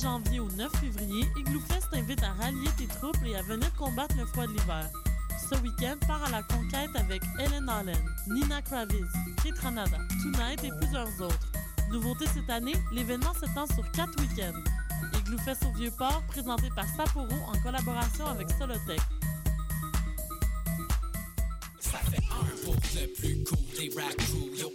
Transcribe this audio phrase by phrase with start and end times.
[0.00, 4.14] janvier au 9 février, Igloo Fest t'invite à rallier tes troupes et à venir combattre
[4.16, 4.88] le froid de l'hiver.
[5.50, 7.96] Ce week-end, pars à la conquête avec Ellen Allen,
[8.28, 9.08] Nina Kraviz,
[9.42, 11.52] Kate Ranada, Tonight et plusieurs autres.
[11.90, 14.62] Nouveauté cette année, l'événement s'étend sur quatre week-ends.
[15.18, 19.00] Igloo Fest au Vieux-Port, présenté par Sapporo en collaboration avec Solotech.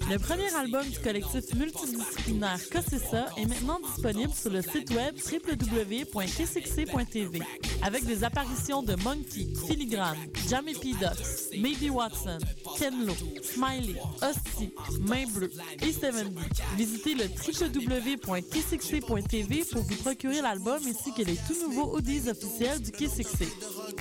[0.10, 7.42] Le premier album du collectif multidisciplinaire Cossessa est maintenant disponible sur le site web www.kcxc.tv
[7.82, 10.16] avec des apparitions de Monkey, Filigrane,
[10.50, 10.94] Jamie P.
[10.94, 12.38] Ducks, Maybe Watson,
[12.78, 16.40] Ken Lo, Smiley, Hostie, Main Bleu et 70.
[16.78, 22.92] Visitez le www.kcxc.tv pour vous procurer l'album ainsi que les tout nouveaux audios officiels du
[22.92, 23.48] KCXC.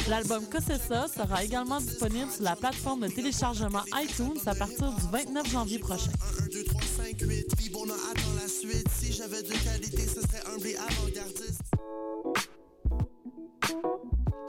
[0.09, 4.12] L'album Cossessa sera également disponible sur la plateforme de téléchargement iTunes
[4.47, 6.11] à partir du 29 janvier prochain.
[6.43, 8.87] 1, 2, 3, 5, 8, puis bon, on attend la suite.
[9.01, 11.63] Si j'avais de qualité, ce serait un et avant-gardiste.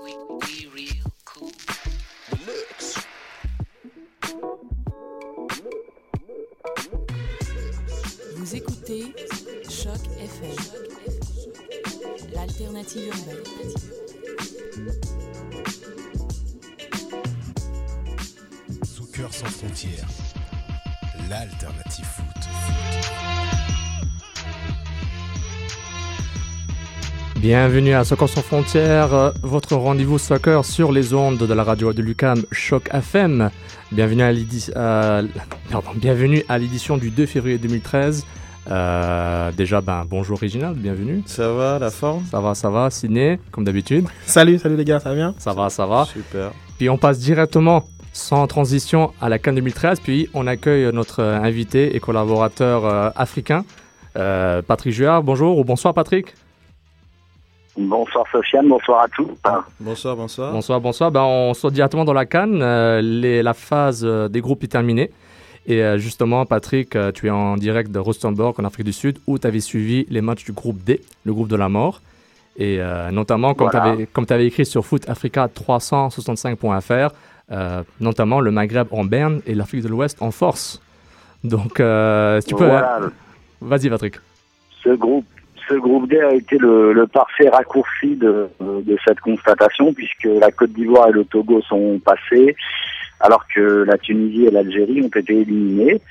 [0.03, 1.51] We, we real cool.
[8.35, 9.13] Vous écoutez
[9.69, 10.57] Choc FM,
[12.33, 13.43] l'alternative urbaine.
[19.13, 20.07] Cœur sans frontières,
[21.29, 22.49] l'alternative foot.
[27.35, 31.93] Bienvenue à Soccer sans frontières, euh, votre rendez-vous soccer sur les ondes de la radio
[31.93, 33.51] de Lucam Choc FM.
[33.91, 35.27] Bienvenue à l'édition, euh,
[35.95, 38.25] bienvenue à l'édition du 2 février 2013.
[38.71, 41.21] Euh, déjà, ben, bonjour Original, bienvenue.
[41.27, 42.23] Ça va, la forme?
[42.31, 44.07] Ça va, ça va, Ciné, comme d'habitude.
[44.25, 45.35] Salut, salut les gars, ça va bien?
[45.37, 46.05] Ça va, ça va.
[46.05, 46.51] Super.
[46.77, 49.99] Puis on passe directement, sans transition, à la Cannes 2013.
[49.99, 53.65] Puis on accueille notre euh, invité et collaborateur euh, africain,
[54.15, 55.23] euh, Patrick Juard.
[55.23, 56.33] Bonjour ou bonsoir Patrick.
[57.75, 59.27] Bonsoir Sofiane, bonsoir à tous.
[59.79, 60.51] Bonsoir, bonsoir.
[60.53, 61.11] Bonsoir, bonsoir.
[61.11, 62.61] Ben, on sort directement dans la Cannes.
[62.61, 65.09] Euh, les- la phase euh, des groupes est terminée.
[65.65, 69.17] Et euh, justement, Patrick, euh, tu es en direct de Rustenburg, en Afrique du Sud,
[69.25, 72.01] où tu avais suivi les matchs du groupe D, le groupe de la mort.
[72.57, 73.95] Et euh, notamment, comme Voilà.
[74.27, 77.09] tu avais, écrit sur Foot Africa 365.fr, euh,
[77.99, 80.81] notamment le Maghreb en berne et l'Afrique de l'Ouest en force.
[81.43, 82.65] Donc, euh, si tu peux.
[82.65, 82.99] Voilà,
[83.61, 84.15] Vas-y, Patrick.
[84.83, 85.25] ce groupe,
[85.67, 90.51] ce groupe D a été le, le parfait raccourci de, de cette constatation puisque la
[90.51, 92.55] Côte d'Ivoire et le Togo sont passés
[93.19, 96.01] alors que la Tunisie et l'Algérie ont été éliminés.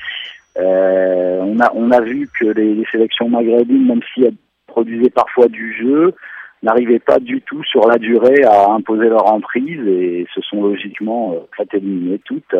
[0.59, 5.11] Euh, on, a, on a vu que les, les sélections maghrébines, même si elles produisaient
[5.11, 6.15] parfois du jeu,
[6.63, 11.33] n'arrivaient pas du tout sur la durée à imposer leur emprise et se sont logiquement
[11.35, 12.55] euh, fait éliminer toutes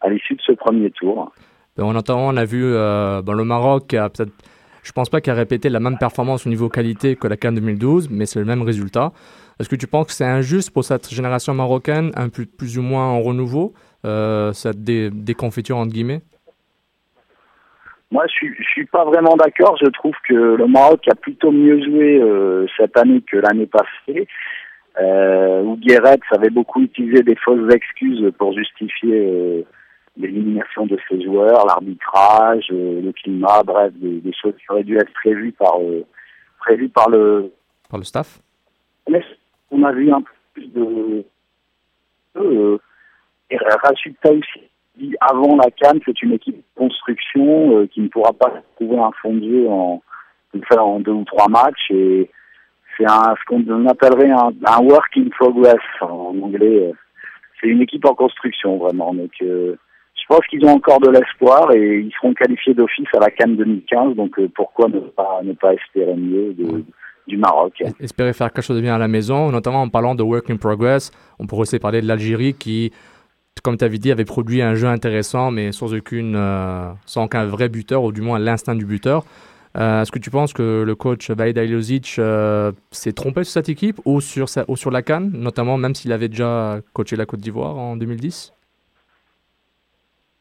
[0.00, 1.32] à l'issue de ce premier tour.
[1.76, 4.32] Ben, En attendant, on a vu euh, ben, le Maroc a peut-être,
[4.82, 7.52] je pense pas qu'il a répété la même performance au niveau qualité que la CAN
[7.52, 9.12] 2012, mais c'est le même résultat.
[9.60, 12.82] Est-ce que tu penses que c'est injuste pour cette génération marocaine, un plus, plus ou
[12.82, 13.74] moins en renouveau,
[14.04, 16.22] euh, cette dé- déconfiture entre guillemets?
[18.10, 19.76] Moi, je suis, je suis pas vraiment d'accord.
[19.76, 24.26] Je trouve que le Maroc a plutôt mieux joué euh, cette année que l'année passée.
[25.00, 29.62] Euh, où Guéret avait beaucoup utilisé des fausses excuses pour justifier euh,
[30.16, 34.96] l'élimination de ses joueurs, l'arbitrage, euh, le climat, bref, des, des choses qui auraient dû
[34.96, 36.04] être prévues par, euh,
[36.58, 37.52] prévues par le.
[37.88, 38.40] par le staff
[39.08, 39.22] Mais
[39.70, 41.24] on a vu un peu plus de.
[42.36, 42.78] Euh,
[43.50, 44.62] et Rachid Taoussi
[45.20, 49.10] avant la Cannes, c'est une équipe de construction euh, qui ne pourra pas trouver un
[49.22, 50.02] fond de jeu en,
[50.68, 51.90] faire en deux ou trois matchs.
[51.90, 52.28] C'est
[53.06, 56.92] ce qu'on appellerait un, un work in progress en anglais.
[57.60, 59.14] C'est une équipe en construction vraiment.
[59.14, 59.76] Donc, euh,
[60.14, 63.56] je pense qu'ils ont encore de l'espoir et ils seront qualifiés d'office à la Cannes
[63.56, 64.16] 2015.
[64.16, 66.54] Donc, euh, pourquoi ne pas, espérer mieux
[67.26, 70.22] du Maroc Espérer faire quelque chose de bien à la maison, notamment en parlant de
[70.22, 71.10] work in progress.
[71.38, 72.92] On pourrait aussi parler de l'Algérie qui,
[73.62, 78.02] comme tu avais dit, avait produit un jeu intéressant, mais sans euh, aucun vrai buteur,
[78.02, 79.24] ou du moins l'instinct du buteur.
[79.76, 83.68] Euh, Est-ce que tu penses que le coach Vaid Aliosic euh, s'est trompé sur cette
[83.68, 84.46] équipe ou sur,
[84.90, 88.54] la Cannes, notamment même s'il avait déjà coaché la Côte d'Ivoire en 2010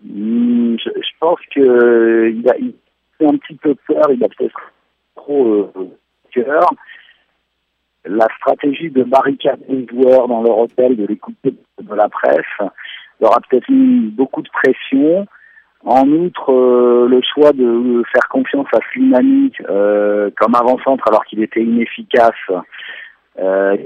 [0.04, 2.75] Hmm, je, pense que il a, il
[3.25, 4.72] un petit peu peur, il a peut-être
[5.16, 5.74] trop
[6.31, 6.69] cœur.
[8.06, 12.69] La stratégie de barricader les joueurs dans leur hôtel, de l'écouter de la presse,
[13.19, 15.28] leur a peut-être mis beaucoup de pression.
[15.86, 21.42] En outre, euh, le choix de faire confiance à Slimani euh, comme avant-centre alors qu'il
[21.42, 22.34] était inefficace.
[23.40, 23.78] Euh,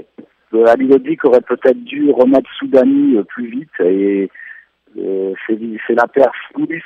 [0.66, 0.90] Ali
[1.24, 4.30] aurait peut-être dû remettre Soudani euh, plus vite et
[4.98, 6.80] euh, c'est la paire Soudani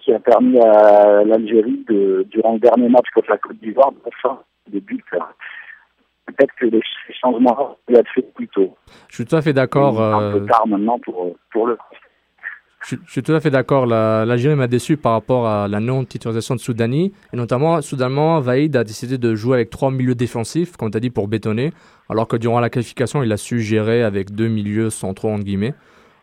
[0.00, 1.84] qui a permis à l'Algérie
[2.30, 5.02] durant le dernier match contre la Côte d'Ivoire de faire des buts.
[6.28, 6.82] Peut-être que les
[7.20, 8.76] changements doivent être faits plus tôt.
[9.08, 10.00] Je suis tout à fait d'accord.
[10.00, 11.76] Un peu tard maintenant pour, pour le
[12.86, 13.86] je, suis tout à fait d'accord.
[13.86, 17.12] L'Algérie m'a déçu par rapport à la non-titularisation de Soudani.
[17.32, 21.00] Et notamment, soudainement, Vaïd a décidé de jouer avec trois milieux défensifs, comme tu as
[21.00, 21.72] dit, pour bétonner.
[22.08, 25.74] Alors que durant la qualification, il a su gérer avec deux milieux centraux, entre guillemets.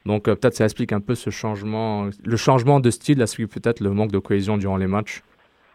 [0.05, 2.09] Donc euh, peut-être ça explique un peu ce changement.
[2.23, 5.23] Le changement de style explique peut-être le manque de cohésion durant les matchs.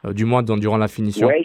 [0.07, 1.29] Euh, du moins durant la finition.
[1.29, 1.45] Oui,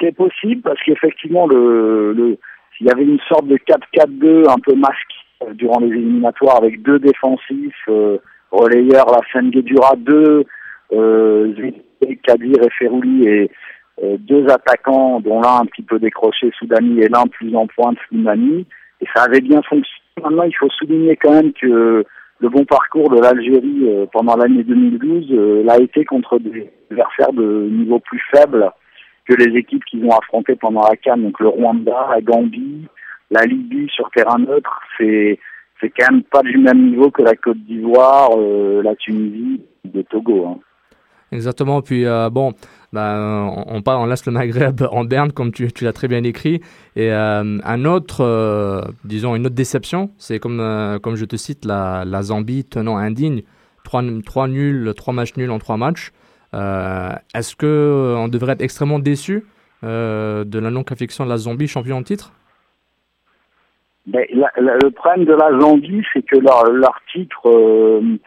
[0.00, 2.38] c'est possible parce qu'effectivement, le, le,
[2.80, 6.82] il y avait une sorte de 4-4-2 un peu masqué euh, durant les éliminatoires avec
[6.82, 8.18] deux défensifs, euh,
[8.50, 10.44] relayeurs, la Senguedura, deux
[10.92, 11.52] euh,
[12.22, 13.50] Kadir et Ferrouli et
[14.02, 17.96] euh, deux attaquants dont l'un un petit peu décroché Soudani et l'un plus en pointe
[18.08, 18.66] Slimani
[19.00, 20.02] et ça avait bien fonctionné.
[20.22, 22.04] Maintenant il faut souligner quand même que
[22.38, 27.98] le bon parcours de l'Algérie pendant l'année 2012 l'a été contre des adversaires de niveau
[27.98, 28.70] plus faible
[29.26, 32.86] que les équipes qu'ils ont affrontées pendant la Cannes, donc le Rwanda, la Gambie,
[33.30, 35.38] la Libye sur terrain neutre, c'est
[35.80, 40.00] c'est quand même pas du même niveau que la Côte d'Ivoire, euh, la Tunisie, de
[40.02, 40.46] Togo.
[40.46, 40.58] Hein.
[41.32, 41.82] Exactement.
[41.82, 42.54] Puis euh, bon,
[42.94, 46.22] ben, on, on, on, laisse le Maghreb en berne, comme tu, tu l'as très bien
[46.24, 46.62] écrit.
[46.94, 52.04] Et euh, un autre, disons, une autre déception, c'est comme, comme je te cite, la,
[52.06, 53.42] la Zambie tenant indigne.
[53.84, 56.10] Trois, trois nuls, trois matchs nuls en trois matchs.
[57.34, 59.44] Est-ce que on devrait être extrêmement déçu
[59.82, 62.32] de la non-qualification de la Zambie champion en titre?
[64.06, 68.18] Ben, le problème de la Zambie, c'est que leur, leur titre euh,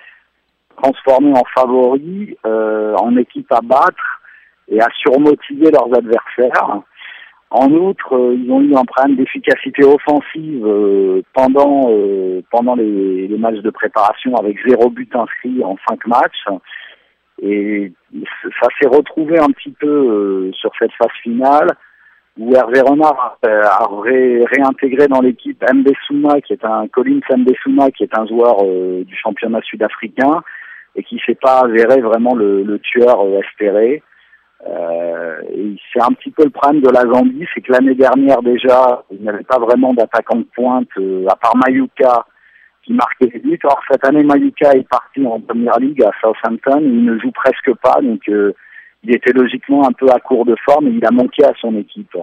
[0.82, 4.22] transformé en favori, euh, en équipe à battre,
[4.68, 6.82] et a surmotivé leurs adversaires.
[7.52, 11.90] En outre, euh, ils ont eu un problème d'efficacité offensive euh, pendant
[12.52, 16.62] pendant les, les, matchs de préparation avec zéro but inscrit en cinq matchs.
[17.42, 21.70] Et ça s'est retrouvé un petit peu sur cette phase finale
[22.40, 28.04] où Hervé Renard euh, a réintégré dans l'équipe Mbessouma, qui est un Collins Mbessouma, qui
[28.04, 30.42] est un joueur euh, du championnat sud-africain
[30.96, 34.02] et qui s'est pas avéré vraiment le, le tueur euh, espéré.
[34.62, 39.22] c'est un petit peu le problème de la Zambie, c'est que l'année dernière déjà, il
[39.22, 40.90] n'y avait pas vraiment d'attaquant de pointe,
[41.30, 42.26] à part Mayuka,
[42.90, 43.60] qui marquait les buts.
[43.64, 47.72] Alors cette année, Mayuka est parti en première ligue à Southampton, il ne joue presque
[47.84, 51.46] pas, donc il était logiquement un peu à court de forme et il a manqué
[51.46, 52.18] à son équipe.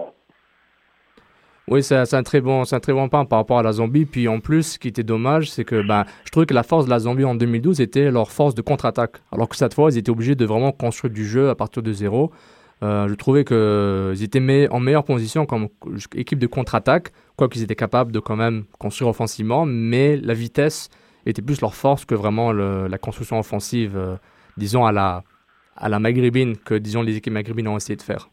[1.69, 4.05] Oui, c'est un très bon, c'est un très bon point par rapport à la Zambie.
[4.05, 6.85] Puis en plus, ce qui était dommage, c'est que ben, je trouvais que la force
[6.85, 9.17] de la Zambie en 2012 était leur force de contre-attaque.
[9.33, 11.91] Alors que cette fois, ils étaient obligés de vraiment construire du jeu à partir de
[11.91, 12.31] zéro.
[12.83, 15.67] Euh, je trouvais qu'ils étaient en meilleure position comme
[16.15, 20.89] équipe de contre-attaque, quoiqu'ils étaient capables de quand même construire offensivement, mais la vitesse
[21.25, 24.15] était plus leur force que vraiment la construction offensive, euh,
[24.57, 25.23] disons à la,
[25.75, 28.29] à la maghrébine que, disons, les équipes maghrébines ont essayé de faire.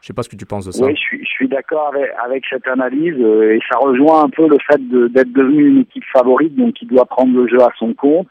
[0.00, 0.84] Je sais pas ce que tu penses de ça.
[0.84, 1.92] Oui, je suis, d'accord
[2.24, 6.04] avec, cette analyse euh, et ça rejoint un peu le fait d'être devenu une équipe
[6.12, 8.28] favorite, donc qui doit prendre le jeu à son compte,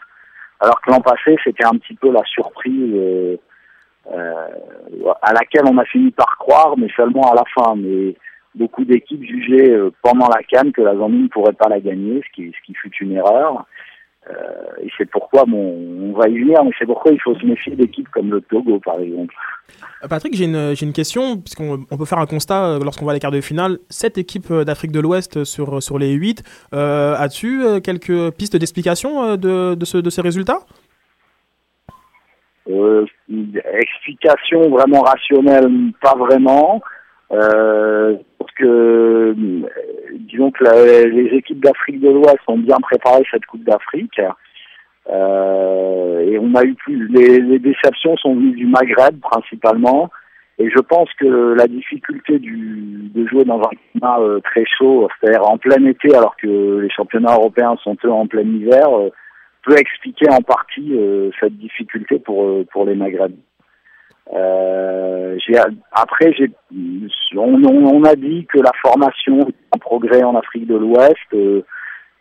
[0.59, 3.37] alors que l'an passé, c'était un petit peu la surprise euh, euh,
[4.11, 7.75] à laquelle on a fini par croire, mais seulement à la fin.
[7.75, 8.15] Mais
[8.55, 12.21] beaucoup d'équipes jugeaient euh, pendant la canne que la Zambie ne pourrait pas la gagner,
[12.25, 13.65] ce qui, ce qui fut une erreur.
[14.29, 17.75] Euh, et c'est pourquoi, on va y venir, mais c'est pourquoi il faut se méfier
[17.75, 19.33] d'équipes comme le Togo, par exemple.
[20.03, 23.13] Euh, Patrick, j'ai une, une, question, puisqu'on on peut faire un constat euh, lorsqu'on voit
[23.13, 23.79] les quarts de finale.
[23.89, 29.73] Cette équipe d'Afrique de l'Ouest sur, sur les 8, euh, as-tu quelques pistes d'explication de,
[29.75, 30.59] de, ce, de ces résultats?
[32.69, 35.69] Euh, Explication vraiment rationnelle,
[36.01, 36.81] pas vraiment.
[37.31, 39.35] Euh, parce que
[40.11, 44.19] disons que les équipes d'Afrique de l'Ouest ont bien préparé cette Coupe d'Afrique.
[45.09, 50.09] Euh, et on a eu plus les, les, déceptions sont venues du Maghreb principalement.
[50.59, 55.07] Et je pense que la difficulté du, de jouer dans un climat euh, très chaud,
[55.19, 59.09] c'est-à-dire en plein été alors que les championnats européens sont eux en plein hiver, euh,
[59.63, 63.33] peut expliquer en partie euh, cette difficulté pour euh, pour les Maghreb.
[64.33, 65.37] Euh,
[65.91, 66.35] après,
[67.35, 71.17] on, on, a dit que la formation en progrès en Afrique de l'Ouest.
[71.33, 71.61] Euh,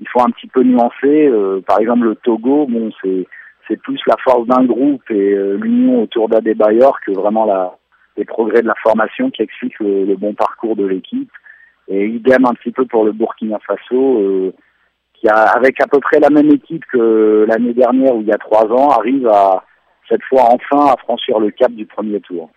[0.00, 1.26] il faut un petit peu nuancer.
[1.28, 3.26] Euh, par exemple, le Togo, bon, c'est
[3.66, 7.76] c'est plus la force d'un groupe et euh, l'union autour d'Adebayor que vraiment la
[8.16, 11.30] les progrès de la formation qui expliquent le, bon parcours de l'équipe.
[11.88, 14.52] Et idem un petit peu pour le Burkina Faso,
[15.20, 18.38] qui avec à peu près la même équipe que l'année dernière ou il y a
[18.38, 19.64] trois ans, arrive à
[20.08, 22.50] cette fois enfin à franchir le cap du premier tour.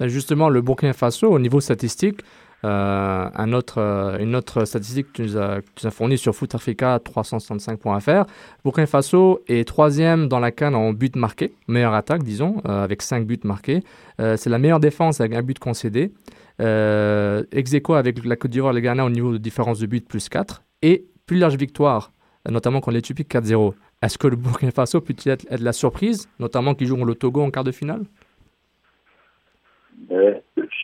[0.00, 2.20] Justement, le Burkina Faso, au niveau statistique,
[2.64, 3.28] euh,
[3.76, 8.24] euh, une autre statistique que tu nous as, fournie sur footafrica365.fr.
[8.64, 13.02] Burkina Faso est troisième dans la canne en but marqué, meilleure attaque, disons, euh, avec
[13.02, 13.80] cinq buts marqués.
[14.18, 16.12] c'est la meilleure défense avec un but concédé.
[16.58, 20.28] ex avec la Côte d'Ivoire et le Ghana au niveau de différence de but plus
[20.28, 20.62] 4.
[20.82, 22.12] Et plus large victoire,
[22.46, 23.72] notamment contre l'Éthiopie 4-0.
[24.02, 27.40] Est-ce que le Burkina Faso peut-il être, être, la surprise, notamment qu'ils jouent le Togo
[27.40, 28.02] en quart de finale?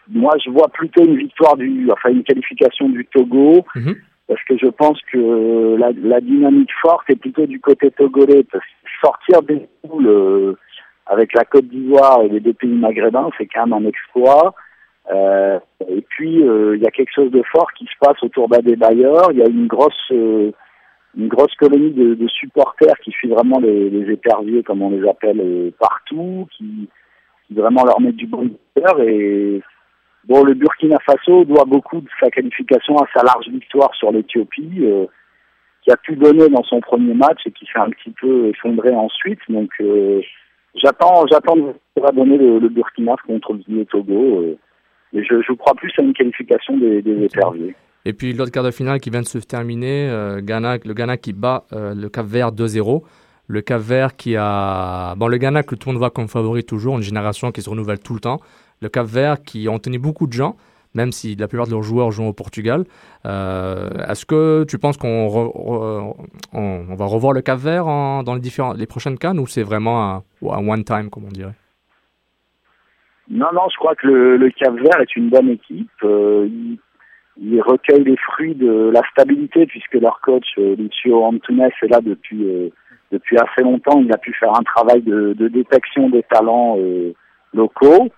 [0.09, 3.97] Moi, je vois plutôt une victoire du, enfin une qualification du Togo, mhm.
[4.27, 8.45] parce que je pense que la, la, dynamique forte est plutôt du côté togolais.
[8.51, 10.55] Parce que sortir des poules euh,
[11.05, 14.55] avec la Côte d'Ivoire et les deux pays maghrébins, c'est quand même un exploit.
[15.11, 18.49] Euh, et puis, euh, il y a quelque chose de fort qui se passe autour
[18.49, 19.33] d'Adebayor.
[19.33, 20.53] Il y a une grosse, euh,
[21.17, 25.73] une grosse colonie de, supporters qui suit vraiment les, les éperviers, comme on les appelle,
[25.79, 26.89] partout, qui,
[27.51, 29.63] vraiment leur met du bon cœur et
[30.25, 34.85] Bon, le Burkina Faso doit beaucoup de sa qualification à sa large victoire sur l'Éthiopie,
[35.83, 38.91] qui a pu donner dans son premier match et qui s'est un petit peu effondré
[38.95, 39.39] ensuite.
[39.49, 39.71] Donc,
[40.75, 44.59] j'attends, j'attends de voir donner le, Burkina contre le Togo.
[45.15, 47.75] Euh, et je, je crois plus à une qualification des, des éperviers.
[48.05, 50.09] Et puis l'autre quart de finale qui vient de se terminer,
[50.41, 53.03] Ghana, le Ghana qui bat le Cap Vert 2-0.
[53.51, 55.15] Le Cap Vert qui a.
[55.17, 57.69] Bon, le Ghana que tout le monde voit comme favori toujours, une génération qui se
[57.69, 58.41] renouvelle tout le temps
[58.81, 60.57] le Cap Vert qui ont tenu beaucoup de gens,
[60.95, 62.85] même si la plupart de leurs joueurs jouent au Portugal.
[63.27, 66.15] Euh, est-ce que tu penses qu'on
[66.53, 70.23] on, va revoir le Cap Vert dans les, différents, les prochaines cannes ou c'est vraiment
[70.43, 71.55] un, one-time, comme on dirait?
[73.31, 75.91] Non, non, je crois que le, Cap Vert est une bonne équipe.
[76.03, 76.49] Euh,
[77.41, 82.01] il, recueille les fruits de la stabilité puisque leur coach, euh, Lucio Antunes, est là
[82.01, 82.71] depuis,
[83.13, 84.01] depuis assez longtemps.
[84.01, 86.77] Il a pu faire un travail de, de détection des talents
[87.53, 88.09] locaux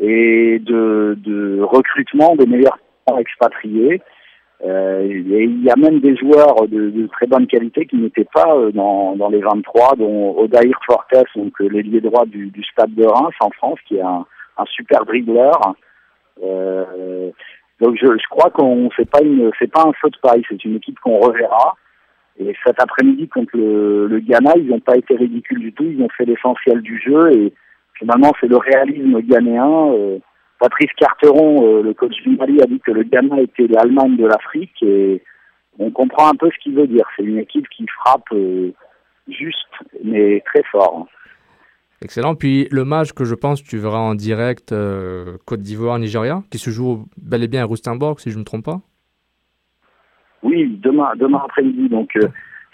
[0.00, 2.78] et de, de recrutement des meilleurs
[3.18, 4.02] expatriés.
[4.64, 8.56] Euh, il y a même des joueurs de, de très bonne qualité qui n'étaient pas
[8.56, 12.92] euh, dans, dans, les 23, dont Odair Fortes, donc euh, l'ailier droit du, du, Stade
[12.94, 14.26] de Reims en France, qui est un,
[14.58, 15.74] un super dribbleur.
[16.42, 17.30] Euh,
[17.80, 20.64] donc je, je crois qu'on c'est pas une c'est pas un feu de paille, c'est
[20.64, 21.74] une équipe qu'on reverra.
[22.40, 26.00] Et cet après-midi contre le, le Ghana, ils n'ont pas été ridicules du tout, ils
[26.02, 27.52] ont fait l'essentiel du jeu et
[27.98, 29.92] finalement, c'est le réalisme ghanéen.
[29.92, 30.18] Euh,
[30.58, 34.26] Patrice Carteron, euh, le coach du Mali, a dit que le Ghana était l'Allemagne de
[34.26, 35.22] l'Afrique et
[35.78, 37.06] on comprend un peu ce qu'il veut dire.
[37.16, 38.72] C'est une équipe qui frappe euh,
[39.28, 39.68] juste,
[40.04, 41.06] mais très fort.
[42.02, 42.34] Excellent.
[42.34, 44.74] Puis le match que je pense tu verras en direct
[45.44, 48.64] Côte d'Ivoire-Nigeria, qui se joue bel et bien à Rustenborg, si je ne me trompe
[48.64, 48.80] pas.
[50.42, 51.88] Oui, demain, demain après-midi.
[51.88, 52.16] Donc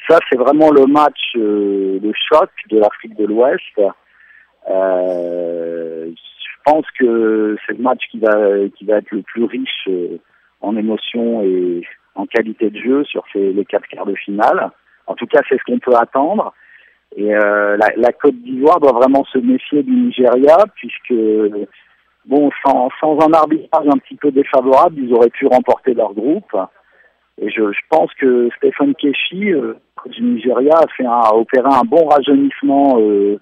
[0.09, 3.81] ça, c'est vraiment le match de choc de l'Afrique de l'Ouest.
[4.71, 9.88] Euh, je pense que c'est le match qui va qui va être le plus riche
[9.88, 10.19] euh,
[10.61, 11.83] en émotion et
[12.14, 14.71] en qualité de jeu sur ces, les quatre quarts de finale.
[15.07, 16.54] En tout cas, c'est ce qu'on peut attendre.
[17.16, 21.14] Et euh, la, la, Côte d'Ivoire doit vraiment se méfier du Nigeria, puisque
[22.26, 26.56] bon, sans, sans un arbitrage un petit peu défavorable, ils auraient pu remporter leur groupe.
[27.40, 29.75] Et je, pense que Stéphane Keshi, euh,
[30.06, 33.40] du Nigeria, a fait un, a opéré un bon rajeunissement euh,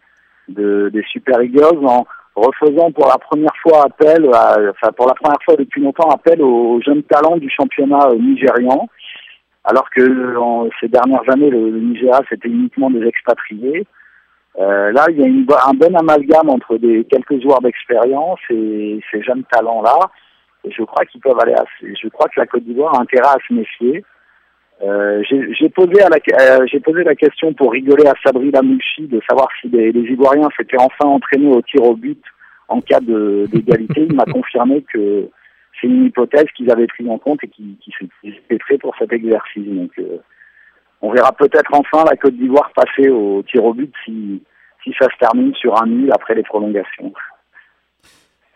[0.48, 5.42] de, des Super Eagles en refaisant pour la première fois appel, enfin pour la première
[5.44, 8.88] fois depuis longtemps appel aux jeunes talents du championnat euh, nigérian,
[9.64, 10.36] alors que
[10.80, 13.86] ces dernières années le, Nigeria c'était uniquement des expatriés.
[14.58, 19.00] Euh, là, il y a une, un bon amalgame entre des quelques joueurs d'expérience et
[19.10, 20.10] ces jeunes talents-là.
[20.64, 21.94] Et je crois qu'ils peuvent aller assez.
[22.00, 24.04] Je crois que la Côte d'Ivoire a intérêt à se méfier.
[24.82, 26.18] Euh, j'ai posé, à la,
[26.58, 30.48] euh, posé la question pour rigoler à Sabri Lamouchi de savoir si les, les Ivoiriens
[30.56, 32.22] s'étaient enfin entraînés au tir au but
[32.68, 34.06] en cas d'égalité.
[34.08, 35.28] Il m'a confirmé que
[35.80, 37.76] c'est une hypothèse qu'ils avaient prise en compte et qui
[38.24, 39.66] étaient prêts pour cet exercice.
[39.66, 40.18] Donc, euh,
[41.00, 44.42] on verra peut-être enfin la Côte d'Ivoire passer au tir au but si,
[44.84, 47.12] si ça se termine sur un nul après les prolongations.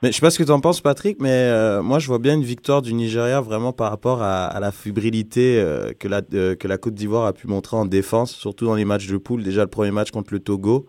[0.03, 2.19] Mais je sais pas ce que tu en penses, Patrick, mais euh, moi, je vois
[2.19, 6.69] bien une victoire du Nigeria vraiment par rapport à, la fébrilité euh, que, la, que
[6.69, 9.43] la Côte d'Ivoire a pu montrer en défense, surtout dans les matchs de poule.
[9.43, 10.87] Déjà, le premier match contre le Togo.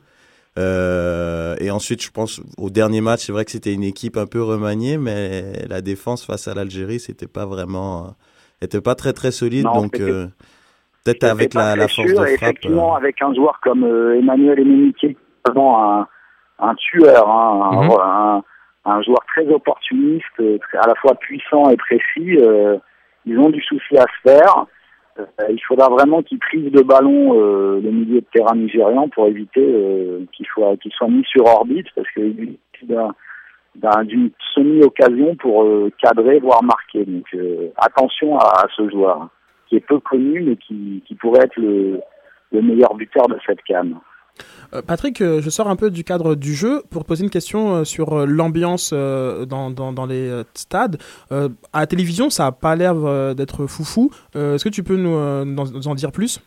[0.58, 4.42] Et ensuite, je pense, au dernier match, c'est vrai que c'était une équipe un peu
[4.42, 8.16] remaniée, mais la défense face à l'Algérie, c'était pas vraiment.
[8.62, 9.64] était pas très, très solide.
[9.64, 12.28] donc, peut-être avec la, la force de frappe.
[12.30, 16.08] Effectivement, avec un joueur comme Emmanuel Emenike, un,
[16.60, 17.92] un tueur, hein, mhm.
[17.92, 18.44] un
[18.88, 20.42] un joueur très opportuniste,
[20.74, 22.40] à la fois puissant et précis.
[23.26, 24.66] ils ont du souci à se faire.
[25.50, 29.66] Il faudra vraiment qu'ils privent de ballon le milieu de terrain nigérian pour éviter
[30.34, 32.58] qu'il soit qu'il soit mis sur orbite parce qu'il
[34.06, 35.66] d'une semi-occasion pour
[36.02, 37.06] cadrer, voire marquer.
[37.06, 37.26] Donc
[37.78, 39.30] attention à, à, ce joueur
[39.68, 42.00] qui est peu connu mais qui, qui pourrait être le,
[42.52, 43.96] le meilleur buteur de cette canne.
[44.74, 47.76] Euh, Patrick, euh, je sors un peu du cadre du jeu pour poser une question
[47.76, 50.98] euh, sur l'ambiance dans, les stades.
[51.32, 52.96] à la télévision, ça n'a pas l'air
[53.36, 54.12] d'être foufou.
[54.36, 56.42] Est-ce que tu peux nous, nous, en dire plus?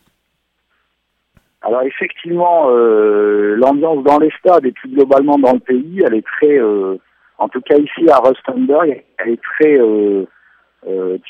[1.62, 6.58] Alors effectivement, l'ambiance dans les stades et plus globalement dans le pays, elle est très,
[7.38, 9.78] en tout cas ici à Rustenburg, elle est très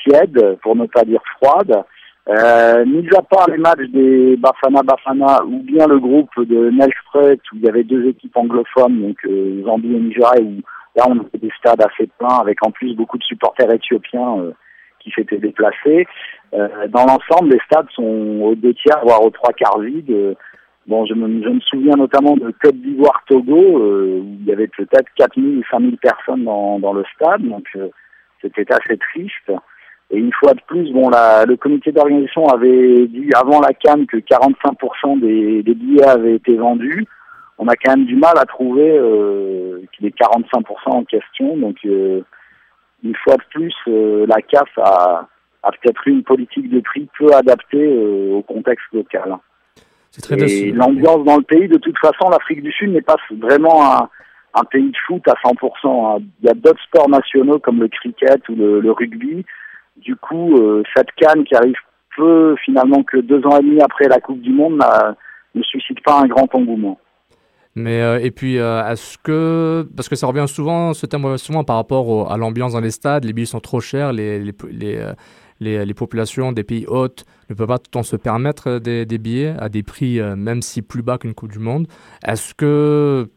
[0.03, 1.83] tiède, pour ne pas dire froide.
[2.29, 7.39] Euh, mis à part les matchs des Bafana Bafana ou bien le groupe de Nelspret
[7.51, 10.61] où il y avait deux équipes anglophones, donc euh, Zambie et Nigeria, où
[10.95, 14.51] là on avait des stades assez pleins avec en plus beaucoup de supporters éthiopiens euh,
[14.99, 16.05] qui s'étaient déplacés.
[16.53, 20.35] Euh, dans l'ensemble, les stades sont aux deux tiers, voire aux trois quarts vides.
[20.85, 25.09] Bon, je me, je me souviens notamment de Côte d'Ivoire-Togo, où il y avait peut-être
[25.15, 27.65] 4000 ou 5000 personnes dans, dans le stade, donc
[28.41, 29.51] c'était assez triste.
[30.11, 34.05] Et une fois de plus, bon, la, le comité d'organisation avait dit avant la Cannes
[34.05, 37.05] que 45% des, des, billets avaient été vendus.
[37.57, 41.55] On a quand même du mal à trouver euh, les 45% en question.
[41.55, 42.21] Donc, euh,
[43.03, 45.27] une fois de plus, euh, la CAF a,
[45.63, 49.37] a peut-être eu une politique de prix peu adaptée euh, au contexte local.
[50.21, 53.95] Très et l'ambiance dans le pays, de toute façon, l'Afrique du Sud n'est pas vraiment
[53.95, 54.09] un,
[54.55, 56.17] un, pays de foot à 100%.
[56.17, 56.23] Hein.
[56.41, 59.45] Il y a d'autres sports nationaux comme le cricket ou le, le rugby
[59.97, 61.75] du coup, euh, cette canne qui arrive
[62.15, 64.81] peu finalement que deux ans et demi après la Coupe du Monde
[65.55, 66.99] ne suscite pas un grand engouement.
[67.75, 71.63] Mais euh, et puis euh, est-ce que parce que ça revient souvent ce thème souvent
[71.63, 74.53] par rapport à l'ambiance dans les stades, les billets sont trop chers, les les,
[75.61, 79.05] les, les, populations des pays hôtes ne peuvent pas tout le temps se permettre des,
[79.05, 81.87] billets à des prix même si plus bas qu'une Coupe du Monde.
[82.27, 83.29] Est-ce que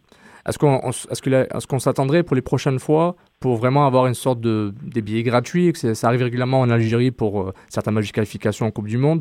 [0.49, 3.15] est-ce qu'on est qu'on s'attendrait pour les prochaines fois
[3.45, 7.43] pour vraiment avoir une sorte de des billets gratuits ça arrive régulièrement en Algérie pour
[7.43, 9.21] euh, certaines matchs de qualification en Coupe du Monde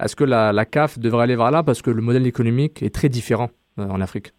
[0.00, 3.08] Est-ce que la, CAF devrait aller vers là parce que le modèle économique est très
[3.08, 4.32] différent euh, en Afrique?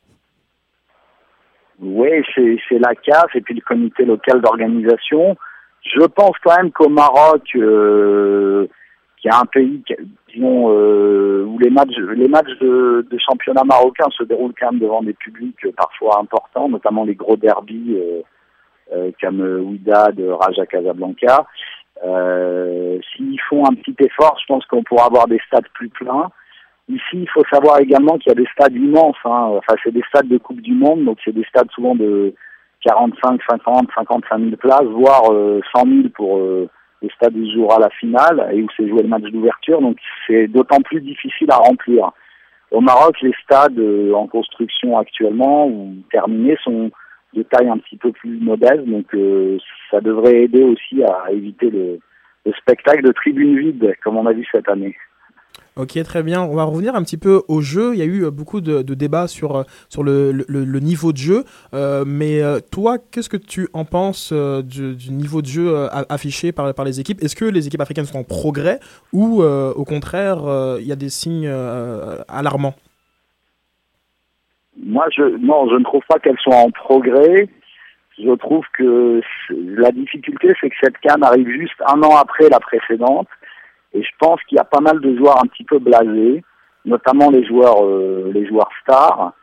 [1.79, 5.37] Oui, c'est la CAF et puis le comité local d'organisation.
[5.81, 8.67] Je pense quand même qu'au Maroc, euh,
[9.21, 9.81] qui est un pays,
[10.33, 10.67] disons,
[11.51, 15.65] où les matchs, les matchs de, championnat marocain se déroulent quand même devant des publics
[15.77, 18.21] parfois importants, notamment les gros euh,
[19.21, 21.45] comme Ouida de Raja Casablanca.
[22.03, 26.29] Euh, S'ils font un petit effort, je pense qu'on pourra avoir des stades plus pleins.
[26.89, 29.17] Ici, il faut savoir également qu'il y a des stades immenses.
[29.23, 29.51] Hein.
[29.57, 32.33] Enfin, c'est des stades de Coupe du Monde, donc c'est des stades souvent de
[32.83, 36.39] 45, 50, 55 000 places, voire 100 000 pour
[37.01, 40.47] le stade où jouera la finale et où s'est joué le match d'ouverture, donc c'est
[40.47, 42.11] d'autant plus difficile à remplir.
[42.71, 46.91] Au Maroc, les stades euh, en construction actuellement ou terminés sont
[47.33, 49.57] de taille un petit peu plus modeste, donc euh,
[49.89, 51.99] ça devrait aider aussi à éviter le,
[52.45, 54.95] le spectacle de tribune vide comme on a vu cette année.
[55.77, 56.41] Ok, très bien.
[56.41, 57.93] On va revenir un petit peu au jeu.
[57.93, 60.43] Il y a eu euh, beaucoup de, débats sur, euh, sur le,
[60.79, 61.45] niveau de jeu.
[62.05, 62.41] Mais
[62.71, 67.23] toi, qu'est-ce que tu en penses du, niveau de jeu affiché par, par les équipes?
[67.23, 68.79] Est-ce que les équipes africaines sont en progrès
[69.13, 70.39] ou au contraire,
[70.79, 71.47] il y a des signes
[72.27, 72.75] alarmants?
[74.77, 77.47] Moi, je, non, je ne trouve pas qu'elles soient en progrès.
[78.17, 82.59] Je trouve que la difficulté, c'est que cette canne arrive juste un an après la
[82.59, 83.27] précédente
[83.93, 86.43] et je pense qu'il y a pas mal de joueurs un petit peu blasés,
[86.85, 89.33] notamment les joueurs, euh, les joueurs stars.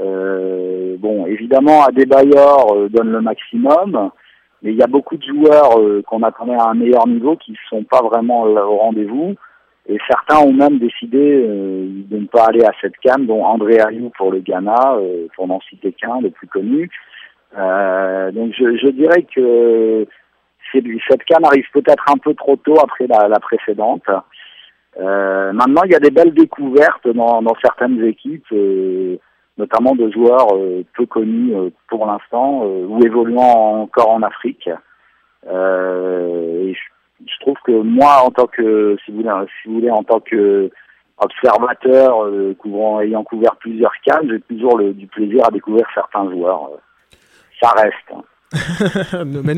[0.00, 4.10] Euh, bon, évidemment, Adebayor euh, donne le maximum,
[4.62, 7.52] mais il y a beaucoup de joueurs euh, qu'on attendait à un meilleur niveau qui
[7.52, 9.34] ne sont pas vraiment au rendez-vous.
[9.88, 13.80] Et certains ont même décidé euh, de ne pas aller à cette canne, dont André
[13.80, 14.98] Ayou pour le Ghana,
[15.34, 16.90] pour n'en citer le plus connu.
[17.54, 20.06] donc je, dirais que
[20.72, 24.04] cette canne arrive peut-être un peu trop tôt après la, précédente.
[24.98, 29.16] Euh, maintenant, il y a des belles découvertes dans, certaines équipes, euh,
[29.56, 34.68] notamment de joueurs euh, peu connus euh, pour l'instant euh, ou évoluant encore en Afrique.
[37.26, 40.20] Je, trouve que moi, en tant que, si vous voulez, si vous voulez en tant
[40.20, 40.70] que
[41.18, 46.70] observateur couvrant, ayant couvert plusieurs cannes, j'ai toujours le, du plaisir à découvrir certains joueurs.
[47.60, 48.12] ça reste.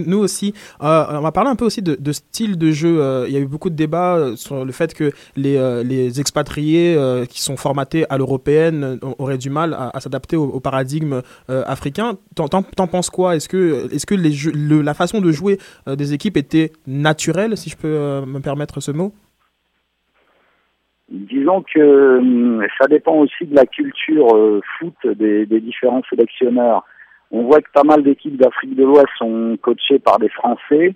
[0.07, 0.53] Nous aussi.
[0.83, 3.01] Euh, on va parler un peu aussi de, style de jeu.
[3.01, 6.21] Euh, il y a eu beaucoup de débats euh, sur le fait que les, les
[6.21, 6.97] expatriés
[7.29, 12.19] qui sont formatés à l'européenne auraient du mal à, s'adapter au, paradigme africain.
[12.35, 13.37] T'en, penses quoi?
[13.37, 17.71] Est-ce que, que les jeux- le- la façon de jouer des équipes était naturelle, si
[17.71, 19.13] je peux me permettre ce mot?
[21.09, 26.85] Disons que hum, ça dépend aussi de la culture foot des différents sélectionneurs.
[27.31, 30.95] On voit que pas mal d'équipes d'Afrique de l'Ouest sont coachées par des Français,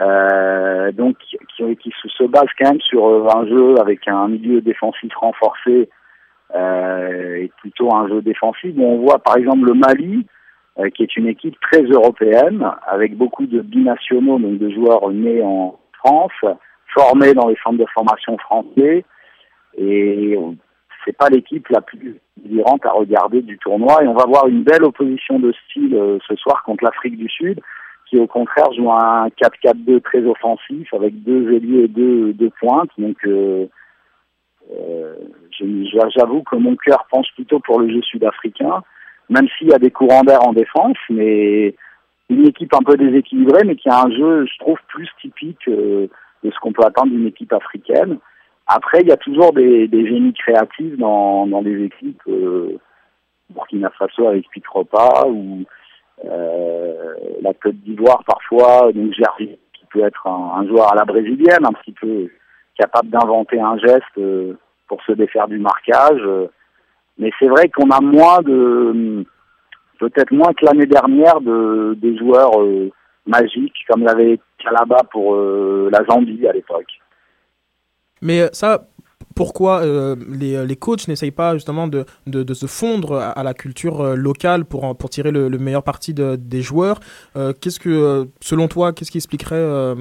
[0.00, 1.36] euh, donc qui,
[1.76, 5.88] qui se se basent quand même sur euh, un jeu avec un milieu défensif renforcé
[6.54, 8.74] euh, et plutôt un jeu défensif.
[8.78, 10.26] On voit par exemple le Mali,
[10.78, 15.42] euh, qui est une équipe très européenne, avec beaucoup de binationaux, donc de joueurs nés
[15.42, 16.44] en France,
[16.94, 19.04] formés dans les centres de formation français
[19.78, 20.38] et
[21.06, 24.02] c'est pas l'équipe la plus délirante à regarder du tournoi.
[24.02, 27.28] Et on va voir une belle opposition de style euh, ce soir contre l'Afrique du
[27.28, 27.60] Sud
[28.08, 32.90] qui au contraire joue un 4-4-2 très offensif avec deux ailiers et deux, deux pointes.
[32.98, 33.66] Donc euh,
[34.72, 35.14] euh,
[36.14, 38.82] j'avoue que mon cœur penche plutôt pour le jeu sud-africain
[39.28, 41.74] même s'il y a des courants d'air en défense mais
[42.28, 46.08] une équipe un peu déséquilibrée mais qui a un jeu je trouve plus typique de
[46.42, 48.18] ce qu'on peut attendre d'une équipe africaine
[48.66, 52.22] après, il y a toujours des, des génies créatifs dans, dans les équipes.
[52.28, 52.78] Euh,
[53.50, 55.62] Burkina Faso avec Pitropa ou
[56.24, 61.04] euh, la Côte d'Ivoire parfois, donc Gervais, qui peut être un, un joueur à la
[61.04, 62.28] brésilienne, un petit peu
[62.76, 64.54] capable d'inventer un geste euh,
[64.88, 66.22] pour se défaire du marquage.
[67.18, 69.24] Mais c'est vrai qu'on a moins de,
[69.98, 72.90] peut-être moins que l'année dernière, de, des joueurs euh,
[73.26, 77.00] magiques comme l'avait Calaba pour euh, la Zambie à l'époque.
[78.22, 78.88] Mais euh, ça,
[79.34, 84.00] pourquoi euh, les, les coachs n'essayent pas justement de, de, se fondre à, la culture
[84.00, 87.00] euh, locale pour, pour tirer le, le meilleur parti de- des joueurs
[87.36, 89.94] Euh, Qu'est-ce que, euh, selon toi, qu'est-ce qui expliquerait euh,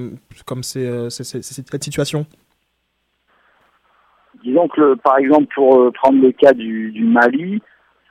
[0.46, 2.26] comme c'est, euh, cette situation?
[4.44, 7.62] Disons que par exemple pour euh, prendre le cas du, du Mali,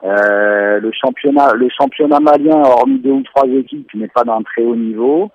[0.03, 4.63] euh, le championnat le championnat malien hormis deux ou trois équipes n'est pas d'un très
[4.63, 5.31] haut niveau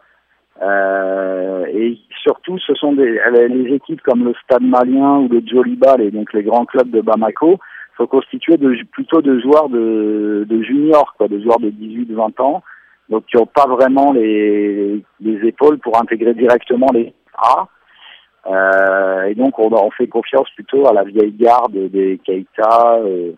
[0.61, 5.41] Euh, et surtout ce sont des les les équipes comme le Stade malien ou le
[5.47, 7.59] Jolibal et donc les grands clubs de Bamako
[7.95, 12.61] sont constitués de plutôt de joueurs de, de juniors quoi de joueurs de 18-20 ans
[13.07, 17.67] donc qui n'ont pas vraiment les, les épaules pour intégrer directement les A
[18.47, 23.31] euh, et donc on, on fait confiance plutôt à la vieille garde des Keita euh,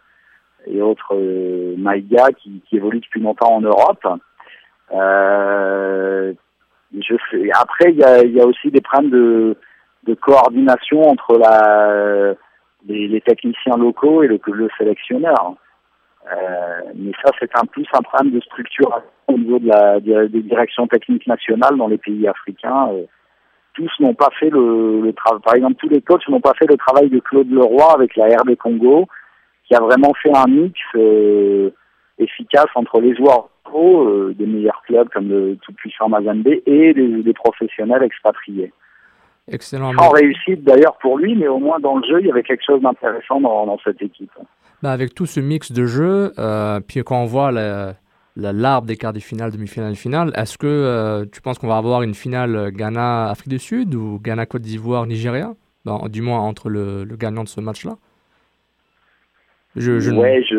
[0.65, 4.07] et autres euh, Maïga qui, qui évoluent depuis longtemps en Europe.
[4.93, 6.33] Euh,
[6.93, 9.57] je fais, après, il y a, y a aussi des problèmes de,
[10.07, 12.33] de coordination entre la,
[12.87, 15.55] les, les techniciens locaux et le, le sélectionneur.
[16.31, 20.41] Euh, mais ça, c'est un plus un problème de structuration au niveau de la des
[20.41, 22.89] directions techniques nationales dans les pays africains.
[22.91, 23.05] Euh,
[23.73, 25.41] tous n'ont pas fait le, le travail.
[25.41, 28.25] Par exemple, tous les coachs n'ont pas fait le travail de Claude Leroy avec la
[28.25, 29.07] RD Congo,
[29.65, 31.71] qui a vraiment fait un mix euh,
[32.19, 38.03] efficace entre les joueurs euh, des meilleurs clubs comme le tout-puissant Mazembe et les professionnels
[38.03, 38.71] expatriés.
[39.47, 39.91] Excellent.
[39.97, 42.63] Sans réussite d'ailleurs pour lui, mais au moins dans le jeu, il y avait quelque
[42.65, 44.31] chose d'intéressant dans, dans cette équipe.
[44.83, 47.93] Bah, avec tout ce mix de jeux, euh, puis quand on voit la-
[48.35, 51.77] la- l'arbre des quarts des finales, demi-finales, finales, est-ce que euh, tu penses qu'on va
[51.77, 55.51] avoir une finale Ghana-Afrique du Sud ou Ghana-Côte d'Ivoire-Nigeria
[55.85, 57.93] Bon, Du moins entre le, le gagnant de ce match-là?
[59.75, 60.57] Je, je Ouais, je...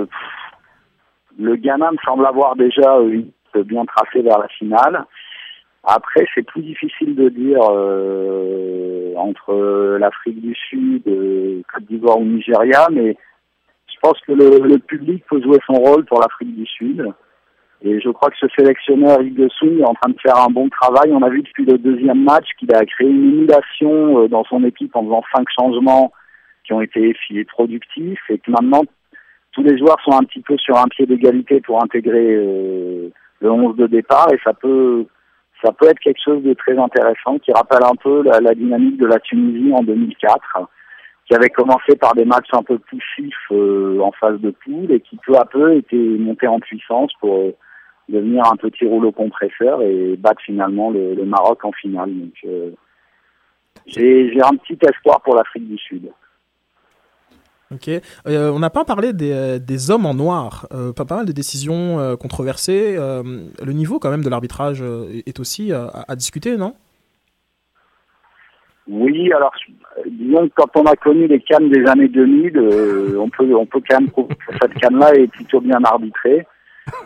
[1.42, 3.22] le Ghana me semble avoir déjà euh,
[3.64, 5.04] bien tracée vers la finale.
[5.84, 12.24] Après, c'est plus difficile de dire euh, entre l'Afrique du Sud, euh, Côte d'Ivoire ou
[12.24, 13.16] Nigeria, mais
[13.88, 17.12] je pense que le, public peut jouer son rôle pour l'Afrique du Sud.
[17.84, 21.10] Et je crois que ce sélectionneur Yves est en train de faire un bon travail.
[21.12, 24.94] On a vu depuis le deuxième match qu'il a créé une émulation dans son équipe
[24.94, 26.12] en faisant cinq changements
[26.64, 27.12] qui ont été
[27.48, 28.84] productifs et que maintenant
[29.52, 33.10] tous les joueurs sont un petit peu sur un pied d'égalité pour intégrer euh,
[33.40, 35.06] le 11 de départ et ça peut
[35.64, 38.98] ça peut être quelque chose de très intéressant qui rappelle un peu la, la dynamique
[38.98, 40.68] de la Tunisie en 2004
[41.26, 45.00] qui avait commencé par des matchs un peu poussifs euh, en phase de poule et
[45.00, 47.54] qui peu à peu était monté en puissance pour euh,
[48.08, 52.10] devenir un petit rouleau compresseur et battre finalement le, le Maroc en finale.
[52.12, 52.70] Donc euh,
[53.86, 56.10] j'ai j'ai un petit espoir pour l'Afrique du Sud.
[58.26, 60.66] Euh, on n'a pas parlé des, euh, hommes en noir.
[60.72, 62.96] Euh, pas, pas mal de décisions controversées.
[62.96, 64.82] Le niveau quand même de l'arbitrage
[65.26, 66.74] est aussi à, discuter, non?
[68.88, 69.52] Oui, alors
[70.06, 73.64] disons que quand on a connu les cannes des années 2000, euh, on peut on
[73.64, 76.46] peut quand même trouver que cette canne-là est plutôt bien arbitrée.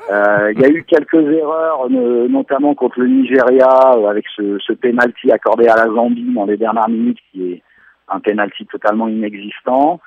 [0.08, 3.68] Il y a eu quelques erreurs, notamment contre le Nigeria,
[4.08, 7.62] avec ce, ce penalty accordé à la Zambie dans les dernières minutes, qui est
[8.08, 10.00] un penalty totalement inexistant.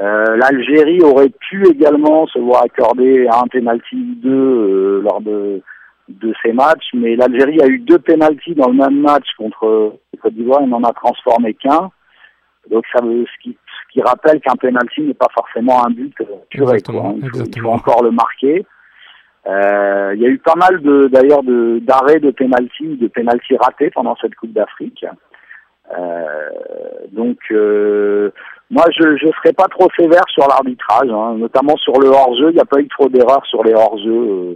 [0.00, 5.60] Euh, L'Algérie aurait pu également se voir accorder un penalty ou deux euh, lors de,
[6.08, 10.20] de ces matchs, mais l'Algérie a eu deux penalties dans le même match contre la
[10.20, 11.90] Côte d'Ivoire et n'en a transformé qu'un.
[12.70, 16.14] Donc ça veut, ce qui, ce qui rappelle qu'un penalty n'est pas forcément un but
[16.20, 16.76] euh, quoi.
[17.16, 18.64] Il, faut, il faut encore le marquer.
[19.46, 23.56] Euh, il y a eu pas mal de d'ailleurs de d'arrêts de penalty, de penalty
[23.56, 25.04] ratés pendant cette Coupe d'Afrique.
[25.98, 26.50] Euh,
[27.10, 28.30] donc euh,
[28.72, 32.50] moi je je serais pas trop sévère sur l'arbitrage, hein, notamment sur le hors-jeu.
[32.50, 34.54] Il n'y a pas eu trop d'erreurs sur les hors-jeux euh,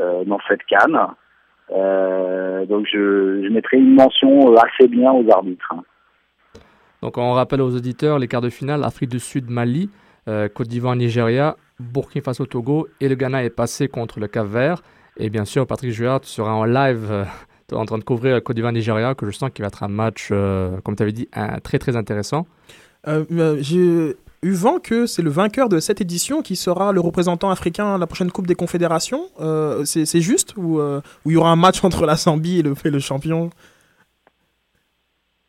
[0.00, 0.98] euh, dans cette canne.
[1.72, 5.72] Euh, donc je, je mettrais une mention assez bien aux arbitres.
[5.72, 5.84] hein.
[7.02, 9.90] Donc on rappelle aux auditeurs les quarts de finale Afrique du Sud, Mali,
[10.54, 14.82] Côte d'Ivoire, Nigeria, Burkina Faso, Togo et le Ghana est passé contre le Cap Vert.
[15.18, 17.26] Et bien sûr, Patrick Juard, tu seras en live
[17.72, 20.30] en train de couvrir Côte d'Ivoire, Nigeria, que je sens qu'il va être un match,
[20.30, 21.28] comme tu avais dit,
[21.62, 22.46] très très intéressant.
[23.08, 27.00] Euh, euh, J'ai eu vent que c'est le vainqueur de cette édition qui sera le
[27.00, 29.22] représentant africain à la prochaine Coupe des Confédérations.
[29.40, 32.62] Euh, c'est juste ou euh, ou il y aura un match entre la Zambie et
[32.62, 33.50] le, et le champion?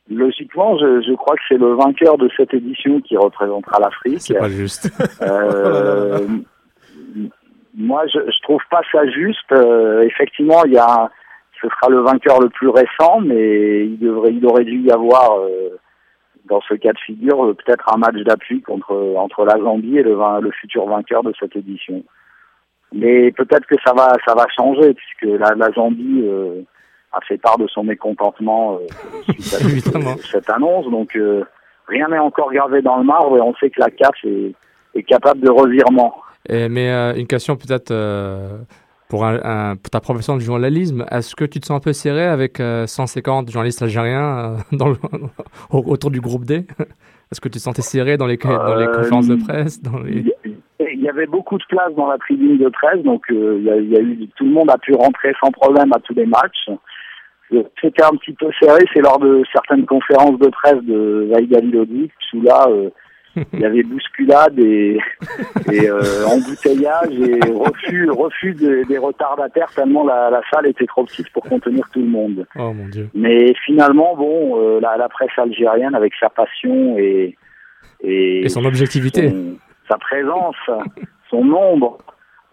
[0.10, 4.22] Logiquement, je, je crois que c'est le vainqueur de cette édition qui représentera l'Afrique.
[4.22, 4.90] C'est pas juste.
[5.22, 6.26] Euh,
[7.76, 9.52] moi, je, je trouve pas ça juste.
[9.52, 11.12] Euh, effectivement, il y a,
[11.62, 15.40] ce sera le vainqueur le plus récent, mais il devrait, il aurait dû y avoir
[15.40, 15.78] euh,
[16.48, 20.04] dans ce cas de figure euh, peut-être un match d'appui contre entre la Zambie et
[20.04, 22.04] le, futur vainqueur de cette édition.
[22.94, 26.62] Mais peut-être que ça va, ça va changer puisque la, la Zambie euh,
[27.12, 29.54] a fait part de son mécontentement euh, suite
[29.94, 30.90] à cette, cette annonce.
[30.90, 31.44] Donc euh,
[31.88, 34.54] rien n'est encore gravé dans le marbre et on sait que la CAF est,
[34.96, 36.16] est capable de revirement.
[36.50, 38.58] Et- mais euh, une question peut-être euh,
[39.10, 41.06] pour, un, un- pour ta profession de journalisme.
[41.12, 44.90] Est-ce que tu te sens un peu serré avec euh, 150 journalistes algériens euh, dans
[44.90, 44.98] le-
[45.72, 46.66] au- autour du groupe D?
[47.32, 50.00] Est-ce que tu te sentais serré dans les, dans les Euh, conférences de presse dans
[50.00, 50.24] les...
[50.80, 53.70] Il y- avait beaucoup de place dans la tribune de presse, donc euh, il y,
[53.72, 56.14] a, il y a eu tout le monde a pu rentrer sans problème à tous
[56.14, 56.70] les matchs.
[57.54, 61.74] Euh, C'était un petit peu serré, c'est lors de certaines conférences de presse de Vaïd
[61.74, 62.90] Lodi, où là euh,
[63.54, 64.98] il y avait bousculade et,
[65.72, 71.04] et euh, embouteillage et refus, refus de- des retardataires tellement la, la salle était trop
[71.06, 72.46] petite pour contenir tout le monde.
[72.58, 73.10] Oh mon Dieu.
[73.14, 77.36] Mais finalement, bon, euh, la, la presse algérienne avec sa passion et
[78.02, 79.30] et, Et son objectivité.
[79.30, 79.58] son-
[79.90, 80.56] sa présence,
[81.30, 81.98] son nombre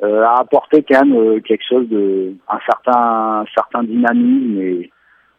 [0.02, 4.90] euh, a apporté quand même euh, quelque chose de un certain un certain dynamisme et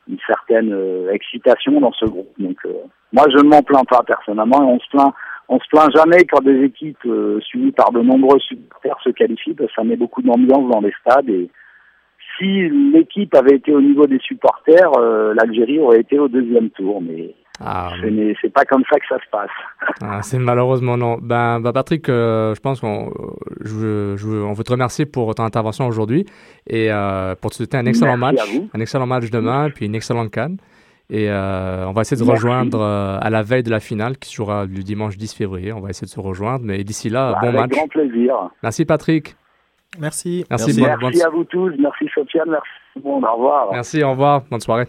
[0.08, 2.30] une certaine euh, excitation dans ce groupe.
[2.38, 2.74] Donc euh,
[3.14, 5.14] moi je ne m'en plains pas personnellement et on se plaint
[5.50, 9.54] on se plaint jamais quand des équipes euh, suivies par de nombreux supporters se qualifient
[9.54, 11.50] parce que ça met beaucoup d'ambiance dans les stades et
[12.38, 17.02] si l'équipe avait été au niveau des supporters, euh, l'Algérie aurait été au deuxième tour,
[17.02, 19.50] mais Ah, ce n'est- c'est pas comme ça que ça se passe.
[20.02, 21.18] Ah, c'est malheureusement non.
[21.22, 23.14] Ben, ben Patrick, euh, je pense qu'on
[23.62, 26.26] je, je on veut te remercier pour ton intervention aujourd'hui
[26.68, 29.96] et euh, pour te souhaiter un excellent Merci match, un excellent match demain, puis une
[29.96, 30.58] excellente canne.
[31.10, 32.44] Et euh, on va essayer de Merci.
[32.44, 35.72] rejoindre euh, à la veille de la finale qui se jouera le dimanche 10 février.
[35.72, 37.70] On va essayer de se rejoindre, mais d'ici là, bon Avec match.
[37.72, 38.36] grand plaisir.
[38.64, 39.36] Merci Patrick.
[40.00, 40.46] Merci.
[40.50, 40.66] Merci.
[40.74, 40.82] Merci.
[40.82, 43.70] bonne- Merci bonne- à vous tous, merci Sofiane, merci tout le monde, au revoir.
[43.72, 44.88] Merci, au revoir, bonne soirée.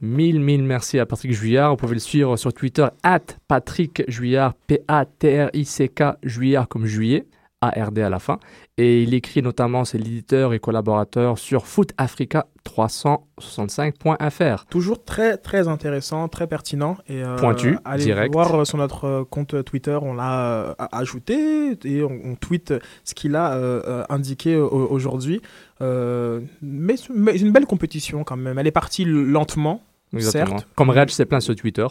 [0.00, 1.70] Mille, mille merci à Patrick Juillard.
[1.72, 7.26] Vous pouvez le suivre sur Twitter, at Patrick Juillard, P-A-T-R-I-C-K, Juillard comme juillet,
[7.62, 8.38] A-R-D à la fin.
[8.78, 14.64] Et il écrit notamment, c'est l'éditeur et collaborateur sur footafrica365.fr.
[14.70, 18.32] Toujours très très intéressant, très pertinent et euh, Pointu, allez direct.
[18.32, 22.72] voir euh, sur notre euh, compte Twitter, on l'a euh, ajouté et on, on tweet
[23.04, 25.40] ce qu'il a euh, indiqué aujourd'hui.
[25.80, 28.58] Mais mais une belle compétition quand même.
[28.58, 30.58] Elle est partie lentement, Exactement.
[30.58, 30.68] Certes.
[30.74, 31.86] Comme Reg s'est plaint sur Twitter.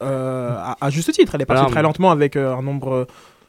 [0.00, 1.34] à, à juste titre.
[1.34, 3.06] Elle est partie très lentement avec un nombre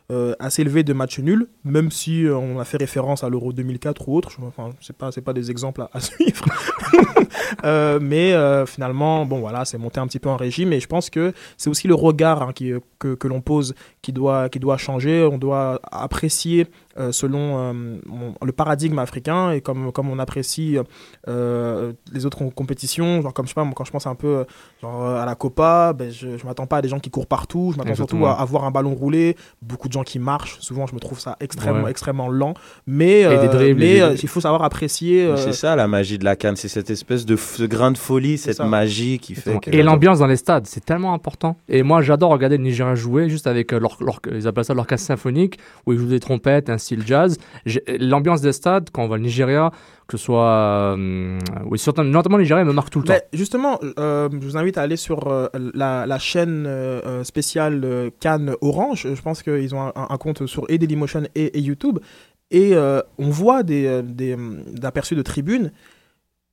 [0.09, 3.51] euh, assez élevé de matchs nuls, même si euh, on a fait référence à l'Euro
[3.51, 4.31] 2004 ou autre.
[4.41, 6.45] Enfin, c'est pas pas des exemples à, suivre.
[7.63, 8.33] Euh, mais
[8.65, 10.71] finalement, bon voilà, c'est monté un petit peu en régime.
[10.71, 14.13] Et je pense que c'est aussi le regard hein, qui, que, que l'on pose qui
[14.13, 15.27] doit qui doit changer.
[15.29, 16.67] On doit apprécier
[17.11, 17.73] selon euh,
[18.05, 20.77] mon- le paradigme africain et comme comme on apprécie
[21.27, 23.21] euh, les autres com- compétitions.
[23.21, 24.45] Genre comme je sais pas, moi, quand je pense un peu
[24.81, 27.27] genre euh, à la Copa, ben, je, je m'attends pas à des gens qui courent
[27.27, 27.71] partout.
[27.73, 28.37] Je m'attends surtout Exactement.
[28.37, 30.57] à avoir un ballon roulé, beaucoup de gens qui marchent.
[30.59, 31.91] Souvent, je me trouve ça extrêmement Ouais.
[31.91, 32.53] extrêmement lent.
[32.85, 35.25] Mais Et des euh, dribbles, et mais des- euh, il faut savoir apprécier.
[35.25, 37.97] Euh, C'est ça la magie de la canne, c'est cette espèce de, de grain de
[37.97, 38.65] folie, cette ça.
[38.65, 39.69] magie qui fait que...
[39.71, 41.57] Et l'ambiance dans les stades, c'est tellement important.
[41.69, 44.73] Et moi, j'adore regarder le Nigeria jouer juste avec euh, leur, leur- ils appellent ça
[44.73, 47.37] l'orchestre symphonique, où ils jouent des trompettes, ainsi style jazz.
[47.99, 49.71] L'ambiance des stades, quand on va au Nigeria,
[50.07, 50.49] que ce soit.
[50.97, 51.37] euh,
[51.69, 53.13] oui, surtout- notamment le Nigeria, me marque tout le temps.
[53.33, 58.53] Justement, euh, je vous invite à aller sur euh, la, la chaîne euh, spéciale Cannes
[58.61, 59.07] Orange.
[59.13, 61.99] Je pense qu'ils ont un, un compte sur et Dailymotion et, et YouTube.
[62.51, 64.37] Et on voit des, des,
[64.83, 65.71] aperçus de tribunes.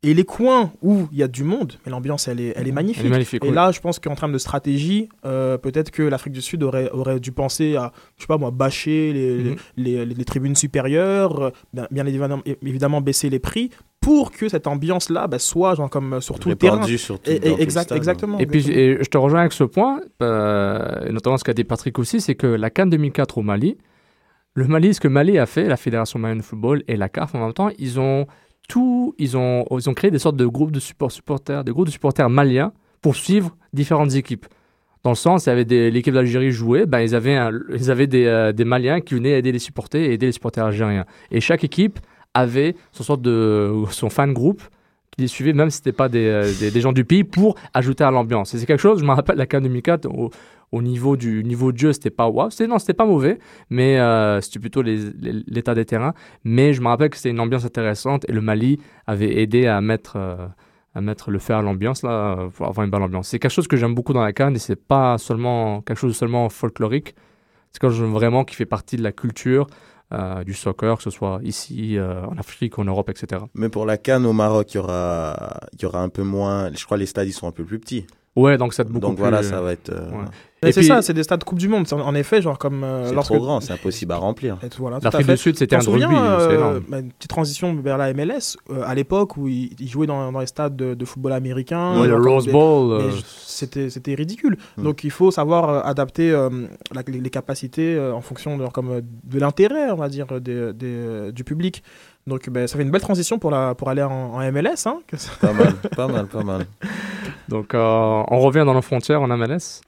[0.07, 2.73] Et les coins où il y a du monde, mais l'ambiance, elle est, elle est
[2.73, 3.01] magnifique.
[3.01, 3.45] Elle est magnifique.
[3.45, 3.55] Et oui.
[3.55, 7.19] là, je pense qu'en termes de stratégie, euh, peut-être que l'Afrique du Sud aurait, aurait
[7.21, 9.57] dû penser à, je sais pas moi, bâcher les, Mhm.
[9.79, 14.67] les, les- les tribunes supérieures, bien, bien évidemment, évidemment baisser les prix, pour que cette
[14.67, 16.83] ambiance-là bah, soit genre comme euh, sur tout le terrain.
[16.99, 17.97] Sur tout, Et- et- tout le exact- stade.
[17.97, 18.39] exactement.
[18.39, 21.99] Et puis, et je te rejoins avec ce point, euh, notamment ce qu'a dit Patrick
[21.99, 23.79] aussi, c'est que la Cannes 2004 au Mali,
[24.55, 27.35] le Mali, ce que Mali a fait, la Fédération malienne de football et la CAF
[27.35, 28.27] en même temps, ils ont
[28.69, 31.87] tout, ils ont, ils ont créé des sortes de groupes de support, supporters, des groupes
[31.87, 32.73] de supporters maliens
[33.03, 34.47] pour suivre différentes équipes.
[35.03, 37.39] Dans le sens, il y avait l'équipe d'Algérie jouait, ben ils avaient,
[37.75, 40.65] ils avaient des, euh, des Maliens qui venaient aider les supporters et aider les supporters
[40.65, 41.05] algériens.
[41.31, 41.99] Et chaque équipe
[42.33, 44.63] avait son sorte de son fan group
[45.15, 47.57] qui les suivait, même si c'était pas des, euh, des, des gens du pays, pour
[47.73, 48.55] ajouter à l'ambiance.
[48.55, 50.31] Et c'est quelque chose, je me rappelle la CAN 2004, au,
[50.73, 53.39] au niveau du niveau de jeu, c'était pas waouh, c'était non, c'était pas mauvais,
[53.71, 56.15] mais euh, c'était plutôt l'état des terrains.
[56.43, 59.81] Mais je me rappelle que c'était une ambiance intéressante et le Mali avait aidé à
[59.81, 60.49] mettre euh,
[60.97, 63.29] à mettre le feu à l'ambiance là pour avoir une bonne ambiance.
[63.29, 66.13] C'est quelque chose que j'aime beaucoup dans la Cannes et c'est pas seulement quelque chose
[66.13, 67.15] de seulement folklorique.
[67.73, 69.67] C'est quelque chose vraiment qui fait partie de la culture
[70.15, 73.43] euh, du soccer, que ce soit ici, euh, en Afrique, en Europe, etc.
[73.55, 76.71] Mais pour la Cannes au Maroc, il y aura, y aura un peu moins.
[76.73, 78.07] Je crois les stades ils sont un peu plus petits.
[78.37, 79.91] Ouais, donc c'est beaucoup Donc plus- voilà, ça va être.
[79.91, 80.25] euh, Ouais.
[80.69, 81.87] Et c'est puis- ça, c'est des stades Coupe du Monde.
[81.87, 82.83] C'est En effet, genre comme.
[82.83, 84.57] euh, C'est lorsque- trop grand, c'est impossible à remplir.
[84.63, 85.33] Et Voilà, tout à L'Afrique fait.
[85.35, 88.57] du Sud, c'était T'en un souviens, rugby, euh, bah, une petite transition vers la MLS,
[88.71, 92.01] euh, à l'époque où ils jouaient dans, dans les stades de, de football américain.
[92.01, 92.93] Ouais, le Rose Bowl.
[92.93, 94.57] euh, C'était c'était ridicule.
[94.79, 94.83] Mm.
[94.83, 96.49] Donc il faut savoir adapter euh,
[96.95, 100.41] la- les, les capacités euh, en fonction de, genre, comme, de l'intérêt, on va dire,
[100.41, 101.83] des, des, du public.
[102.27, 104.87] Donc ben, ça fait une belle transition pour, la, pour aller en, en MLS.
[104.87, 106.67] Hein, que ça- Pas mal, pas mal, pas mal.
[107.49, 107.79] Donc, euh,
[108.29, 109.83] on revient dans nos frontières en MLS,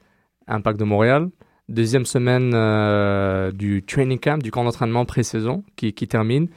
[0.47, 1.29] Impact de Montréal.
[1.69, 6.47] Deuxième semaine euh, du training camp, du camp d'entraînement pré-saison qui, qui termine.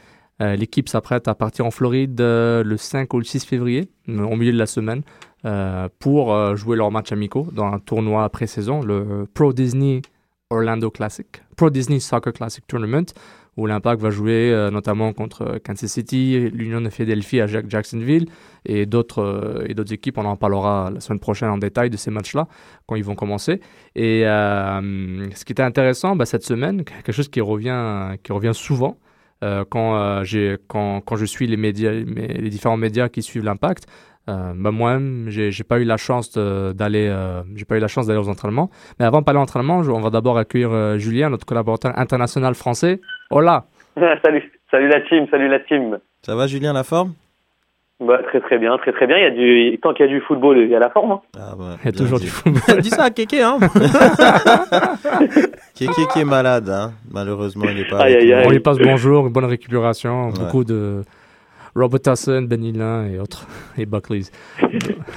[0.43, 4.53] Euh, L'équipe s'apprête à partir en Floride le 5 ou le 6 février, au milieu
[4.53, 5.03] de la semaine,
[5.99, 10.03] pour jouer leurs matchs amicaux dans un tournoi pré-saison, le Pro Disney
[10.51, 13.07] Orlando Classic, Pro Disney Soccer Classic Tournament,
[13.61, 18.27] où l'Impact va jouer euh, notamment contre Kansas City, l'Union de Philadelphie à Jack- Jacksonville
[18.65, 20.19] et d'autres euh, et d'autres équipes.
[20.19, 22.45] On en parlera la semaine prochaine en détail de ces matchs-là
[22.87, 23.61] quand ils vont commencer.
[23.95, 28.55] Et euh, ce qui était intéressant bah, cette semaine, quelque chose qui revient qui revient
[28.55, 28.95] souvent
[29.43, 33.83] euh, quand euh, quand, quand je suis les médias les différents médias qui suivent l'impact.
[34.29, 37.81] Euh, bah, moi-même, j'ai j'ai pas eu la chance de- d'aller, euh, j'ai pas eu
[37.81, 38.71] la chance d'aller aux entraînements.
[38.99, 43.01] Mais avant de parler entraînement, on va d'abord accueillir euh, Julien, notre collaborateur international français.
[43.31, 43.65] Hola.
[44.23, 45.99] salut, salut la team, salut la team.
[46.23, 47.15] Ça va, Julien, la forme?
[47.99, 49.17] Bah, très très bien, très très bien.
[49.19, 49.31] Il y a
[49.73, 51.13] du, tant qu'il y a du football, il y a la forme.
[51.13, 51.21] hein.
[51.39, 52.25] ah, ouais, Il y a toujours dit.
[52.27, 52.79] du football.
[52.81, 53.59] Dis ça à Kéké, hein
[55.75, 56.93] Kéké qui est malade, hein.
[57.11, 58.01] malheureusement, il n'est pas.
[58.03, 58.45] Aïe, avec aïe.
[58.47, 60.33] On lui passe bonjour, une bonne récupération, Ouais.
[60.39, 61.03] beaucoup de
[61.75, 63.47] Robert Tasson, Benny Lin et autres,
[63.79, 64.31] et Buckley's.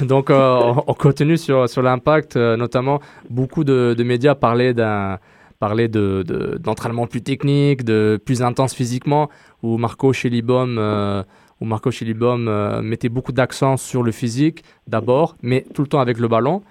[0.01, 4.73] Donc, euh, on on continue sur, sur l'impact, euh, notamment beaucoup de, de médias parlaient
[4.73, 5.19] d'un
[5.63, 9.29] parlaient de, de- d'entraînement plus technique, de plus intense physiquement,
[9.61, 11.23] où Marco Schellibaum, euh,
[11.61, 16.27] Marco euh, mettait beaucoup d'accent sur le physique d'abord, mais tout le temps avec le
[16.27, 16.63] ballon.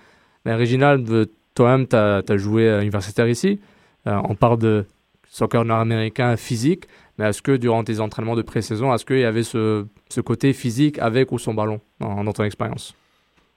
[0.44, 3.60] Mais Réginald, euh, toi-même, tu as, joué à universitaire ici.
[4.04, 4.84] On parle de
[5.26, 6.84] soccer nord-américain physique,
[7.22, 10.52] mais est-ce que durant tes entraînements de pré-saison, est-ce qu'il y avait ce, ce côté
[10.52, 12.94] physique avec ou sans ballon dans, dans ton expérience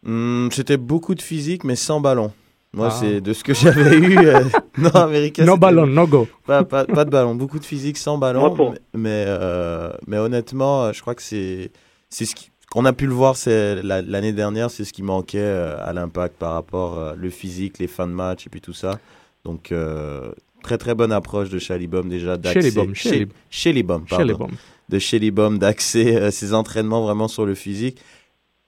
[0.03, 2.31] Hmm, C'était beaucoup de physique, mais sans ballon.
[2.73, 2.97] Moi, Ah.
[2.99, 4.43] c'est de ce que j'avais eu euh,
[4.77, 5.45] nord-américain.
[5.45, 6.27] No c'était ballon, no go.
[6.45, 8.53] Pas, pas, pas de ballon, beaucoup de physique sans ballon.
[8.55, 11.71] Moi, mais, mais, euh, mais honnêtement, euh, je crois que c'est
[12.09, 12.35] c'est ce
[12.69, 15.91] qu'on a pu le voir c'est la- l'année dernière, c'est ce qui manquait euh, à
[15.93, 18.99] l'impact par rapport euh, le physique, les fins de match et puis tout ça.
[19.43, 20.31] Donc euh,
[20.65, 22.61] très très bonne approche de Chalibom déjà d'accès.
[22.61, 24.47] Chelibom, Chez- Chelib- Chelibom, pardon.
[24.89, 27.99] De d'axer euh, ses entraînements vraiment sur le physique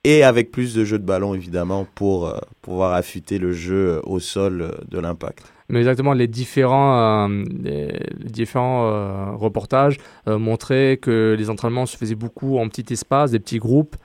[0.03, 4.01] et avec plus de jeux de ballon évidemment pour euh, pouvoir affûter le jeu euh,
[4.03, 5.51] au sol euh, de l'impact.
[5.69, 11.97] Mais exactement, les différents, euh, les, différents euh, reportages euh, montraient que les entraînements se
[11.97, 13.95] faisaient beaucoup en petits espaces, des petits groupes,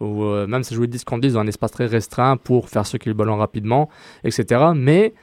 [0.00, 3.12] ou même si jouer 10 contre 10 dans un espace très restreint pour faire circuler
[3.12, 3.88] le ballon rapidement,
[4.24, 4.72] etc.
[4.74, 5.14] Mais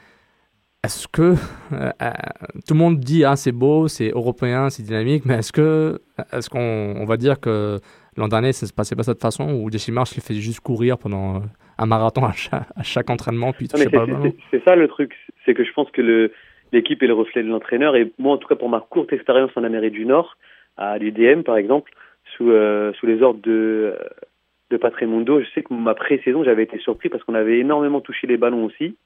[0.84, 1.34] est-ce que
[1.72, 1.90] euh,
[2.66, 6.00] tout le monde dit ah c'est beau, c'est européen, c'est dynamique, mais est-ce que
[6.32, 7.78] est-ce qu'on on va dire que
[8.16, 10.96] l'an dernier ça se passait pas de cette façon où Marsh il faisait juste courir
[10.98, 11.40] pendant euh,
[11.78, 13.84] un marathon à chaque, à chaque entraînement puis le
[14.50, 15.14] c'est- ça le truc,
[15.44, 16.30] c'est que je pense que
[16.72, 17.96] l'équipe est le reflet de l'entraîneur.
[17.96, 20.36] Et moi, en tout cas, pour ma courte expérience en Amérique du Nord,
[20.76, 21.92] à l'UDM par exemple,
[22.36, 23.96] sous, euh, sous les ordres de,
[24.70, 28.36] de je sais que ma pré-saison, j'avais été surpris parce qu'on avait énormément touché les
[28.36, 28.96] ballons aussi.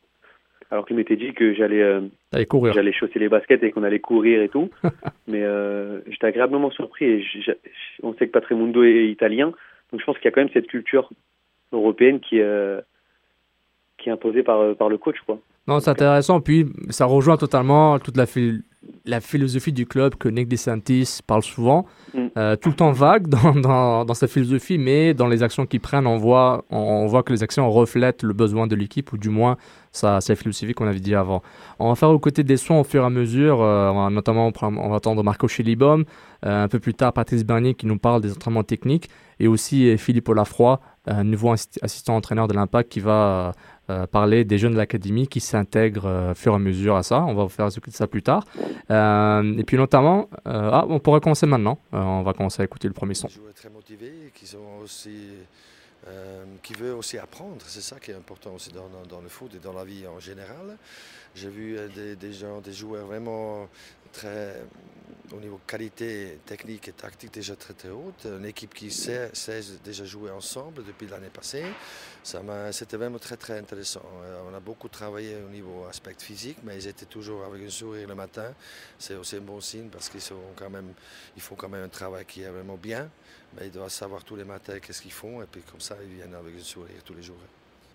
[0.74, 2.00] Alors qu'il m'était dit que j'allais euh,
[2.48, 2.72] courir.
[2.72, 4.70] j'allais chausser les baskets et qu'on allait courir et tout.
[5.28, 7.04] Mais euh, j'étais agréablement surpris.
[7.04, 7.24] Et
[8.02, 9.52] on sait que Patremundo est italien.
[9.92, 11.10] Donc je pense qu'il y a quand même cette culture
[11.70, 12.80] européenne qui, euh,
[13.98, 15.14] qui est imposée par, par le coach.
[15.24, 15.38] Quoi.
[15.68, 16.40] Non, c'est intéressant.
[16.40, 18.26] Puis ça rejoint totalement toute la,
[19.04, 21.86] la philosophie du club que Nick DeSantis parle souvent.
[22.14, 22.26] Mm.
[22.36, 25.80] Euh, tout le temps vague dans, dans, dans, sa philosophie, mais dans les actions qu'il
[25.80, 29.28] prennent, on voit, on, voit que les actions reflètent le besoin de l'équipe, ou du
[29.28, 29.56] moins
[29.92, 31.42] sa, sa philosophie qu'on avait dit avant.
[31.78, 34.88] On va faire aux côtés des sons au fur et à mesure, euh, notamment on
[34.88, 36.04] va attendre Marco Chilibom,
[36.46, 39.10] euh, un peu plus tard Patrice Bernier qui nous parle des entraînements techniques,
[39.40, 40.80] et aussi Philippe Olafroy,
[41.24, 43.52] nouveau assistant entraîneur de l'Impact qui va
[43.90, 47.02] euh, parler des jeunes de l'académie qui s'intègrent euh, au fur et à mesure à
[47.02, 47.22] ça.
[47.22, 48.44] On va vous faire ça plus tard.
[48.90, 51.78] Euh, et puis notamment, ah, on pourrait commencer maintenant.
[51.92, 53.28] on va commencer à écouter le premier son.
[53.28, 54.46] Des joueurs très motivés, qui
[54.82, 55.28] aussi
[56.62, 57.56] qui veut aussi apprendre.
[57.66, 60.20] C'est ça qui est important aussi dans, dans, le foot et dans la vie en
[60.20, 60.76] général.
[61.34, 63.66] J'ai vu des, des, gens, des joueurs vraiment
[64.14, 64.62] très,
[65.32, 68.26] au niveau qualité technique et tactique déjà très très haute.
[68.26, 71.64] Une équipe qui sait, sait déjà jouer ensemble depuis l'année passée.
[72.70, 74.02] C'était vraiment très très intéressant.
[74.22, 77.70] Euh, on a beaucoup travaillé au niveau aspect physique, mais ils étaient toujours avec un
[77.70, 78.54] sourire le matin.
[78.98, 80.92] C'est aussi un bon signe parce qu'ils sont quand même,
[81.36, 83.10] ils font quand même un travail qui est vraiment bien.
[83.56, 86.14] Mais ils doivent savoir tous les matins qu'est-ce qu'ils font et puis comme ça ils
[86.14, 87.36] viennent avec un sourire tous les jours.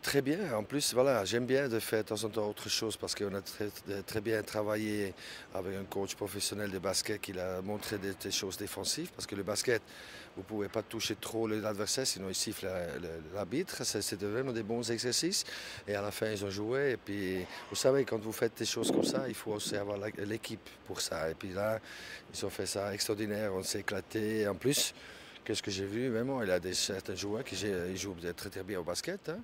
[0.02, 0.54] Très bien.
[0.56, 3.34] En plus, voilà, j'aime bien de faire de temps en temps autre chose parce qu'on
[3.34, 3.70] a très,
[4.02, 5.14] très, bien travaillé
[5.54, 9.12] avec un coach professionnel de basket qui a montré des, choses défensives.
[9.12, 9.82] Parce que le basket,
[10.38, 12.70] vous ne pouvez pas toucher trop l'adversaire, sinon il siffle
[13.34, 13.84] l'arbitre.
[13.84, 15.44] C'était vraiment des bons exercices.
[15.86, 16.92] Et à la fin, ils ont joué.
[16.92, 19.98] Et puis, vous savez, quand vous faites des choses comme ça, il faut aussi avoir
[20.20, 21.30] l'équipe pour ça.
[21.30, 21.78] Et puis là,
[22.34, 23.54] ils ont fait ça extraordinaire.
[23.54, 24.48] On s'est éclaté.
[24.48, 24.94] En plus,
[25.44, 26.10] qu'est-ce que j'ai vu?
[26.10, 27.58] Vraiment, il y a des, certains joueurs qui
[27.98, 29.28] jouent très, très bien au basket.
[29.28, 29.40] Hein.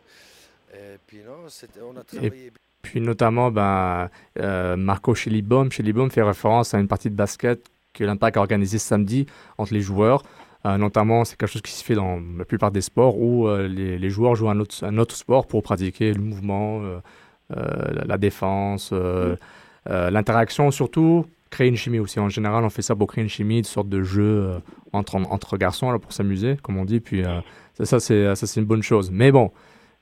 [0.73, 1.47] Et puis, non,
[1.93, 2.51] on a travaillé.
[2.81, 4.09] puis notamment, ben,
[4.39, 5.69] euh, Marco Chilibom.
[5.71, 9.25] Chilibom fait référence à une partie de basket que l'Impact a organisée samedi
[9.57, 10.23] entre les joueurs.
[10.65, 13.67] Euh, notamment, c'est quelque chose qui se fait dans la plupart des sports où euh,
[13.67, 16.81] les, les, joueurs jouent un autre, un autre, sport pour pratiquer le mouvement,
[17.49, 19.37] la, défense, mm.
[19.85, 22.19] l'interaction, surtout créer une chimie aussi.
[22.19, 24.59] En général, on fait ça pour créer une chimie, une sorte de jeu
[24.91, 26.99] entre, entre garçons là, pour s'amuser, comme on dit.
[26.99, 27.23] Puis
[27.81, 29.11] ça, c'est une bonne chose.
[29.11, 29.51] Mais bon,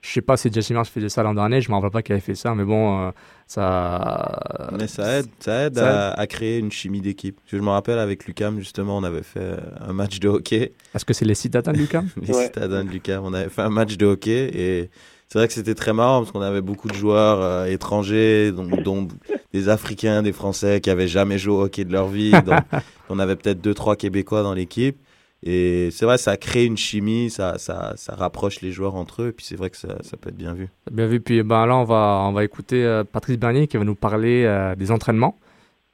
[0.04, 2.12] je sais pas si Jesse Marsh faisait ça l'an dernier, je me rappelle pas qu'il
[2.12, 3.12] avait fait ça, mais bon, euh,
[3.47, 4.38] ça.
[4.78, 7.39] Mais ça aide, ça aide, à, créer une chimie d'équipe.
[7.47, 10.74] Je me rappelle avec Lucam, justement, on avait fait un match de hockey.
[10.93, 13.24] Est-ce que c'est les citadins de Lucam Les citadins de Lucam.
[13.24, 14.89] On avait fait un match de hockey et
[15.30, 18.68] c'est vrai que c'était très marrant parce qu'on avait beaucoup de joueurs euh, étrangers, dont,
[18.68, 19.08] dont,
[19.54, 22.32] des Africains, des Français qui avaient jamais joué au hockey de leur vie.
[22.32, 22.60] Donc,
[23.10, 24.97] on avait peut-être deux, trois Québécois dans l'équipe.
[25.45, 29.27] Et c'est vrai, ça crée une chimie, ça, ça, ça, rapproche les joueurs entre eux,
[29.27, 30.69] et puis c'est vrai que ça, ça, peut être bien vu.
[30.89, 33.83] Bien vu, puis ben, là, on va, on va écouter euh, Patrice Bernier qui va
[33.83, 35.37] nous parler euh, des entraînements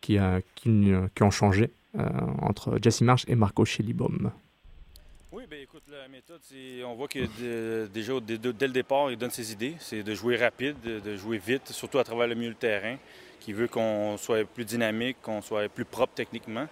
[0.01, 1.71] qui, euh, qui, qui, ont changé
[2.41, 4.31] entre Jesse Marsh et Marco Chilibom.
[5.31, 6.41] Oui, ben écoute, la méthode,
[6.85, 9.73] on voit que déjà dès le départ, il donne ses idées.
[9.79, 12.97] C'est de jouer rapide, de, jouer vite, surtout à travers le milieu de terrain,
[13.39, 16.67] qui veut qu'on soit plus dynamique, qu'on soit plus propre techniquement.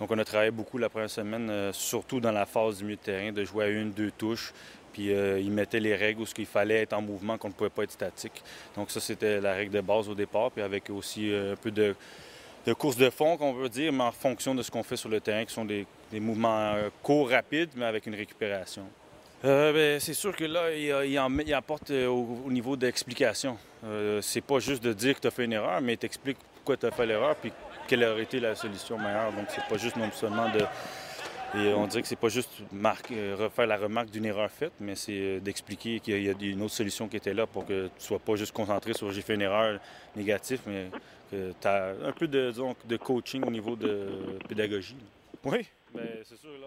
[0.00, 2.96] Donc, on a travaillé beaucoup la première semaine, euh, surtout dans la phase du milieu
[2.96, 4.52] de terrain, de jouer à une, deux touches.
[4.94, 7.52] Puis euh, il mettait les règles où ce qu'il fallait être en mouvement, qu'on ne
[7.52, 8.42] pouvait pas être statique.
[8.74, 10.50] Donc ça, c'était la règle de base au départ.
[10.50, 11.94] Puis avec aussi euh, un peu de,
[12.72, 15.20] course de fond, qu'on veut dire, mais en fonction de ce qu'on fait sur le
[15.20, 18.84] terrain, qui sont des, mouvements courts, rapides, mais avec une récupération.
[19.42, 23.56] Ben, c'est sûr que là, il, apporte au, niveau d'explication.
[24.20, 26.86] c'est pas juste de dire que tu as fait une erreur, mais t'expliques pourquoi tu
[26.86, 27.52] as fait l'erreur, puis
[27.90, 29.32] quelle aurait été la solution meilleure.
[29.32, 30.64] Donc, c'est pas juste non seulement de.
[31.74, 32.50] On dirait que c'est pas juste
[33.10, 36.62] euh, refaire la remarque d'une erreur faite, mais c'est euh, d'expliquer qu'il y a une
[36.62, 39.34] autre solution qui était là pour que tu sois pas juste concentré sur j'ai fait
[39.34, 39.80] une erreur
[40.14, 40.86] négative, mais
[41.32, 44.94] que tu as un peu de, de coaching au niveau de pédagogie.
[45.42, 45.66] Oui.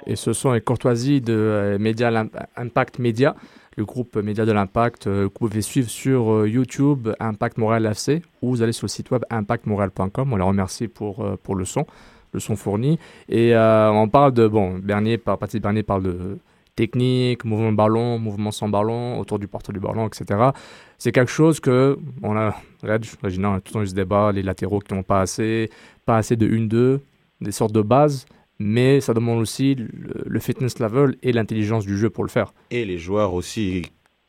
[0.06, 2.12] Et ce sont les courtoisies de euh, Média
[2.56, 3.36] Impact Média
[3.76, 7.88] le groupe Média de l'Impact, euh, que vous pouvez suivre sur euh, YouTube Impact Montréal
[7.88, 10.32] FC ou vous allez sur le site web impactmontréal.com.
[10.32, 11.88] On les remercie pour, pour le son,
[12.34, 13.00] le son fourni.
[13.30, 16.38] Et on parle de, bon, Bernier, Patrice Bernier parle de
[16.76, 20.52] technique, mouvement de ballon, mouvement sans ballon, autour du porteur du ballon, etc.
[20.98, 24.80] C'est quelque chose que, on a, Reg, tout le temps eu ce débat, les latéraux
[24.80, 25.70] qui n'ont pas assez,
[26.06, 27.00] pas assez de 1-2,
[27.42, 28.26] des sortes de bases,
[28.60, 32.54] mais ça demande aussi le, fitness level et l'intelligence du jeu pour le faire.
[32.72, 33.84] Et les joueurs aussi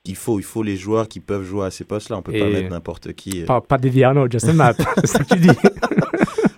[0.06, 2.18] il faut, il faut les joueurs qui peuvent jouer à ces postes-là.
[2.18, 3.42] On peut pas Et- mettre n'importe qui.
[3.42, 3.46] euh.
[3.46, 5.48] Pas, pas Deviano, Justin Mapp, c'est ça que tu dis.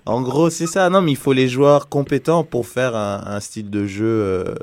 [0.08, 0.88] En gros, c'est ça.
[0.88, 4.54] Non, mais il faut les joueurs compétents pour faire un, un style de jeu euh,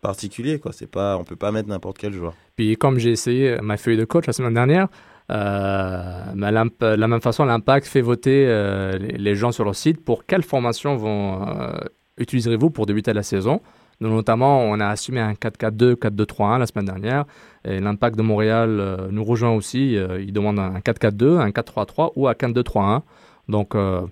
[0.00, 0.58] particulier.
[0.60, 0.72] Quoi.
[0.72, 2.34] C'est pas, on peut pas mettre n'importe quel joueur.
[2.54, 4.86] Puis comme j'ai essayé ma feuille de coach la semaine dernière,
[5.32, 9.74] euh, mais l'imp- la même façon, l'impact fait voter euh, les, les gens sur leur
[9.74, 11.72] site pour quelle formation vont euh,
[12.18, 13.60] utiliserez-vous pour débuter la saison?
[14.00, 17.24] Notamment, on a assumé un 4-4-2, 4-2-3-1 la semaine dernière.
[17.64, 19.96] Et l'impact de Montréal euh, nous rejoint aussi.
[19.96, 23.00] Euh, il demande un 4-4-2, un 4-3-3 ou un 4-2-3-1.
[23.48, 24.02] Donc, euh,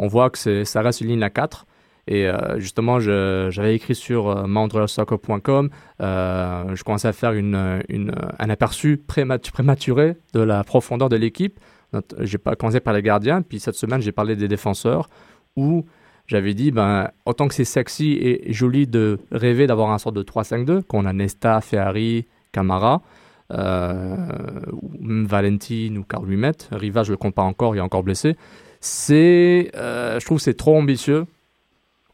[0.00, 1.66] on voit que ça reste une ligne à 4.
[2.08, 5.68] Et euh, justement, j'avais écrit sur montrealsoccer.com,
[6.00, 11.60] je commençais à faire un aperçu prémat- prématuré de la profondeur de l'équipe.
[12.20, 15.10] J'ai commencé par les gardiens, puis cette semaine, j'ai parlé des défenseurs,
[16.28, 20.22] j'avais dit, ben, autant que c'est sexy et joli de rêver d'avoir un sort de
[20.22, 23.02] 3-5-2, qu'on a Nesta, Ferrari, Camara,
[23.50, 24.28] euh,
[25.00, 26.26] Valentine ou Carl
[26.70, 28.36] Riva, je le pas encore, il est encore blessé.
[28.80, 31.24] C'est, euh, je trouve c'est trop ambitieux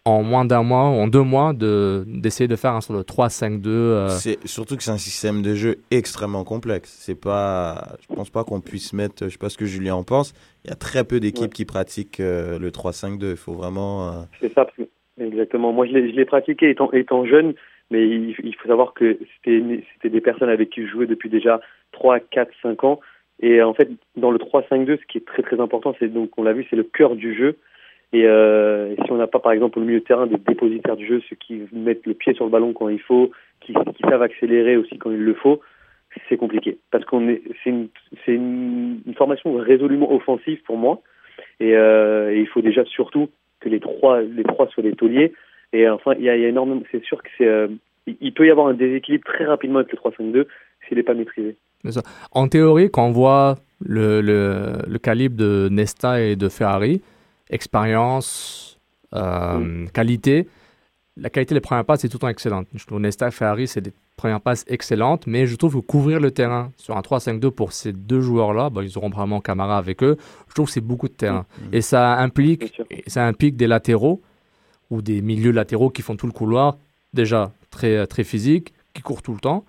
[0.06, 3.66] en moins d'un mois, en deux mois, de, d'essayer de faire un sort de 3-5-2.
[3.68, 6.90] euh, C'est surtout que c'est un système de jeu extrêmement complexe.
[7.00, 10.04] C'est pas, je pense pas qu'on puisse mettre, je sais pas ce que Julien en
[10.04, 10.34] pense.
[10.64, 11.48] Il y a très peu d'équipes Ouais.
[11.48, 13.30] qui pratiquent euh, le 3-5-2.
[13.30, 14.08] Il faut vraiment.
[14.08, 14.88] euh, C'est ça, parce que-
[15.18, 15.72] exactement.
[15.72, 17.54] Moi, je l'ai je l'ai pratiqué étant, étant jeune,
[17.90, 21.60] mais il, il faut savoir que c'était des personnes avec qui je jouais depuis déjà
[21.92, 23.00] 3, 4, 5 ans.
[23.40, 26.42] Et en fait, dans le 3-5-2, ce qui est très très important, c'est donc, on
[26.42, 27.56] l'a vu, c'est le cœur du jeu.
[28.14, 30.94] Et, euh, et si on n'a pas, par exemple, au milieu de terrain des dépositaires
[30.94, 33.74] du jeu, ceux qui mettent le pied sur le ballon quand il faut, qui,
[34.08, 35.60] savent accélérer aussi quand il le faut,
[36.28, 36.78] c'est compliqué.
[36.92, 41.02] Parce qu'on est, c'est une, formation résolument offensive pour moi.
[41.58, 45.32] Et, euh, et il faut déjà surtout que les trois, les trois soient des tauliers.
[45.72, 47.66] Et enfin, il y a, énormément, c'est sûr que euh,
[48.32, 50.46] peut y avoir un déséquilibre très rapidement avec le 3-5-2
[50.86, 51.56] s'il n'est pas maîtrisé.
[52.30, 57.02] En théorie, quand on voit le calibre de Nesta et de Ferrari,
[57.50, 58.78] expérience,
[59.14, 60.48] euh, qualité,
[61.16, 62.66] la qualité des premières passes est tout le temps excellente.
[62.74, 66.18] Je trouve Nesta et Ferrari, c'est des premières passes excellentes, mais je trouve que couvrir
[66.20, 70.02] le terrain sur un 3-5-2 pour ces deux joueurs-là, bon, ils auront probablement Camara avec
[70.02, 70.16] eux,
[70.48, 71.46] je trouve que c'est beaucoup de terrain.
[71.72, 74.22] Et ça implique, et ça implique des latéraux
[74.90, 76.76] ou des milieux latéraux qui font tout le couloir,
[77.12, 79.64] déjà très, très physiques, qui courent tout le temps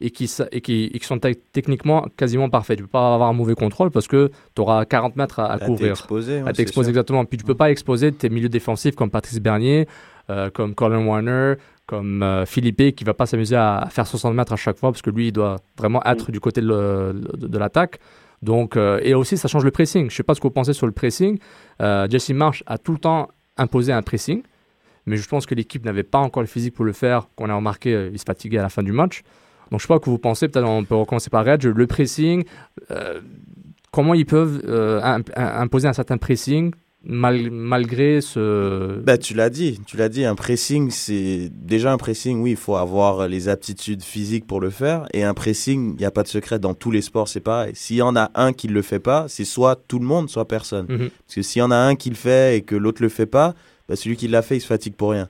[0.00, 2.76] et qui, et qui, et qui sont te- techniquement quasiment parfaits.
[2.76, 5.90] Tu peux pas avoir un mauvais contrôle parce que tu auras 40 mètres à, couvrir.
[5.92, 7.24] exposé, à t'exposer exactement.
[7.24, 9.86] Puis tu peux pas exposer tes milieux défensifs comme Patrice Bernier,
[10.28, 11.54] euh, comme Colin Warner,
[11.86, 14.92] comme euh, Philippe qui va pas s'amuser à, à faire 60 mètres à chaque fois
[14.92, 17.98] parce que lui il doit vraiment être du côté de, le- de- de l'attaque.
[18.42, 20.08] Donc, euh, et aussi, ça change le pressing.
[20.10, 21.38] Je sais pas ce que vous pensez sur le pressing.
[21.78, 23.28] Jesse Marsh a tout le temps
[23.58, 24.42] imposé un pressing,
[25.06, 27.28] mais je pense que l'équipe n'avait pas encore le physique pour le faire.
[27.36, 29.22] Qu'on a remarqué, il se fatiguait à la fin du match.
[29.70, 30.48] Donc, je sais pas ce que vous pensez.
[30.48, 31.62] Peut-être on peut recommencer par Reg.
[31.64, 32.44] Le pressing,
[32.90, 33.20] euh,
[33.92, 36.72] comment ils peuvent euh, imp- imposer un certain pressing
[37.04, 38.98] mal- malgré ce.
[39.00, 42.56] Bah, tu l'as dit, tu l'as dit, un pressing, c'est déjà un pressing, oui, il
[42.56, 45.06] faut avoir les aptitudes physiques pour le faire.
[45.14, 47.72] Et un pressing, il n'y a pas de secret dans tous les sports, c'est pareil.
[47.74, 50.28] S'il y en a un qui ne le fait pas, c'est soit tout le monde,
[50.28, 50.86] soit personne.
[50.88, 51.10] Mhm.
[51.26, 53.26] Parce que s'il y en a un qui le fait et que l'autre le fait
[53.26, 53.54] pas,
[53.88, 55.28] bah, celui qui l'a fait, il se fatigue pour rien.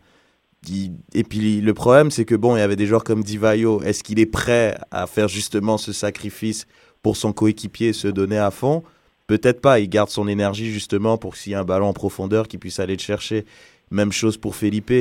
[0.69, 3.83] Et puis le problème, c'est que bon, il y avait des joueurs comme Divayo.
[3.83, 6.67] Est-ce qu'il est prêt à faire justement ce sacrifice
[7.03, 8.83] pour son coéquipier se donner à fond?
[9.27, 9.81] Peut-être pas.
[9.81, 12.81] Il garde son énergie justement pour s'il y a un ballon en profondeur, qu'il puisse
[12.81, 13.47] aller le chercher.
[13.91, 14.93] Même chose pour Felipe.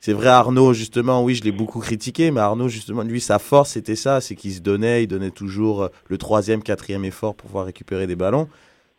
[0.00, 3.70] C'est vrai, Arnaud, justement, oui, je l'ai beaucoup critiqué, mais Arnaud, justement, lui, sa force,
[3.70, 7.48] c'était ça, c'est qu'il se donnait, il donnait toujours euh, le troisième, quatrième effort pour
[7.48, 8.48] pouvoir récupérer des ballons.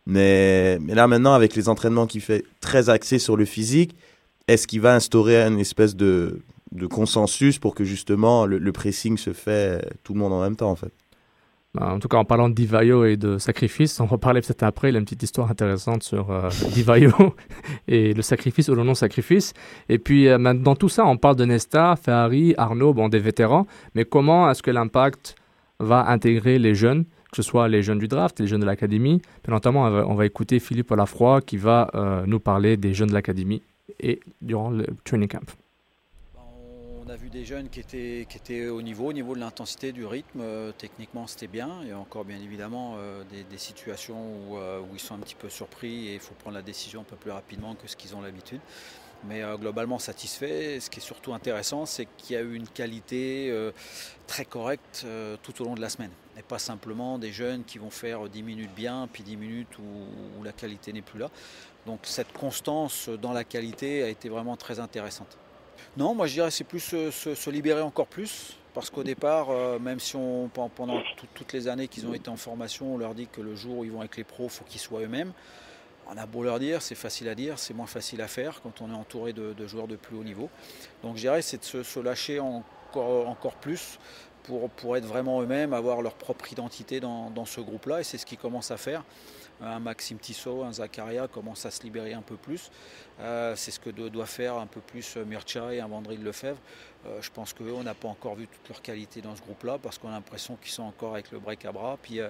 [0.06, 3.94] Mais, mais là, maintenant, avec les entraînements qu'il fait très axés sur le physique,
[4.48, 6.40] est-ce qu'il va instaurer une espèce de,
[6.90, 10.70] consensus pour que justement le, pressing se fait euh, tout le monde en même temps,
[10.70, 10.92] en fait?
[11.74, 14.62] Bah, En tout cas, en parlant de Divayo et de sacrifice, on va parler peut-être
[14.62, 14.88] après.
[14.88, 17.12] Il y a une petite histoire intéressante sur euh, Divayo
[17.88, 19.52] et le sacrifice ou le non-sacrifice.
[19.90, 23.66] Et puis, euh, dans tout ça, on parle de Nesta, Ferrari, Arnaud, bon, des vétérans.
[23.94, 25.36] Mais comment est-ce que l'impact
[25.78, 29.20] va intégrer les jeunes, que ce soit les jeunes du draft, les jeunes de l'académie?
[29.42, 33.14] Puis, notamment, on va, écouter Philippe Olafroy qui va euh, nous parler des jeunes de
[33.14, 33.62] l'académie
[34.00, 35.56] et durant le training camp.
[37.08, 40.40] On a vu des jeunes qui étaient, au niveau, au niveau de l'intensité, du rythme.
[40.42, 41.78] Euh, techniquement, c'était bien.
[41.80, 45.20] Il y a encore bien évidemment euh, des, situations où, euh, où ils sont un
[45.20, 47.96] petit peu surpris et il faut prendre la décision un peu plus rapidement que ce
[47.96, 48.60] qu'ils ont l'habitude.
[49.26, 50.78] Mais globalement satisfait.
[50.80, 53.52] Ce qui est surtout intéressant, c'est qu'il y a eu une qualité
[54.28, 55.04] très correcte
[55.42, 56.12] tout au long de la semaine.
[56.38, 60.44] Et pas simplement des jeunes qui vont faire 10 minutes bien, puis 10 minutes où
[60.44, 61.32] la qualité n'est plus là.
[61.88, 65.38] Donc cette constance dans la qualité a été vraiment très intéressante.
[65.96, 69.48] Non, moi je dirais c'est plus se, se- se libérer encore plus Parce qu'au départ,
[69.48, 71.00] euh, même si on, pendant
[71.34, 73.84] toutes les années qu'ils ont été en formation, on leur dit que le jour où
[73.84, 75.32] ils vont avec les pros, il faut qu'ils soient eux-mêmes.
[76.10, 78.82] On a beau leur dire, c'est facile à dire, c'est moins facile à faire quand
[78.82, 80.50] on est entouré de, joueurs de plus haut niveau.
[81.02, 83.98] Donc je dirais, c'est de se, lâcher encore, encore plus
[84.76, 88.00] pour, être vraiment eux-mêmes, avoir leur propre identité dans, ce groupe-là.
[88.00, 89.04] Et c'est ce qu'ils commencent à faire
[89.60, 92.70] un Maxime Tissot, un Zakaria commence à se libérer un peu plus.
[93.20, 96.60] Euh, c'est ce que doit faire un peu plus euh, Mircha et un Vandril Lefebvre.
[97.06, 99.78] Euh, je pense qu'eux, on n'a pas encore vu toute leur qualité dans ce groupe-là
[99.78, 101.98] parce qu'on a l'impression qu'ils sont encore avec le break à bras.
[102.00, 102.20] Puis,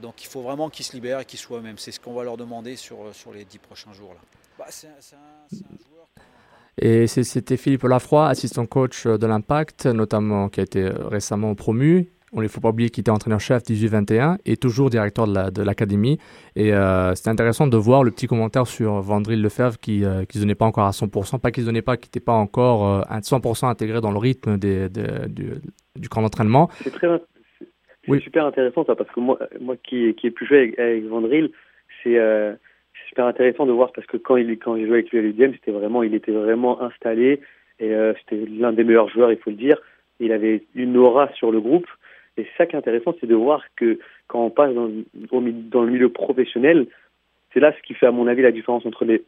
[0.00, 1.78] donc il faut vraiment qu'ils se libèrent et qu'ils soient eux-mêmes.
[1.78, 4.14] C'est ce qu'on va leur demander sur, les dix prochains jours.
[4.58, 4.92] Bah, c'est un,
[5.50, 6.06] joueur
[6.80, 12.42] et c'était Philippe Lafroy, assistant coach de l'Impact, notamment qui a été récemment promu on
[12.42, 16.18] ne faut pas oublier qu'il était entraîneur-chef 18-21 et toujours directeur de l'académie.
[16.56, 20.24] et euh, c'est intéressant de voir le petit commentaire sur Vandril Lefebvre qui ne euh,
[20.34, 23.00] donnait pas encore à 100%, pas qu'il ne donnait pas, qui n'était pas encore euh,
[23.08, 26.68] à 100% intégré dans le rythme des, du, camp d'entraînement.
[26.82, 27.08] C'est très
[28.20, 31.50] super intéressant ça, parce que moi, moi qui, qui ai pu jouer avec, Vandril,
[32.02, 32.18] c'est
[33.14, 35.52] super intéressant de voir parce que quand il quand j'ai joué avec lui à l'UDM,
[35.52, 37.40] c'était vraiment, il était vraiment installé
[37.78, 39.76] et c'était l'un des meilleurs joueurs, il faut le dire.
[40.18, 41.86] Il avait une aura sur le groupe
[42.36, 45.90] et ça qui est intéressant, c'est de voir que quand on passe dans, dans le
[45.90, 46.86] milieu professionnel,
[47.52, 49.22] c'est là ce qui fait, à mon avis, la différence entre les,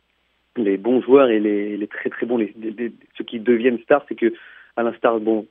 [0.57, 2.53] les bons joueurs et les, les très très bons, les,
[3.17, 4.35] ceux qui deviennent stars, c'est que,
[4.77, 5.47] à l'instar, bon,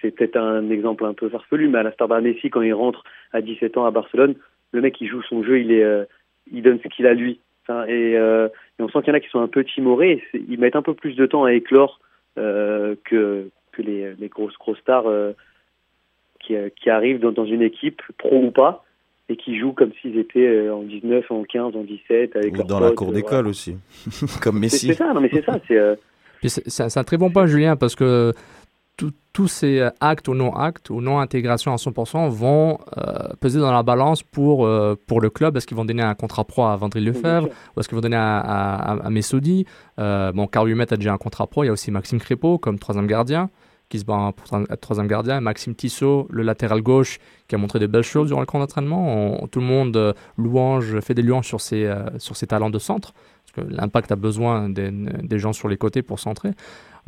[0.00, 3.04] c'est peut-être un exemple un peu farfelu, mais à l'instar d'un Messi, quand il rentre
[3.32, 4.34] à 17 ans à Barcelone,
[4.72, 6.04] le mec, il joue son jeu, il, est, euh,
[6.52, 7.40] il donne ce qu'il a lui.
[7.68, 8.48] Enfin, et, euh,
[8.78, 10.82] et, on sent qu'il y en a qui sont un peu timorés, ils mettent un
[10.82, 12.00] peu plus de temps à éclore
[12.38, 15.04] euh, que, que les, les grosses, grosses stars
[16.40, 18.84] qui, euh, qui arrivent dans, dans, une équipe, pro ou pas,
[19.28, 22.36] et qui jouent comme s'ils étaient en 19, en 15, en 17.
[22.36, 23.76] Avec ou dans la cour d'école aussi,
[24.42, 24.88] comme Messi.
[24.88, 25.58] C'est ça, non mais c'est ça.
[25.68, 25.96] C'est euh,
[26.96, 28.32] un très bon point, Julien, parce que
[29.38, 32.78] tous ces actes ou non-actes ou non-intégration à 100% vont
[33.38, 34.68] peser dans la balance pour,
[35.06, 35.56] pour le club.
[35.56, 38.16] Est-ce qu'ils vont donner un contrat pro à Vandril Lefebvre ou est-ce qu'ils vont donner
[38.16, 39.64] à, à, à Messoudi?
[39.96, 41.62] Bon, Carl Humet a déjà un contrat pro.
[41.62, 43.48] Il y a aussi Maxime Crépeau comme troisième gardien
[43.88, 45.40] qui se bat pour être troisième gardien.
[45.40, 49.46] Maxime Tissot, le latéral gauche, qui a montré de belles choses durant le camp d'entraînement.
[49.50, 52.78] tout le monde euh, louange, fait des louanges sur ses, euh, sur ses talents de
[52.78, 53.14] centre,
[53.46, 56.50] parce que l'impact a besoin des, des, gens sur les côtés pour centrer.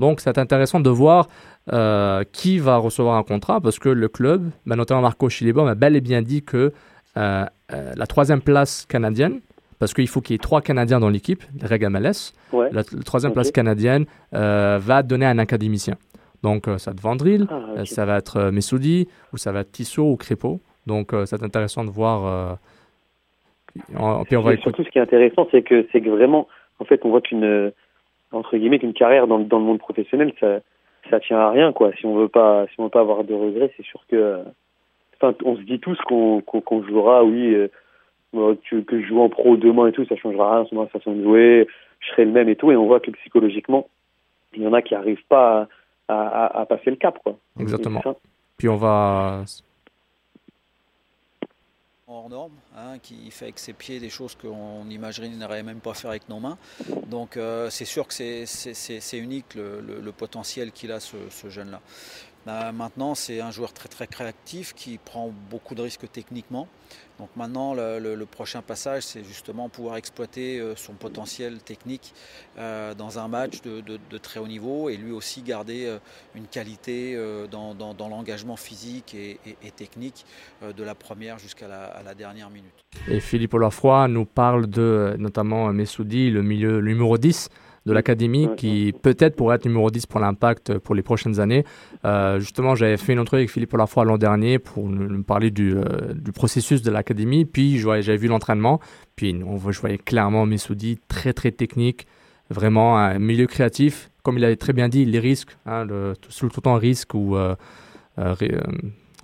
[0.00, 1.28] Donc c'est intéressant de voir
[1.72, 5.74] euh, qui va recevoir un contrat, parce que le club, bah, notamment Marco Chilibom, a
[5.74, 6.72] bel et bien dit que
[7.16, 9.40] la troisième place canadienne,
[9.78, 12.32] parce qu'il faut qu'il y ait trois Canadiens dans l'équipe, les règles MLS,
[12.72, 15.96] la, troisième place canadienne va donner un académicien.
[16.42, 19.52] Donc, euh, ça va être Vandril, ah, euh, ça va être euh, Messoudi, ou ça
[19.52, 20.60] va être Tissot ou Crépeau.
[20.86, 22.58] Donc, c'est intéressant de voir.
[23.96, 26.48] En, puis on va surtout, ce qui est intéressant, c'est que, c'est que vraiment,
[26.80, 27.70] en fait, on voit qu'une,
[28.32, 30.60] entre guillemets, qu'une carrière dans, dans, le monde professionnel, ça,
[31.08, 31.92] ça tient à rien, quoi.
[31.98, 34.40] Si on veut pas, si on veut pas avoir de regrets, c'est sûr que,
[35.16, 37.56] enfin, on se dit tous qu'on, qu'on, jouera, oui,
[38.32, 41.12] que, que, je joue en pro demain et tout, ça changera rien sur ma façon
[41.12, 41.68] de jouer,
[42.00, 43.88] je serai le même et tout, et on voit que psychologiquement,
[44.54, 45.68] il y en a qui arrivent pas
[46.08, 47.18] à, à, passer le cap.
[47.22, 47.36] Quoi.
[47.58, 48.02] Exactement.
[48.56, 49.44] Puis on va
[52.10, 56.10] hors norme, hein, qui fait avec ses pieds des choses qu'on n'imaginerait même pas faire
[56.10, 56.58] avec nos mains.
[57.06, 61.80] Donc euh, c'est sûr que c'est unique le, potentiel qu'il a ce, ce jeune-là.
[62.46, 66.68] Bah, maintenant, c'est un joueur très très créatif qui prend beaucoup de risques techniquement.
[67.18, 72.14] Donc maintenant, le, prochain passage, c'est justement pouvoir exploiter euh, son potentiel technique
[72.58, 75.98] euh, dans un match de, très haut niveau et lui aussi garder euh,
[76.34, 77.18] une qualité
[77.50, 79.38] dans, l'engagement physique et,
[79.76, 80.24] technique
[80.62, 82.72] de la première jusqu'à la, dernière minute.
[83.08, 87.50] Et Philippe Olafroy nous parle de notamment Messoudi, le milieu numéro 10
[87.86, 91.64] de l'académie qui peut-être pourrait être numéro 10 pour l'impact pour les prochaines années.
[92.04, 95.74] Euh, justement, j'avais fait une entrevue avec Philippe Lafroy l'an dernier pour nous parler du,
[95.74, 97.44] euh, du, processus de l'académie.
[97.44, 98.80] Puis j'avais vu l'entraînement.
[99.16, 102.06] Puis on, je voyais clairement Messoudi très très technique,
[102.50, 104.10] vraiment un milieu créatif.
[104.22, 107.36] Comme il avait très bien dit, les risques, hein, le, tout, le temps risque ou
[107.36, 107.54] euh,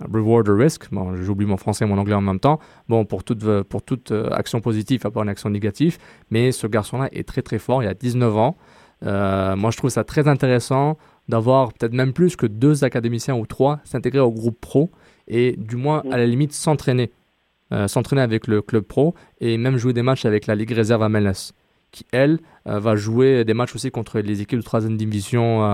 [0.00, 0.90] reward or risk.
[0.92, 2.58] Bon, j'oublie mon français et mon anglais en même temps.
[2.88, 5.98] Bon, pour toute, pour toute euh, action positive, il pas une action négative.
[6.30, 7.82] Mais ce garçon-là est très très fort.
[7.82, 8.56] Il a 19 ans.
[9.04, 10.96] Euh, moi, je trouve ça très intéressant
[11.28, 14.90] d'avoir peut-être même plus que deux académiciens ou trois s'intégrer au groupe pro
[15.28, 17.10] et du moins à la limite s'entraîner.
[17.72, 21.02] Euh, s'entraîner avec le club pro et même jouer des matchs avec la Ligue réserve
[21.02, 21.52] à MLS
[21.90, 25.64] qui, elle, va jouer des matchs aussi contre les équipes de troisième division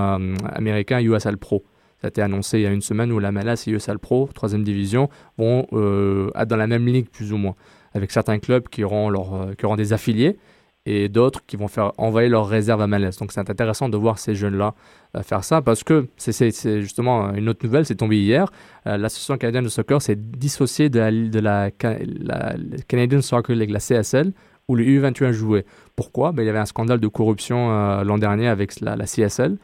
[0.44, 1.64] américain USL Pro.
[2.02, 4.28] Ça a été annoncé il y a une semaine où la MLS et USL Pro,
[4.34, 7.54] troisième division, vont euh, être dans la même ligue plus ou moins,
[7.94, 10.36] avec certains clubs qui auront, leur, euh, qui auront des affiliés
[10.84, 13.12] et d'autres qui vont faire envoyer leurs réserves à MLS.
[13.20, 14.74] Donc c'est intéressant de voir ces jeunes-là
[15.16, 18.50] euh, faire ça parce que c'est justement une autre nouvelle, c'est tombé hier.
[18.88, 20.98] Euh, L'Association canadienne de soccer s'est dissociée de,
[21.38, 24.32] la, de Canadian Soccer League, la CSL,
[24.66, 25.66] où les U21 jouaient.
[25.94, 26.32] Pourquoi?
[26.32, 29.58] Ben, Il y avait un scandale de corruption l'an dernier avec la CSL.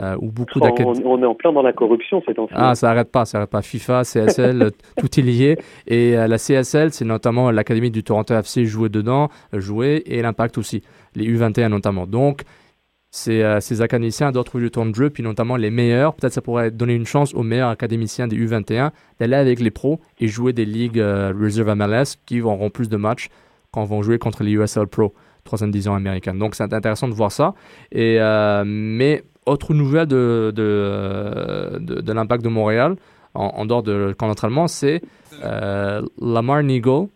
[0.00, 2.54] Euh, beaucoup on, on, est en plein dans la corruption ces temps-ci.
[2.56, 3.60] Ah, ça n'arrête pas, ça n'arrête pas.
[3.60, 5.58] FIFA, CSL, tout est lié.
[5.86, 10.56] Et euh, la CSL, c'est notamment l'Académie du Toronto FC jouait dedans, jouait, et l'Impact
[10.56, 10.82] aussi,
[11.14, 12.06] les U21 notamment.
[12.06, 12.42] Donc,
[13.10, 16.14] ces, euh, ces académiciens doivent trouver le temps de jeu, puis notamment les meilleurs.
[16.14, 20.00] Peut-être ça pourrait donner une chance aux meilleurs académiciens des U21 d'aller avec les pros
[20.18, 23.28] et jouer des ligues Reserve MLS qui auront plus de matchs
[23.72, 25.12] quand vont jouer contre les USL Pro,
[25.44, 26.38] troisième division américaine.
[26.38, 27.52] Donc, c'est intéressant de voir ça.
[27.90, 28.18] Et,
[28.64, 32.96] mais autre nouvelle de, de, de, l'impact de Montréal,
[33.34, 35.02] en, dehors de camp d'entraînement, c'est
[35.42, 37.08] euh, Lamar Nigel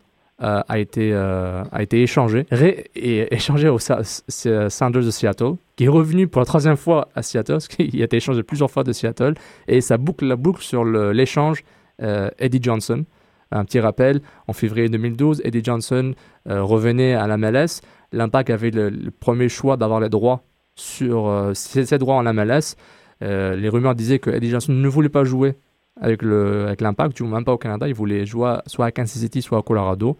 [0.43, 2.47] euh, a, été, euh, a été échangé,
[2.95, 7.55] et échangé au Sanders de Seattle, qui est revenu pour la troisième fois à Seattle,
[7.55, 9.35] parce qu'il a été échangé plusieurs fois de Seattle,
[9.68, 11.64] et ça boucle la boucle sur l'échange
[12.01, 13.05] Eddie Johnson.
[13.53, 16.14] Un petit rappel, en février 2012, Eddie Johnson
[16.47, 17.81] revenait à la MLS.
[18.12, 20.43] L'Impact avait le premier choix d'avoir les droits
[20.77, 22.77] sur euh, ses, droits en MLS.
[23.22, 25.55] Euh, les rumeurs disaient que Eddie Johnson ne voulait pas jouer
[26.01, 27.89] avec l'Impact, même pas au Canada.
[27.89, 30.18] Il voulait jouer soit à Kansas City, soit à Colorado.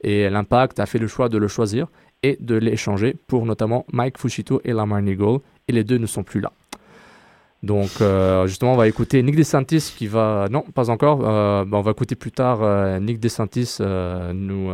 [0.00, 1.88] Et l'Impact a fait le choix de le choisir
[2.22, 5.38] et de l'échanger pour notamment Mike Fushito et Lamar Nigel.
[5.68, 6.50] Et les deux ne sont plus là.
[7.62, 10.46] Donc, euh, justement, on va écouter Nick DeSantis qui va.
[10.50, 11.18] Non, pas encore.
[11.18, 13.76] Ben, on va écouter plus tard Nick DeSantis
[14.32, 14.70] nous,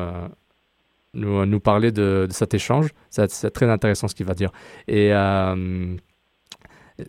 [1.15, 2.91] nous, nous parler de, cet échange.
[3.11, 4.51] C'est très intéressant ce qu'il va dire.
[4.89, 5.97] Et euh,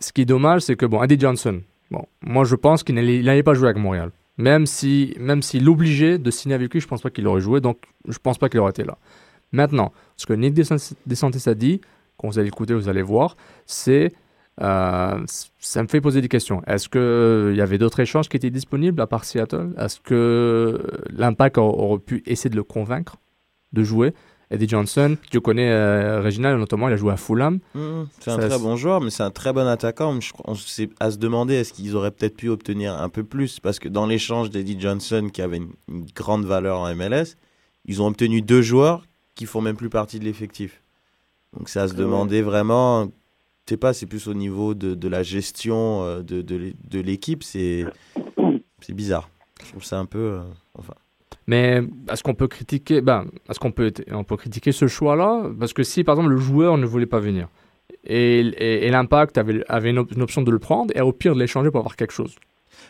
[0.00, 3.42] ce qui est dommage, c'est que, bon, Eddie Johnson, bon, moi je pense qu'il n'allait
[3.42, 4.10] pas jouer avec Montréal.
[4.38, 7.60] Même si même s'il l'obligeait de signer avec lui, je pense pas qu'il aurait joué,
[7.60, 8.98] donc je pense pas qu'il aurait été là.
[9.52, 11.80] Maintenant, ce que Nick DeSantis a dit,
[12.18, 14.12] quand vous allez écouter, vous allez voir, c'est
[14.62, 15.24] euh,
[15.58, 16.62] ça me fait poser des questions.
[16.66, 19.74] Est-ce qu'il y avait d'autres échanges qui étaient disponibles à part Seattle?
[19.78, 23.16] Est-ce que l'Impact aurait pu essayer de le convaincre?
[23.72, 24.14] De jouer.
[24.50, 27.58] Eddie Johnson, tu connais euh, Reginald notamment, il a joué à Fulham.
[27.74, 30.20] Mmh, c'est un très bon joueur, mais c'est un très bon attaquant.
[30.20, 33.58] Je, on s'est à se demander est-ce qu'ils auraient peut-être pu obtenir un peu plus?
[33.58, 37.36] Parce que dans l'échange d'Eddie Johnson qui avait une, grande valeur en MLS,
[37.86, 39.04] ils ont obtenu deux joueurs
[39.34, 40.80] qui font même plus partie de l'effectif.
[41.56, 43.06] Donc c'est à se demander vraiment.
[43.66, 47.00] Je sais pas, c'est plus au niveau de, de la gestion euh, de, de, de
[47.00, 47.84] l'équipe, c'est
[48.80, 49.28] c'est bizarre.
[49.64, 50.18] Je trouve ça un peu.
[50.18, 50.42] Euh,
[50.78, 50.94] enfin.
[51.46, 55.50] Mais est-ce qu'on peut critiquer, ben, est-ce qu'on peut, on peut critiquer ce choix-là?
[55.58, 57.48] Parce que si, par exemple, le joueur ne voulait pas venir
[58.06, 61.80] et, l'impact avait, avait une, option de le prendre et au pire de l'échanger pour
[61.80, 62.36] avoir quelque chose.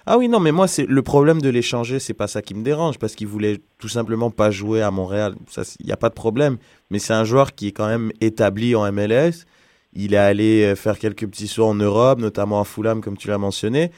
[0.04, 2.62] Ah oui, non, mais moi, c'est le problème de l'échanger, c'est pas ça qui me
[2.62, 5.34] dérange, parce qu'il voulait tout simplement pas jouer à Montréal.
[5.80, 6.58] Il n'y a pas de problème.
[6.90, 9.46] Mais c'est un joueur qui est quand même établi en MLS.
[9.92, 13.28] Il est allé euh, faire quelques petits sauts en Europe, notamment à Fulham, comme tu
[13.28, 13.90] l'as mentionné.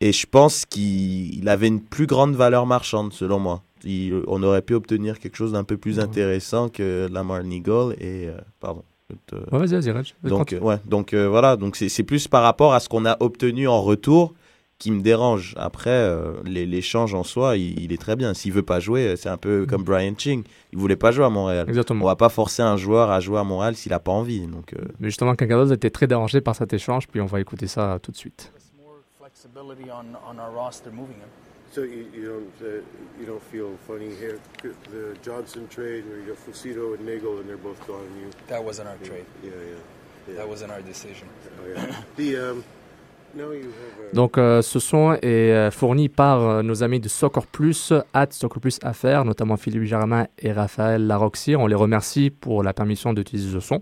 [0.00, 4.74] Et je pense qu'il avait une plus grande valeur marchande, selon moi on aurait pu
[4.74, 8.82] obtenir quelque chose d'un peu plus intéressant que Lamar Nigel et euh, pardon.
[10.22, 13.66] Donc, ouais, donc euh, voilà, donc c'est plus par rapport à ce qu'on a obtenu
[13.66, 14.34] en retour
[14.78, 15.54] qui me dérange.
[15.56, 18.34] Après, euh, l'échange en soi, il, est très bien.
[18.34, 20.44] S'il veut pas jouer, c'est un peu comme Brian Ching.
[20.72, 21.66] Il voulait pas jouer à Montréal.
[21.68, 22.04] Exactement.
[22.04, 24.46] On va pas forcer un joueur à jouer à Montréal s'il a pas envie.
[24.46, 27.66] Donc, Mais justement, quelqu'un d'autre était très dérangé par cet échange, puis on va écouter
[27.66, 28.52] ça tout de suite.
[31.70, 32.82] So you, you don't uh,
[33.20, 34.40] you don't feel funny here?
[34.62, 38.08] The Johnson trade where you got Fucito and Nagel and they're both gone.
[38.18, 39.26] You that wasn't our trade.
[39.42, 39.76] Yeah, yeah,
[40.28, 41.28] yeah, That wasn't our decision.
[41.60, 41.94] Oh, yeah.
[42.16, 42.64] the um,
[44.14, 48.28] Donc, euh, ce son est euh, fourni par euh, nos amis de Soccer Plus, at
[48.30, 51.54] Soccer Plus Affaires, notamment Philippe Germain et Raphaël Laroxy.
[51.54, 53.80] On les remercie pour la permission d'utiliser ce son.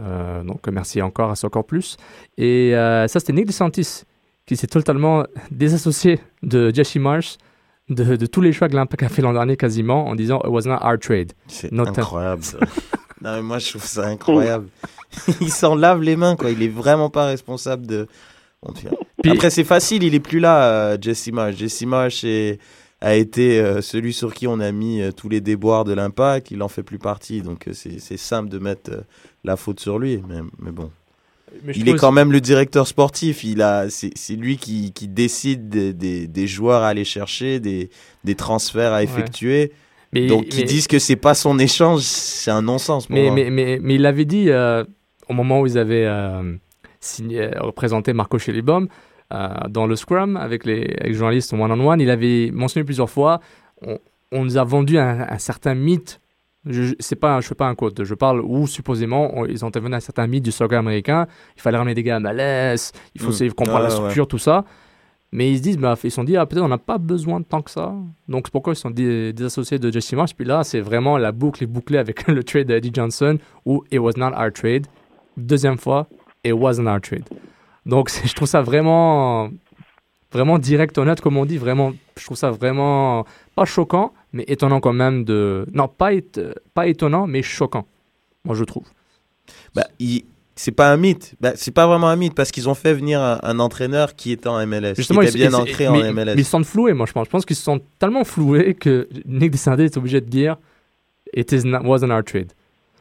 [0.00, 1.96] Euh, donc, merci encore à Soccer Plus.
[2.36, 4.04] Et euh, ça, c'était Nick DeSantis
[4.52, 7.38] qui s'est totalement désassocié de Jesse Marsh,
[7.88, 10.50] de, de, tous les choix que l'Impact a fait l'an dernier quasiment, en disant It
[10.50, 11.32] was not our trade.
[11.46, 12.42] C'est incroyable.
[13.22, 14.68] non, mais moi, je trouve ça incroyable.
[15.40, 16.50] il s'en lave les mains, quoi.
[16.50, 18.06] Il est vraiment pas responsable de.
[19.24, 21.56] Après, c'est facile, il est plus là, euh, Jesse Marsh.
[21.56, 22.24] Jesse Marsh
[23.00, 26.50] a été euh, celui sur qui on a mis euh, tous les déboires de l'impact.
[26.50, 28.90] Il en fait plus partie, donc c'est simple de mettre
[29.44, 30.22] la faute sur lui.
[30.28, 30.90] Mais, mais bon
[31.74, 33.44] il est quand même le directeur sportif.
[33.44, 37.90] Il a, c'est lui qui, qui décide des, des, des, joueurs à aller chercher, des,
[38.24, 39.72] des transferts à effectuer.
[40.12, 43.08] Mais, Donc, qui disent que c'est pas son échange, c'est un non-sens.
[43.08, 44.84] Mais, mais, il avait dit euh,
[45.28, 46.54] au moment où ils avaient euh,
[47.00, 48.88] signé, représenté Marco Schellibaum
[49.32, 53.40] euh, dans le Scrum avec les, avec les journalistes one-on-one, il avait mentionné plusieurs fois
[53.80, 53.98] on,
[54.32, 56.20] on nous a vendu un, un certain mythe
[56.66, 58.04] Je, c'est pas, je fais pas un quote.
[58.04, 61.26] Je parle où supposément on- ils ont intervenu à certains mythes du soccer américain.
[61.56, 62.92] Il fallait ramener des gars à malaise.
[63.14, 63.48] Il faut Mm.
[63.48, 64.00] de comprendre Ouais, la ouais.
[64.00, 64.64] structure, tout ça.
[65.32, 67.40] Mais ils se disent, bah, ils se sont dit, ah, peut-être on n'a pas besoin
[67.40, 67.92] de tant que ça.
[68.28, 70.34] Donc c'est pourquoi ils sont dé- désassociés de Jesse Marsh.
[70.34, 73.98] Puis là, c'est vraiment la boucle est bouclée avec le trade d'Eddie Johnson où it
[73.98, 74.86] was not our trade.
[75.36, 76.06] Deuxième fois,
[76.44, 77.24] it wasn't our trade.
[77.86, 79.48] Donc je trouve ça vraiment,
[80.30, 81.56] vraiment direct, honnête, comme on dit.
[81.58, 83.24] Vraiment, je trouve ça vraiment
[83.56, 85.66] pas choquant, mais étonnant quand même de.
[85.72, 86.40] Non, pas, ét-
[86.74, 87.86] pas étonnant, mais choquant.
[88.44, 88.84] Moi, je trouve.
[89.74, 90.24] Bah, il-
[90.54, 91.34] c'est pas un mythe.
[91.40, 94.32] Bah, c'est pas vraiment un mythe parce qu'ils ont fait venir un, un entraîneur qui
[94.32, 96.34] était en MLS, qui était ils- bien ancré mais, en MLS.
[96.34, 97.24] mais ils se sentent floués, moi, je pense.
[97.26, 100.56] Je pense qu'ils se sentent tellement floués que Nick Descendé est obligé de dire
[101.34, 102.52] It is not, wasn't our trade.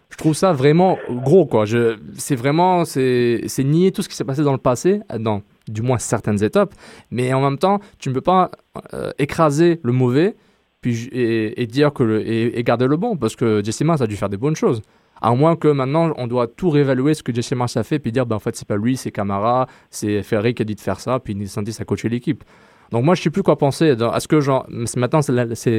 [0.10, 1.66] Je trouve ça vraiment gros, quoi.
[1.66, 5.42] Je, c'est vraiment, c'est, c'est nier tout ce qui s'est passé dans le passé, dans
[5.68, 6.74] du moins certaines étapes,
[7.12, 8.52] mais en même temps, tu ne peux pas
[8.94, 10.36] euh, écraser le mauvais
[10.82, 14.16] puis, et, dire que le, et, garder le bon, parce que Jesse Mars a dû
[14.18, 14.82] faire des bonnes choses.
[15.22, 18.12] À moins que maintenant, on doit tout réévaluer ce que Jesse Mars a fait, puis
[18.12, 20.82] dire, ben, en fait, c'est pas lui, c'est Camara, c'est Ferry qui a dit de
[20.82, 22.44] faire ça, puis Nick Sandis a coaché l'équipe.
[22.90, 23.86] Donc moi, je sais plus quoi penser.
[23.86, 25.32] Est-ce que genre, maintenant, c'est,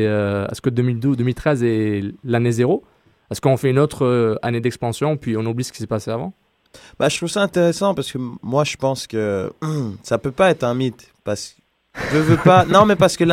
[0.06, 2.84] euh, est-ce que 2012, 2013 est l'année zéro?
[3.30, 6.10] Est-ce qu'on fait une autre euh, année d'expansion, puis on oublie ce qui s'est passé
[6.10, 6.32] avant?
[6.98, 9.52] Bah, je trouve ça intéressant parce que moi, je pense que
[10.02, 11.12] ça peut pas être un mythe.
[11.24, 11.56] Parce
[11.92, 13.24] que, veux, veux pas, non, mais parce que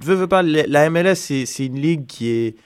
[0.00, 2.56] veux, veux pas, la MLS, c'est c'est une ligue qui est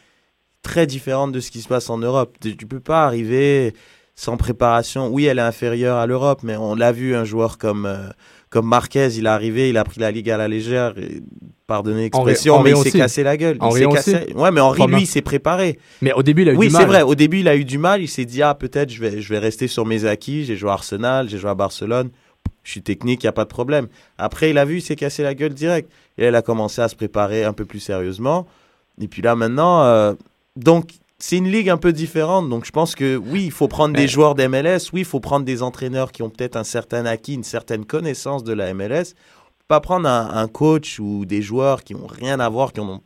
[0.62, 2.36] très différente de ce qui se passe en Europe.
[2.40, 3.72] Tu, tu peux pas arriver
[4.14, 5.08] sans préparation.
[5.08, 8.08] Oui, elle est inférieure à l'Europe, mais on l'a vu, un joueur comme, euh,
[8.50, 10.94] comme Marquez, il est arrivé, il a pris la ligue à la légère.
[10.98, 11.22] et-
[11.68, 13.56] Pardonnez l'expression, mais il s'est cassé la gueule.
[13.60, 14.10] Il Henri aussi.
[14.12, 15.78] cassé- Ouais, mais Henri, lui, il s'est préparé.
[16.00, 16.80] Mais au début, il a eu oui, du mal.
[16.80, 17.02] c'est vrai.
[17.02, 18.00] Au début, il a eu du mal.
[18.00, 20.46] Il s'est dit, ah, peut-être, je vais, je vais rester sur mes acquis.
[20.46, 22.08] J'ai joué à Arsenal, j'ai joué à Barcelone.
[22.68, 23.88] Je suis technique, il n'y a pas de problème.
[24.18, 25.90] Après, il a vu, il s'est cassé la gueule direct.
[26.18, 28.46] Et là, il a commencé à se préparer un peu plus sérieusement.
[29.00, 30.12] Et puis là, maintenant, euh,
[30.54, 32.50] donc, c'est une ligue un peu différente.
[32.50, 34.92] Donc, je pense que oui, il faut prendre des joueurs d'MLS.
[34.92, 38.44] Oui, il faut prendre des entraîneurs qui ont peut-être un certain acquis, une certaine connaissance
[38.44, 39.14] de la MLS.
[39.66, 42.88] Pas prendre un, un coach ou des joueurs qui n'ont rien à voir, qui en
[42.90, 43.00] ont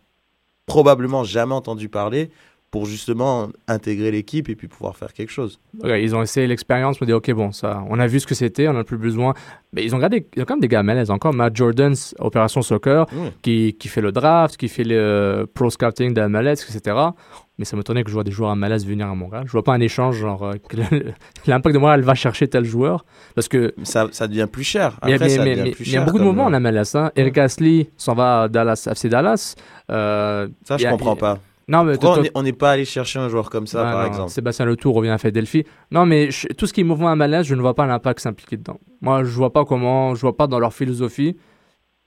[0.66, 2.32] probablement jamais entendu parler
[2.72, 5.60] pour justement intégrer l'équipe et puis pouvoir faire quelque chose.
[5.84, 8.66] Ils ont essayé l'expérience, me dit ok bon ça, on a vu ce que c'était,
[8.66, 9.34] on n'a plus besoin.
[9.74, 11.32] Mais ils ont gardé, ils ont quand même des gars à malaise encore.
[11.34, 13.28] Matt Jordan's Opération Soccer, Oui.
[13.42, 16.96] qui, qui fait le draft, qui fait le euh, pro scouting malaise, etc.
[17.58, 19.44] Mais ça m'étonnait que je vois des joueurs à malaise venir à Montréal.
[19.46, 20.54] Je vois pas un échange genre euh,
[21.46, 23.04] l'impact de Montréal va chercher tel joueur
[23.34, 24.96] parce que Ça, ça devient plus cher.
[25.02, 26.46] Après, mais- ça mais- devient mais- plus mais il y a cher beaucoup de mouvements
[26.46, 26.94] en MLS.
[26.96, 27.10] Hein.
[27.16, 29.56] Eric Astley s'en va à Dallas, FC Dallas.
[29.90, 31.38] Euh, Ça, je a- comprends pas.
[31.68, 34.06] Non, mais on est- n'est pas allé chercher un joueur comme ça, Ouais, par non,
[34.08, 35.64] exemple Sébastien Letour revient à Philadelphie.
[35.90, 38.20] Non, mais je- tout ce qui est mouvement à malaise, je ne vois pas l'impact
[38.20, 38.78] s'impliquer dedans.
[39.00, 41.36] Moi, je vois pas comment, je vois pas dans leur philosophie,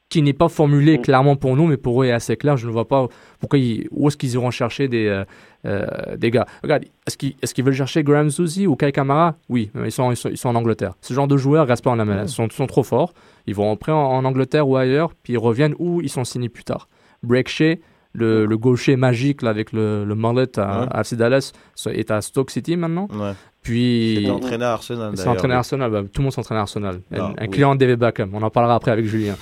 [0.07, 2.57] qui n'est pas formulée clairement pour nous, mais pour eux est assez clair.
[2.57, 3.07] Je ne vois pas
[3.39, 5.25] pourquoi ils- où est-ce qu'ils iront chercher des, euh,
[5.65, 6.45] euh, des gars.
[6.61, 9.35] Regarde, est-ce qu'ils, est-ce qu'ils veulent chercher Graham Suzy ou Kai Kamara?
[9.49, 10.93] Oui, ils sont, ils, sont, ils sont en Angleterre.
[11.01, 12.25] Ce genre de joueurs restent pas en MLS.
[12.25, 13.13] Ils sont, sont trop forts.
[13.47, 16.49] Ils vont après en, en Angleterre ou ailleurs, puis ils reviennent où ils sont signés
[16.49, 16.87] plus tard.
[17.23, 17.77] Break Shea,
[18.15, 20.87] le, le gaucher magique là, avec le, le mullet à, Ouais.
[20.91, 21.51] à FC Dallas,
[21.91, 23.07] est à Stoke City maintenant.
[23.13, 23.31] Ouais.
[23.61, 24.15] Puis.
[24.21, 25.59] Il entraîné à Arsenal, C'est d'ailleurs, entraîné à lui.
[25.59, 25.91] Arsenal.
[25.91, 26.95] bah, tout le monde s'entraîne à Arsenal.
[27.11, 27.49] Un, Ah, un oui.
[27.49, 28.29] client de David Beckham.
[28.33, 29.35] On en parlera après avec Julien.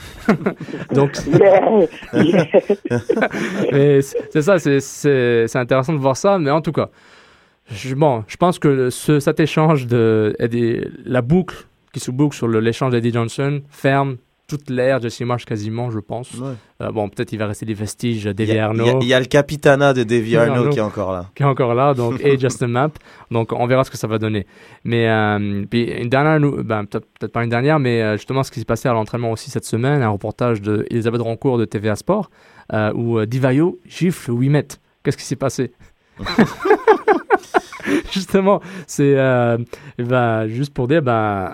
[0.94, 1.12] Donc.
[3.72, 6.38] C'est ça, c'est- c'est c'est intéressant de voir ça.
[6.40, 6.90] Mais en tout cas,
[7.72, 12.36] je, bon, je pense que ce, cet échange de Eddie- la boucle qui se boucle
[12.36, 14.18] sur l'échange d'Eddie Johnson ferme
[14.48, 16.34] toute l'ère de Marsh quasiment, je pense.
[16.34, 16.54] Ouais.
[16.82, 18.90] Euh, bon, peut-être il va rester des vestiges Il y, d'Eddie a, Arnaud il y
[18.92, 20.54] a- il y a le capitana de Davy Arnaud.
[20.54, 21.30] Arnaud qui est encore là.
[21.34, 22.90] qui est encore là, donc et Justin Map.
[23.32, 24.46] Donc on verra ce que ça va donner.
[24.84, 28.60] Mais euh, puis une dernière, ben, peut-être pas une dernière, mais euh, justement ce qui
[28.60, 32.30] s'est passé à l'entraînement aussi cette semaine, un reportage de Elisabeth Roncourt de TVA Sport,
[32.74, 34.78] euh, où euh, Divayo gifle 8 mètres.
[35.04, 35.72] Qu'est-ce qui s'est passé?
[38.14, 39.58] Justement, c'est euh,
[39.98, 41.48] ben, juste pour dire, euh,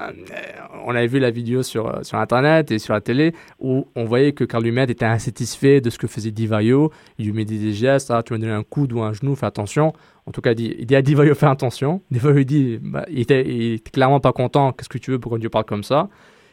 [0.85, 4.03] on avait vu la vidéo sur, euh, sur Internet et sur la télé où on
[4.05, 6.91] voyait que Carl Lumet était insatisfait de ce que faisait Divayo.
[7.17, 9.45] Il lui met des gestes, ah, tu m'as donné un coude ou un genou, fais
[9.45, 9.93] attention.
[10.25, 12.01] En tout cas, il dit, à Divayo, fais attention.
[12.11, 15.65] Divayo dit, bah, il, était, clairement pas content, qu'est-ce que tu veux, pourquoi tu parles
[15.65, 16.09] comme ça?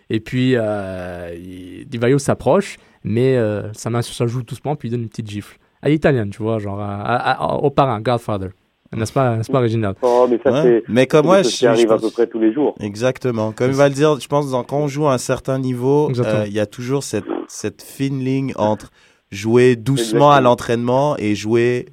[0.08, 4.88] Et puis, euh, il- Divayo s'approche, mais euh, sa main sur sa joue doucement, puis
[4.88, 5.58] il donne une petite gifle.
[5.82, 8.48] À l'italienne, tu vois, genre à- à- au parrain, Godfather.
[8.96, 10.62] N'est-ce pas, n'est-ce pas original Oh, mais ça, Ouais.
[10.62, 10.84] c'est.
[10.92, 12.74] Mais comme moi, ça, je, ça arrive je à peu près tous les jours.
[12.80, 13.52] Exactement.
[13.52, 16.44] Comme il va le dire, je pense quand on joue à un certain niveau, euh,
[16.46, 18.90] il y a toujours cette, cette fine ligne entre
[19.30, 20.30] jouer doucement Exactement.
[20.32, 21.86] à l'entraînement et jouer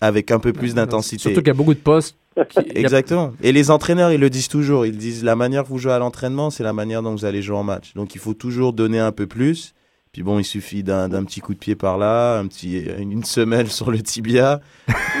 [0.00, 1.22] avec un peu plus d'intensité.
[1.22, 2.16] Surtout qu'il y a beaucoup de postes.
[2.48, 3.32] qui- Exactement.
[3.42, 4.86] Et les entraîneurs, ils le disent toujours.
[4.86, 7.42] Ils disent la manière que vous jouez à l'entraînement, c'est la manière dont vous allez
[7.42, 7.92] jouer en match.
[7.94, 9.74] Donc il faut toujours donner un peu plus.
[10.12, 13.24] Puis bon, il suffit d'un d'un petit coup de pied par là, un petit, une
[13.24, 14.60] semelle sur le tibia.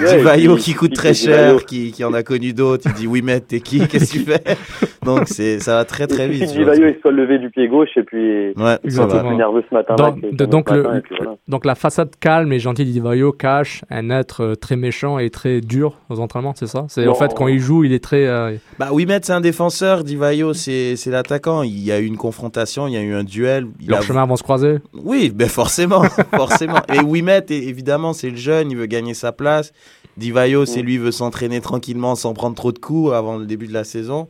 [0.02, 2.84] Ouais, et puis- qui coûte très cher, qui, qui en a connu d'autres.
[2.90, 3.78] Il dit oui, mais t'es qui?
[3.88, 4.42] Qu'est-ce que tu fais?
[5.04, 6.44] Donc c'est ça va très très vite.
[6.44, 6.52] vois.
[6.74, 9.28] Divayo il soit levé du pied gauche et puis Ouais, Exactement.
[9.28, 9.94] plus nerveux ce matin.
[9.96, 10.82] Donc, le-
[11.18, 11.36] voilà.
[11.48, 15.60] donc la façade calme et gentille d'Ivayo cache un être euh, très méchant et très
[15.60, 16.84] dur aux entraînements, c'est ça?
[16.88, 18.26] C'est en fait quand il joue, il est très.
[18.26, 20.04] euh, Bah oui, mais c'est un défenseur.
[20.04, 21.62] Divayo, c'est c'est l'attaquant.
[21.62, 23.66] Il y a eu une confrontation, il y a eu un duel.
[23.86, 24.76] Leurs a- chemins vont se croiser.
[24.94, 26.02] Oui, ben forcément,
[26.36, 26.78] forcément.
[26.94, 29.72] Et Wimet, évidemment, c'est le jeune, il veut gagner sa place.
[30.16, 33.66] Divayo, c'est lui, il veut s'entraîner tranquillement sans prendre trop de coups avant le début
[33.66, 34.28] de la saison.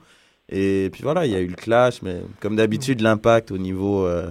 [0.55, 4.05] Et puis voilà, il y a eu le clash, mais comme d'habitude, l'impact au niveau
[4.05, 4.26] euh,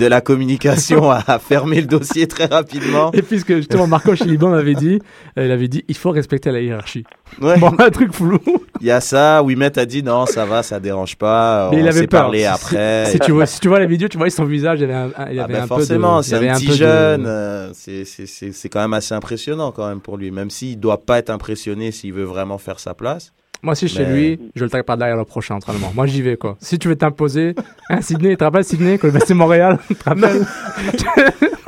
[0.00, 3.12] de la communication a, fermé le dossier très rapidement.
[3.12, 4.98] Et puisque justement Marco Chiliban m'avait dit,
[5.38, 7.04] euh, il avait dit, il faut respecter la hiérarchie.
[7.40, 7.58] Ouais.
[7.58, 8.40] Bon, un truc flou.
[8.80, 11.80] Il y a ça, Wimet a dit non, ça va, ça dérange pas, Mais on
[11.80, 12.22] il avait peur.
[12.22, 13.06] parlé Si- après.
[13.06, 15.06] Si, tu vois, si tu vois la vidéo, tu vois son visage, il avait un,
[15.30, 16.28] il Ah avait ben un forcément, peu de.
[16.28, 20.32] il avait un petit jeune, euh, c'est quand même assez impressionnant quand même pour lui,
[20.32, 23.32] même s'il doit pas être impressionné s'il veut vraiment faire sa place.
[23.64, 25.92] Moi, si je suis Mais- lui, je le tape pas derrière le prochain entraînement.
[25.94, 26.56] Moi, j'y vais, quoi.
[26.60, 27.54] Si tu veux t'imposer,
[27.90, 30.44] hein, Sydney, tu te rappelles Sydney, quand le c'est Montréal, tu te rappelles?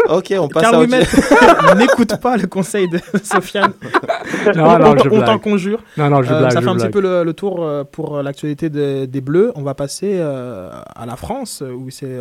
[0.09, 3.73] Ok, on passe Car à n'écoute pas le conseil de Sofiane.
[4.55, 5.25] Non, non, on je on blague.
[5.25, 5.83] t'en conjure.
[5.97, 7.85] Non, non, je Euh, blague, Ça je fait un petit peu le, le tour euh,
[7.85, 9.53] pour euh, l'actualité de- des Bleus.
[9.55, 12.19] On va passer euh, à la France, où c'est.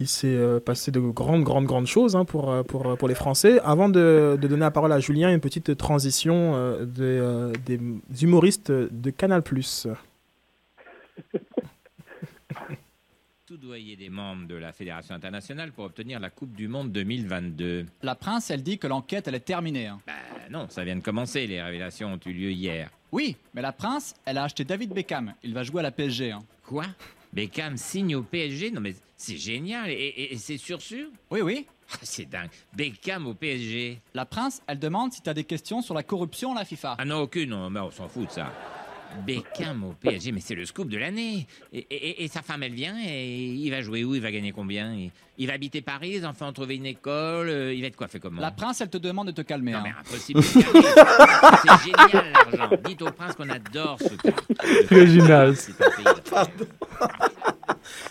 [0.00, 3.06] Il s'est euh, passé de grandes, grandes, grandes choses hein, pour, euh, pour, euh, pour
[3.08, 3.60] les Français.
[3.60, 7.78] Avant de, de donner la parole à Julien, une petite transition euh, des, euh, des
[8.22, 9.42] humoristes de Canal+.
[13.46, 17.84] Tout doyer des membres de la Fédération internationale pour obtenir la Coupe du Monde 2022.
[18.02, 19.86] La prince, elle dit que l'enquête, elle est terminée.
[19.86, 20.00] hein.
[20.06, 20.12] Bah
[20.50, 22.90] non, ça vient de commencer, les révélations ont eu lieu hier.
[23.12, 25.34] Oui, mais la prince, elle a acheté David Beckham.
[25.44, 26.32] Il va jouer à la PSG.
[26.32, 26.42] hein.
[26.66, 26.84] Quoi?
[27.34, 28.94] Beckham signe au PSG Non mais
[29.24, 31.08] c'est génial, et, et- et c'est sûr sûr?
[31.30, 31.66] Oui, oui.
[31.92, 32.48] Ah, C'est dingue.
[32.74, 33.98] Beckham au PSG.
[34.14, 36.96] La prince, elle demande si tu as des questions sur la corruption à la FIFA.
[36.98, 38.52] Ah non, aucune, on s'en fout de ça.
[39.26, 41.46] Beckham au PSG, mais c'est le scoop de l'année.
[41.72, 44.14] Et, sa femme, elle vient, et il va jouer où?
[44.14, 45.08] Il va gagner combien?
[45.38, 48.20] Il va habiter Paris, les enfants ont trouvé une école, euh, il va être coiffé
[48.20, 49.72] comment La prince, elle te demande de te calmer.
[49.72, 49.82] Non, hein.
[49.84, 50.40] mais impossible.
[50.40, 50.86] de se calmer.
[51.62, 52.76] C'est génial l'argent.
[52.84, 54.94] Dites au prince qu'on adore ce.
[54.94, 55.56] Original.
[55.56, 56.56] C'est un pays.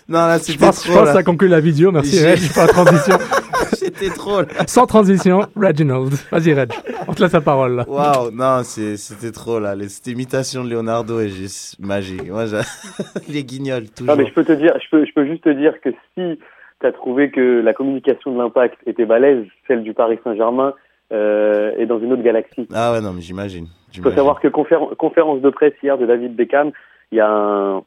[0.08, 0.94] Non, là, Je c'était pense, je trop.
[0.94, 1.14] pense que là.
[1.14, 1.92] ça conclut la vidéo.
[1.92, 3.18] Merci, J'ai- Reg, pour la transition.
[3.74, 4.42] C'était trop.
[4.42, 4.48] là.
[4.68, 6.14] Sans transition, Reginald.
[6.32, 6.72] Vas-y, Reg.
[7.08, 7.86] On te laisse la parole, là.
[7.88, 9.76] Waouh, non, c'est- c'était trop là.
[9.76, 12.30] Les- Cette imitation de Leonardo est juste magique.
[12.30, 12.62] Moi, j'a-
[13.28, 14.16] les guignols, toujours.
[14.16, 16.40] Non, mais je peux te dire, je peux, je peux juste te dire que si
[16.84, 20.74] tu as trouvé que la communication de l'impact était balèze, celle du Paris Saint-Germain
[21.14, 22.68] euh, est dans une autre galaxie.
[22.74, 23.68] Ah ouais, non, mais j'imagine.
[23.96, 26.72] Il faut savoir que conféren- conférence de presse hier de David Beckham,
[27.12, 27.84] il y a un, un,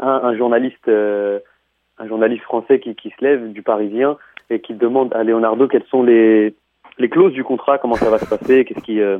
[0.00, 1.40] un journaliste, euh,
[1.98, 4.16] un journaliste français qui, qui se lève du Parisien
[4.50, 6.54] et qui demande à Leonardo quelles sont les,
[6.98, 9.18] les clauses du contrat, comment ça va se passer, qu'est-ce qui, euh,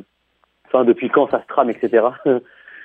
[0.68, 2.06] enfin depuis quand ça se trame, etc.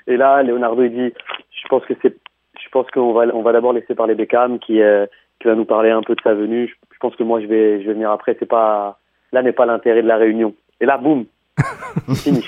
[0.08, 1.14] Et là, Leonardo il dit,
[1.52, 2.16] je pense que c'est,
[2.60, 5.06] je pense qu'on va, on va d'abord laisser parler Beckham qui, euh,
[5.40, 6.68] qui va nous parler un peu de sa venue.
[6.68, 8.36] Je, je pense que moi je vais, je vais venir après.
[8.40, 9.00] C'est pas,
[9.32, 10.54] là n'est pas l'intérêt de la réunion.
[10.82, 11.26] Et là, boum,
[12.16, 12.44] fini.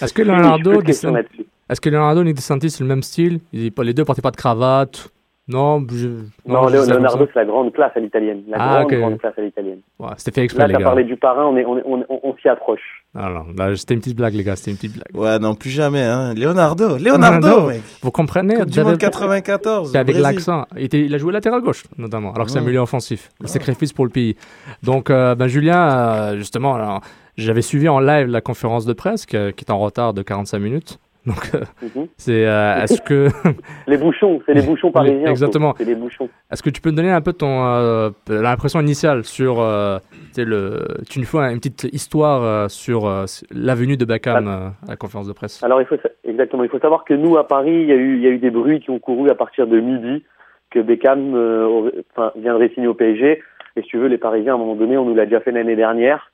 [0.00, 3.40] Est-ce que Leonardo, est-ce que Leonardo et De Santis, c'est le même style?
[3.52, 5.08] Ils- Les deux portaient pas de cravate
[5.48, 6.06] Non, je...
[6.46, 8.42] Non, je Leonardo, c'est la grande classe à l'italienne.
[8.48, 8.98] La Ah, grande, ok.
[9.00, 9.80] grande classe à l'italienne.
[9.98, 10.84] Ouais, C'était fait exprès, Là, les tu as gars.
[10.84, 13.02] parlé du parrain, on, est, on, on, on, on s'y approche.
[13.14, 15.08] Ah non, là, c'était une petite blague, les gars, c'était une petite blague.
[15.14, 16.32] Ouais, non, plus jamais, hein.
[16.34, 17.82] Leonardo, Leonardo, mec.
[18.02, 20.64] Vous comprenez Coupe du monde 94, C'est avec l'accent.
[20.76, 23.30] Il, était- il a joué latéral gauche, notamment, alors que c'est un milieu offensif.
[23.40, 24.36] Le sacrifice pour le pays.
[24.84, 27.00] Donc, euh, ben, Julien, euh, justement, alors,
[27.36, 30.58] j'avais suivi en live la conférence de presse qui, qui est en retard de 45
[30.60, 30.98] minutes.
[31.26, 32.08] Donc, euh, Mhm.
[32.16, 32.46] c'est.
[32.46, 33.28] euh, Est-ce que.
[33.86, 35.26] Les bouchons, c'est les bouchons parisiens.
[35.30, 35.74] Exactement.
[35.78, 36.28] C'est les bouchons.
[36.50, 40.44] Est-ce que tu peux me donner un peu ton euh, l'impression initiale sur tu sais,
[40.44, 44.90] le tu nous fais une petite histoire sur euh, la venue de Beckham euh, à
[44.90, 45.62] la conférence de presse?
[45.62, 48.16] Alors, il faut, exactement, il faut savoir que nous, à Paris, il y, a eu,
[48.16, 50.24] il y a eu des bruits qui ont couru à partir de midi
[50.70, 53.42] que Beckham euh, aurait- enfin, viendrait signer au PSG.
[53.76, 55.52] Et si tu veux, les Parisiens, à un moment donné, on nous l'a déjà fait
[55.52, 56.32] l'année dernière.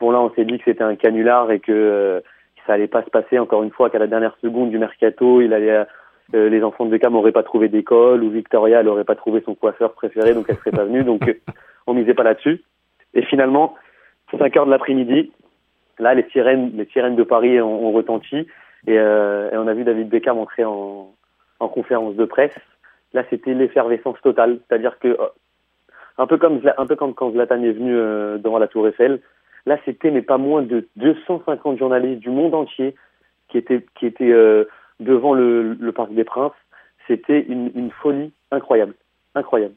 [0.00, 2.20] Bon, là, on s'est dit que c'était un canular et que euh,
[2.66, 5.52] ça allait pas se passer, encore une fois, qu'à la dernière seconde du mercato, il
[5.52, 5.86] allait,
[6.34, 9.54] euh, les enfants de Beckham n'auraient pas trouvé d'école ou Victoria n'aurait pas trouvé son
[9.54, 11.04] coiffeur préféré, donc elle serait pas venue.
[11.04, 11.34] Donc, euh,
[11.86, 12.62] on misait pas là-dessus.
[13.14, 13.74] Et finalement,
[14.36, 15.32] 5 heures de l'après-midi,
[15.98, 18.46] là, les sirènes, les sirènes de Paris ont, retenti
[18.86, 21.12] et, euh, on a vu David Beckham entrer en,
[21.60, 22.56] en conférence de presse.
[23.12, 25.28] Là, c'était l'effervescence totale, c'est-à-dire que euh,
[26.18, 29.20] un peu comme un peu comme quand Zlatan est venu euh, devant la Tour Eiffel.
[29.66, 32.94] Là, c'était mais pas moins de 250 journalistes du monde entier
[33.48, 34.64] qui étaient qui étaient euh,
[35.00, 36.52] devant le, le Parc des Princes.
[37.08, 38.94] C'était une, une folie incroyable,
[39.34, 39.74] incroyable.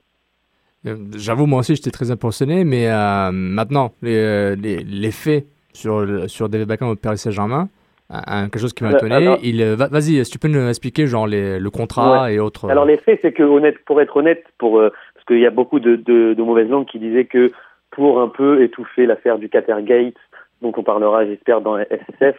[0.86, 6.06] Euh, J'avoue, moi aussi, j'étais très impressionné, mais euh, maintenant, les, les, les faits sur,
[6.30, 7.68] sur David Beckham au Paris Saint-Germain,
[8.10, 9.16] quelque chose qui m'a étonné.
[9.16, 12.36] alors- Il, va- Vas-y, si tu peux nous expliquer genre les- le contrat Ouais.
[12.36, 12.70] et autres.
[12.70, 15.52] Alors les faits, c'est que honnête, pour être honnête, pour euh, parce qu'il y a
[15.52, 17.52] beaucoup de, de, de mauvaises langues qui disaient que
[17.92, 20.16] pour un peu étouffer l'affaire du Qatargate,
[20.62, 22.38] dont on parlera, j'espère, dans SSF,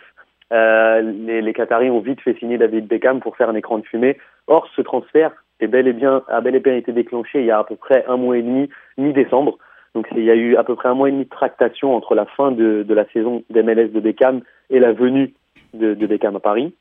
[0.52, 3.86] euh, les, les Qataris ont vite fait signer David Beckham pour faire un écran de
[3.86, 4.18] fumée.
[4.46, 7.50] Or, ce transfert est bel et bien, a bel et bien été déclenché il y
[7.50, 9.58] a à peu près un mois et demi, mi-décembre.
[9.94, 12.14] Donc il y a eu à peu près un mois et demi de tractation entre
[12.14, 14.40] la fin de, de la saison d'MLS de Beckham
[14.70, 15.34] et la venue
[15.74, 16.74] de, de Beckham à Paris.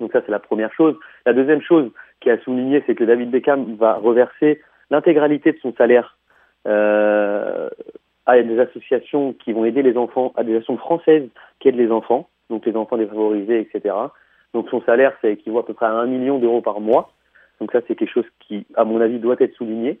[0.00, 0.96] Donc ça, c'est la première chose.
[1.24, 1.90] La deuxième chose
[2.20, 6.15] qui a souligné, c'est que David Beckham va reverser l'intégralité de son salaire
[6.66, 11.28] à des associations qui vont aider les enfants, à des associations françaises
[11.60, 13.94] qui aident les enfants, donc les enfants défavorisés, etc.
[14.52, 17.12] Donc son salaire, ça équivaut à peu près à un million d'euros par mois.
[17.60, 20.00] Donc ça, c'est quelque chose qui, à mon avis, doit être souligné.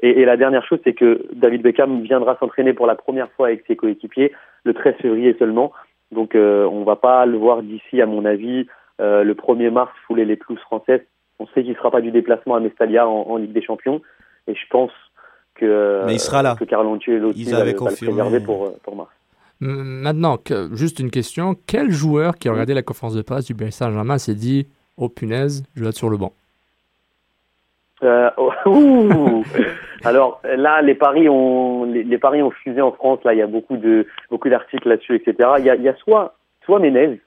[0.00, 3.48] Et, et la dernière chose, c'est que David Beckham viendra s'entraîner pour la première fois
[3.48, 4.32] avec ses coéquipiers
[4.64, 5.72] le 13 février seulement.
[6.12, 8.66] Donc euh, on va pas le voir d'ici, à mon avis,
[9.00, 11.02] euh, le 1er mars fouler les pelouses françaises.
[11.38, 14.00] On sait qu'il ne fera pas du déplacement à Mestalia en Ligue des Champions.
[14.46, 14.92] Et je pense
[15.54, 16.56] que, Mais il sera là.
[16.58, 18.14] que Carlo Ancelotti Ils va, avaient confirmé.
[18.14, 19.10] préserver pour, euh, pour mars.
[19.60, 21.56] Maintenant, que- juste une question.
[21.66, 25.08] Quel joueur qui a regardé la conférence de presse du Paris Saint-Germain s'est dit Oh
[25.08, 26.32] punaise, je vais être sur le banc?
[28.02, 28.30] Euh,
[28.66, 29.42] oh.
[30.04, 33.20] Alors là, les paris ont les, les paris ont fusé en France.
[33.24, 35.48] Là, il y a beaucoup de beaucoup d'articles là-dessus, etc.
[35.58, 36.34] Il y a, il y a soit
[36.66, 37.20] soit Menez,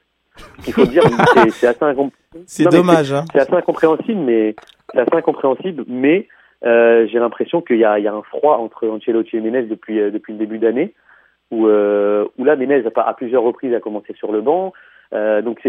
[0.63, 1.03] qu'il faut dire,
[1.51, 2.11] c'est- assez incom-
[2.45, 3.25] C'est dommage, hein.
[3.32, 6.28] C'est assez incompréhensible, mais
[6.66, 9.64] euh, j'ai l'impression qu'il y a, il y a un froid entre Ancelotti et Menez
[9.64, 10.93] depuis euh, depuis le début d'année,
[11.51, 14.74] où euh, où là Menez a, à plusieurs reprises a commencé sur le banc.
[15.12, 15.60] Donc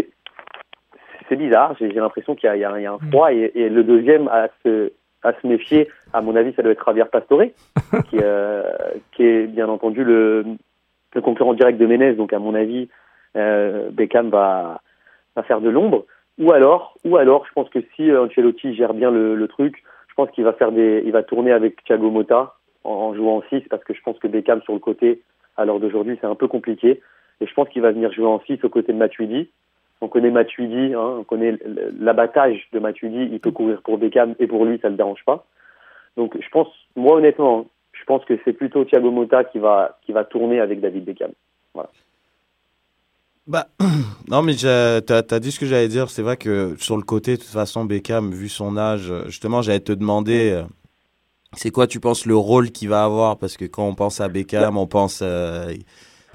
[1.29, 1.75] c'est bizarre.
[1.79, 3.31] J'ai l'impression qu'il y, a- y, un- il y a un froid.
[3.31, 4.91] Et, et le deuxième à se,
[5.23, 7.43] à se méfier, à mon avis, ça doit être Javier Pastore,
[8.09, 8.17] qui,
[9.11, 10.43] qui est bien entendu le,
[11.13, 12.13] le concurrent direct de Menez.
[12.13, 12.89] Donc à mon avis,
[13.35, 14.81] Beckham va,
[15.35, 16.05] va faire de l'ombre.
[16.39, 19.83] Ou alors, ou alors, je pense que si Ancelotti gère bien le, le truc,
[20.19, 23.61] pense qu'il va faire des, il va tourner avec Thiago Motta en, jouant en 6
[23.69, 25.21] parce que je pense que Beckham sur le côté,
[25.55, 27.01] à l'heure d'aujourd'hui, c'est un peu compliqué.
[27.39, 29.49] Et je pense qu'il va venir jouer en 6 aux côtés de Matuidi.
[30.01, 31.57] On connaît Matuidi, hein, on connaît
[31.97, 33.29] l'abattage de Matuidi.
[33.31, 35.45] Il peut courir pour Beckham et pour lui, ça ne le dérange pas.
[36.17, 36.67] Donc, je pense,
[36.97, 40.81] moi, honnêtement, je pense que c'est plutôt Thiago Motta qui va, qui va tourner avec
[40.81, 41.31] David Beckham.
[41.73, 41.89] Voilà.
[43.49, 43.65] Bah,
[44.29, 46.11] non, mais j'ai- t'as as dit ce que j'allais dire.
[46.11, 49.63] C'est vrai que sur le côté, de toute façon, Beckham, vu son âge, euh, justement,
[49.63, 50.63] j'allais te demander, euh,
[51.53, 53.37] c'est quoi, tu penses, le rôle qu'il va avoir?
[53.39, 55.73] Parce que quand on pense à Beckham, on pense euh,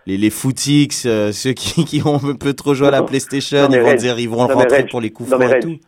[0.06, 3.68] les, les footix, euh, ceux qui, qui ont un peu trop joué à la PlayStation,
[3.68, 5.52] Non, ils vont Reg, dire, ils vont non, rentrer Reg, pour les coups non, francs
[5.56, 5.78] et tout.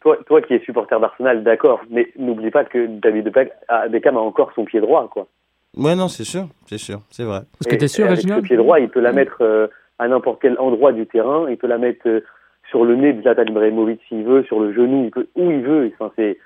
[0.00, 3.30] Toi, toi qui es supporter d'Arsenal, d'accord, mais n'oublie pas que David
[3.68, 5.28] ah, Beckham a encore son pied droit, quoi.
[5.76, 7.42] Ouais, non, c'est sûr, c'est sûr, c'est vrai.
[7.70, 9.68] Et- et avec ce pied droit, il peut la mettre euh,
[10.02, 11.46] à n'importe quel endroit du terrain.
[11.48, 12.20] Il peut la mettre euh,
[12.70, 15.90] sur le nez de Zlatan Ibrahimovic s'il veut, sur le genou, où il veut.
[15.94, 16.38] Enfin, c'est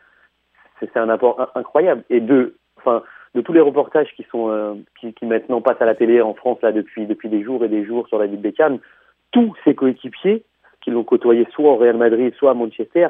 [0.81, 2.03] c'est un apport in- incroyable.
[2.11, 3.03] Et de, enfin,
[3.35, 6.59] de tous les reportages qui sont euh, qui, maintenant passent à la télé en France
[6.63, 8.79] là depuis depuis des jours et des jours sur David Beckham,
[9.33, 10.45] tous ses coéquipiers
[10.83, 13.09] qui l'ont côtoyé soit au Real Madrid, soit à Manchester,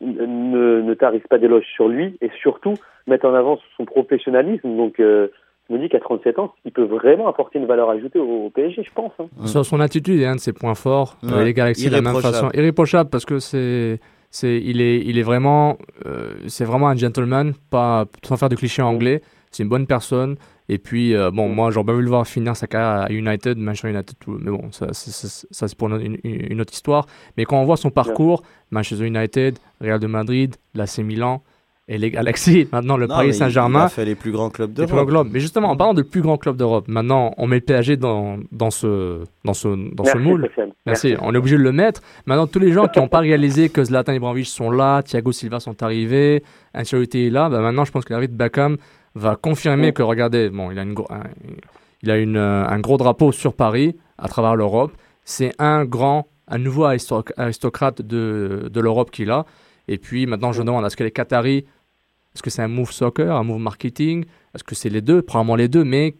[0.00, 2.74] ne tarissent pas d'éloges sur lui et surtout
[3.06, 4.76] mettent en avant son professionnalisme.
[4.76, 5.28] Donc, euh,
[5.68, 8.50] je me dis qu'à 37 ans, il peut vraiment apporter une valeur ajoutée au, au
[8.50, 9.12] PSG, je pense.
[9.18, 9.26] hein.
[9.46, 11.16] Son, son attitude est un de ses points forts.
[11.24, 11.44] Euh, Ouais.
[11.44, 12.34] les Galaxies de la même Irréprochable.
[12.48, 12.58] façon.
[12.58, 14.00] Irréprochable parce que c'est.
[14.30, 18.56] C'est, il, est, il est vraiment, euh, c'est vraiment un gentleman, pas, sans faire de
[18.56, 19.22] clichés anglais.
[19.52, 20.34] C'est une bonne personne.
[20.68, 23.56] Et puis, euh, bon, moi, j'aurais bien voulu le voir finir sa carrière à United,
[23.58, 24.36] Manchester United, tout.
[24.40, 27.06] mais bon, ça, ça, c'est pour une, une- une autre histoire.
[27.36, 28.42] Mais quand on voit son parcours,
[28.72, 31.40] Manchester United, Real de Madrid, l'AC Milan
[31.86, 33.80] et les Galaxies, maintenant le Non, Paris Saint-Germain.
[33.80, 35.24] Il a fait les plus grands clubs Les plus grands d'Europe.
[35.24, 35.32] clubs.
[35.34, 38.38] Mais justement, en parlant de plus grands clubs d'Europe, maintenant, on met le PSG dans,
[38.52, 40.48] dans ce, dans ce, dans ce moule.
[40.56, 40.72] Merci.
[40.86, 41.14] Merci.
[41.20, 42.00] On est obligé de le mettre.
[42.26, 45.60] Maintenant, tous les gens qui n'ont pas réalisé que Zlatan Ibrahimovic sont là, Thiago Silva
[45.60, 46.42] sont arrivés,
[46.74, 48.76] Ancelotti est là, bah maintenant, je pense que David Beckham
[49.14, 51.20] va confirmer que, regardez, bon, il a, une, un,
[52.02, 54.92] il a une, un gros drapeau sur Paris, à travers l'Europe.
[55.24, 59.44] C'est un grand, un nouveau aristo- aristocrate de, de l'Europe qu'il a.
[59.88, 61.64] Et puis, maintenant, je me demande, est-ce que les Qataris
[62.34, 64.24] est-ce que c'est un move soccer, un move marketing?
[64.54, 65.22] Est-ce que c'est les deux?
[65.22, 66.16] Probablement les deux, mais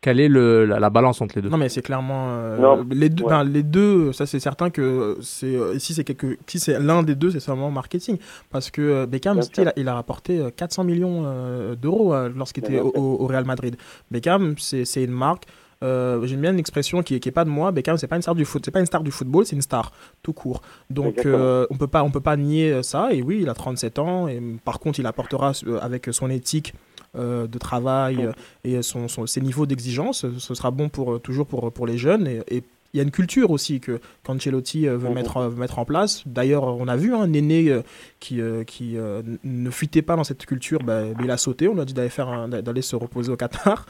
[0.00, 1.48] quelle est le, la, la balance entre les deux?
[1.48, 3.24] Non, mais c'est clairement euh, les deux.
[3.24, 3.30] Ouais.
[3.30, 7.02] ben, les deux, ça c'est certain que c'est euh, si c'est quelque, si c'est l'un
[7.02, 8.16] des deux, c'est seulement marketing,
[8.50, 12.28] parce que euh, Beckham, il a, il a rapporté euh, 400 millions euh, d'euros euh,
[12.32, 13.02] lorsqu'il était au, sûr.
[13.02, 13.74] au- au Real Madrid.
[14.12, 15.46] Beckham, c'est une marque.
[15.82, 17.70] Euh, J'aime bien une expression qui, qui est pas de moi.
[17.72, 19.62] Beckham, c'est pas une star du foot, c'est pas une star du football, c'est une
[19.62, 19.92] star
[20.22, 20.62] tout court.
[20.90, 23.12] Donc euh, on peut pas, on peut pas nier ça.
[23.12, 24.28] Et oui, il a 37 ans.
[24.28, 26.74] Et par contre, il apportera euh, avec son éthique
[27.16, 28.32] euh, de travail euh,
[28.64, 30.26] et son, son- ses niveaux d'exigence.
[30.38, 32.26] Ce sera bon pour, toujours pour, pour les jeunes.
[32.26, 32.62] Et, et il
[32.96, 35.14] y a une culture aussi que qu'Ancelotti euh, veut, Mhm.
[35.14, 36.22] mettre, euh, veut mettre en place.
[36.26, 37.82] D'ailleurs, on a vu un aîné euh,
[38.20, 38.96] qui, qui
[39.44, 41.68] ne fuitait pas dans cette culture, bah, il a sauté.
[41.68, 43.86] On lui a dit d'aller, faire d'aller se reposer au Qatar.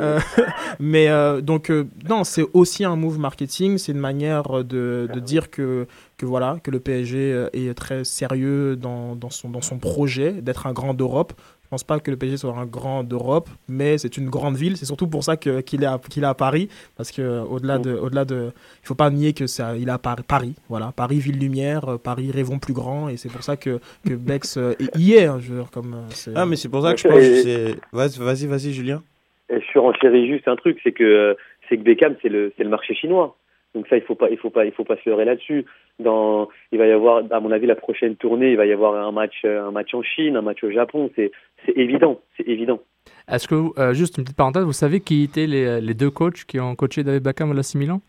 [0.00, 0.18] Euh,
[0.80, 1.08] mais
[1.42, 1.72] donc,
[2.08, 3.78] non, c'est aussi un move marketing.
[3.78, 5.86] C'est une manière de, de dire que,
[6.18, 10.66] que, voilà, que le PSG est très sérieux dans, dans, son, dans son projet d'être
[10.66, 11.32] un grand d'Europe.
[11.70, 14.76] Je pense pas que le PSG soit un grand d'Europe, mais c'est une grande ville.
[14.76, 17.78] C'est surtout pour ça que- qu'il est, à- qu'il est à Paris, parce que au-delà
[17.84, 18.50] de, au-delà de,
[18.82, 21.88] il faut pas nier que ça, il est à Paris, Paris, voilà, Paris ville lumière,
[21.88, 25.26] euh, Paris rêvons plus grand, et c'est pour ça que que Bex euh, y est,
[25.26, 25.94] hein, je veux dire, comme.
[25.94, 27.76] euh, c'est- Ah, mais c'est pour ça que je pense que c'est.
[27.92, 29.00] Vas-y, vas-y, Julien.
[29.48, 31.36] Et je surenchéris juste un truc, c'est que
[31.68, 33.36] c'est que Beckham c'est le c'est le marché chinois.
[33.76, 35.64] Donc ça il faut pas il faut pas il faut pas se leurrer là-dessus.
[36.00, 38.94] Dans il va y avoir à mon avis la prochaine tournée, il va y avoir
[38.96, 41.30] un match un match en Chine, un match au Japon, c'est
[41.66, 42.80] c'est évident, c'est évident.
[43.28, 46.10] Est-ce que, vous- euh, juste une petite parenthèse, vous savez qui étaient les, les deux
[46.10, 48.00] coachs qui ont coaché David Beckham à l'AC Milan?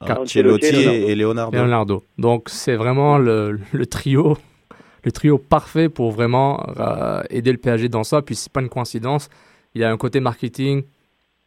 [0.00, 1.56] Ah, Ancelotti et- et Leonardo.
[1.56, 2.04] Leonardo.
[2.18, 4.36] Donc c'est vraiment le, le trio,
[5.04, 8.22] le trio parfait pour vraiment euh, aider le PSG dans ça.
[8.22, 9.28] Puis c'est pas une coïncidence.
[9.74, 10.82] Il y a un côté marketing,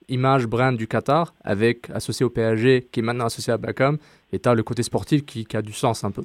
[0.07, 3.97] image, brand du Qatar, avec associé au PSG, qui est maintenant associé à Beckham.
[4.31, 6.23] Et tu as le côté sportif qui, qui a du sens un peu.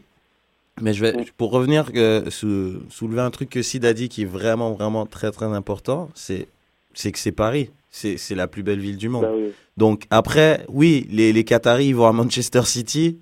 [0.81, 4.23] Mais je vais, pour revenir, euh, sou- soulever un truc que Sid a dit qui
[4.23, 6.49] est vraiment, vraiment très, très important, c'est,
[6.95, 7.71] que c'est Paris.
[7.91, 9.23] C'est, la plus belle ville du monde.
[9.23, 9.51] Bah oui.
[9.77, 13.19] Donc après, oui, les, les Qataris ils vont à Manchester City,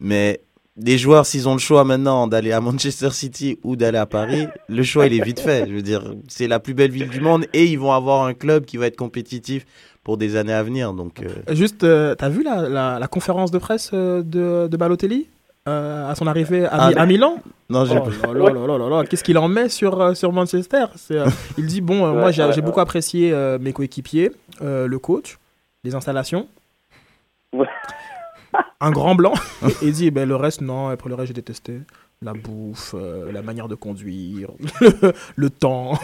[0.00, 0.40] mais
[0.76, 4.48] les joueurs, s'ils ont le choix maintenant d'aller à Manchester City ou d'aller à Paris,
[4.68, 5.66] le choix, il est vite fait.
[5.68, 8.34] Je veux dire, c'est la plus belle ville du monde et ils vont avoir un
[8.34, 9.66] club qui va être compétitif
[10.02, 10.92] pour des années à venir.
[10.94, 14.76] Donc, euh, Juste, euh, t'as vu la, la, la conférence de presse euh, de, de
[14.76, 15.28] Balotelli?
[15.68, 17.00] Euh, à son arrivée à, Ah, Mi- non.
[17.00, 17.36] à Milan
[17.70, 20.84] Non, j'ai oh Qu'est-ce qu'il en met sur, euh, sur Manchester?
[21.12, 21.26] Euh,
[21.58, 22.66] Il dit Bon, euh, moi j'ai ouais, j'ai ouais.
[22.66, 25.38] beaucoup apprécié euh, mes coéquipiers, euh, le coach,
[25.84, 26.48] les installations.
[28.80, 29.34] Un grand blanc.
[29.82, 31.78] et il dit ben, Le reste, non, après le reste, j'ai détesté.
[32.24, 34.48] La bouffe, euh, la manière de conduire,
[34.80, 35.94] le, le temps.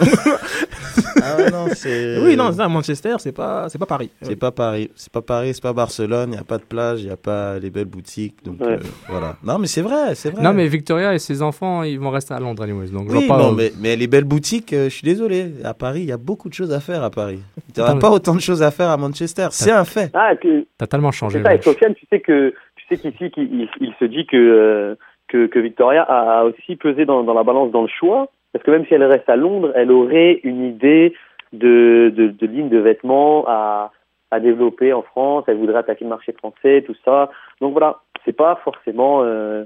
[1.23, 4.11] Ah ouais, non, c'est- Oui, non, c'est ça, Manchester, c'est pas, c'est pas Paris.
[4.23, 7.01] C'est pas Paris, c'est pas Paris, c'est pas Barcelone, il n'y a pas de plage,
[7.03, 8.45] il n'y a pas les belles boutiques.
[8.45, 8.73] Donc Ouais.
[8.75, 8.79] euh,
[9.09, 9.37] voilà.
[9.45, 10.43] Non, mais c'est vrai, c'est vrai.
[10.43, 12.89] Non, mais Victoria et ses enfants, ils vont rester à Londres, anyways.
[12.91, 15.53] Donc, Oui, pas, non, euh, mais, mais les belles boutiques, euh, je suis désolé.
[15.65, 17.41] À Paris, il y a beaucoup de choses à faire à Paris.
[17.75, 19.49] Tu n'auras pas autant de choses à faire à Manchester.
[19.51, 20.11] C'est un fait.
[20.15, 21.39] Ah, que, T'as tellement changé.
[21.39, 24.37] c'est ça, et Sofiane, tu sais que tu sais qu'ici il, il se dit que,
[24.37, 24.95] euh,
[25.29, 28.65] que que Victoria a, a aussi pesé dans, dans la balance dans le choix parce
[28.65, 31.15] que même si elle reste à Londres, elle aurait une idée
[31.53, 33.93] de de, de ligne de vêtements à
[34.31, 35.45] à développer en France.
[35.47, 37.31] Elle voudrait attaquer le marché français, tout ça.
[37.61, 39.23] Donc voilà, c'est pas forcément.
[39.23, 39.65] euh,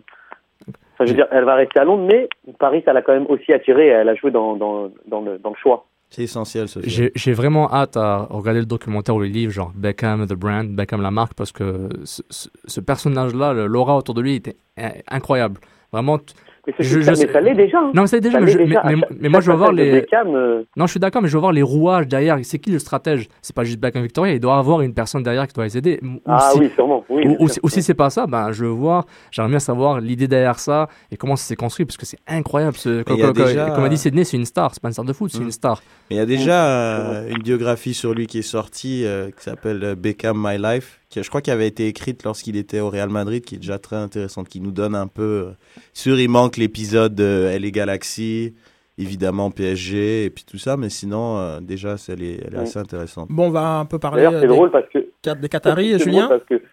[0.94, 2.28] Enfin, je veux dire, elle va rester à Londres, mais
[2.58, 3.86] Paris, ça l'a quand même aussi attiré.
[3.86, 5.86] Elle a joué dans dans dans le dans le choix.
[6.14, 7.10] C'est essentiel, Sophie.
[7.14, 11.00] J'ai vraiment hâte à regarder le documentaire ou le livre, genre Beckham, The Brand, Beckham,
[11.00, 15.58] la marque, parce que ce, ce- ce personnage-là, l'aura autour de lui était in- incroyable.
[15.90, 16.18] Vraiment.
[16.66, 17.78] Mais, c'est- ça, mais ça l'est déjà.
[17.78, 17.90] hein.
[17.92, 18.82] Non, mais ça déjà, Ça mais, je- déjà.
[18.84, 19.90] mais- mais- moi je veux voir les.
[19.90, 22.38] Beckham, euh, Non, je suis d'accord, mais je veux voir les rouages derrière.
[22.44, 23.28] C'est qui le stratège?
[23.42, 25.98] C'est pas juste Beckham Victoria, il doit avoir une personne derrière qui doit les aider.
[26.02, 27.04] Ou Ah si- oui, sûrement.
[27.08, 30.00] Oui, ou, si- ou si c'est pas ça, ben, je veux voir, j'aimerais bien savoir
[30.00, 32.76] l'idée derrière ça et comment ça s'est construit, parce que c'est incroyable.
[32.76, 35.04] Ce, comme, comme- déjà- comme a dit Sydney, c'est une star, c'est pas une star
[35.04, 35.44] de foot, c'est Mm.
[35.44, 35.82] une star.
[36.10, 39.42] Mais il y a déjà euh, une biographie sur lui qui est sortie euh, qui
[39.42, 43.44] s'appelle Beckham My Life, je crois qu'elle avait été écrite lorsqu'il était au Real Madrid,
[43.44, 45.22] qui est déjà très intéressante, qui nous donne un peu.
[45.48, 45.50] euh,
[45.92, 48.54] sûr, il manque l'épisode de Elle et Galaxy,
[48.98, 52.60] évidemment PSG et puis tout ça, mais sinon, euh, déjà, elle est, elle est Mm.
[52.62, 53.28] assez intéressante.
[53.30, 56.26] Bon, on va un peu parler D'ailleurs, c'est des, drôle parce que des Qataris, Julien?
[56.26, 56.66] drôle parce que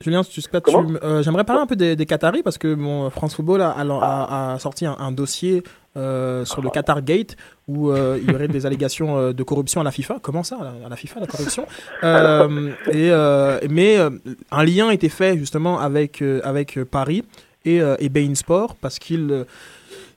[0.00, 0.22] Julien,
[1.02, 3.82] euh, j'aimerais parler un peu des, des Qataris parce que mon France Football a, a-
[3.82, 5.62] a- a sorti un, un dossier
[5.96, 7.36] euh, sur le Qatar Gate
[7.66, 10.18] où euh, il y aurait des allégations euh, de corruption à la FIFA.
[10.20, 11.66] Comment ça, à la, FIFA, la corruption
[12.04, 14.10] Euh, et, euh, Mais euh,
[14.50, 17.24] un lien était fait justement avec, euh, avec Paris
[17.64, 19.44] et, euh, et Bein Sport parce qu'il euh,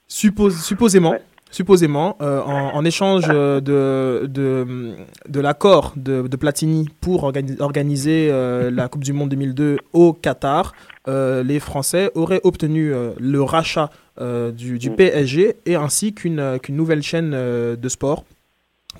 [0.10, 1.16] suppose, supposément.
[1.52, 8.88] Supposément, euh, en, échange euh, de, de, l'accord de, Platini pour organi- organiser euh, la
[8.88, 10.74] Coupe du Monde 2002 au Qatar,
[11.08, 13.90] les Français auraient obtenu le rachat
[14.20, 18.26] du, PSG et ainsi qu'une nouvelle chaîne de sport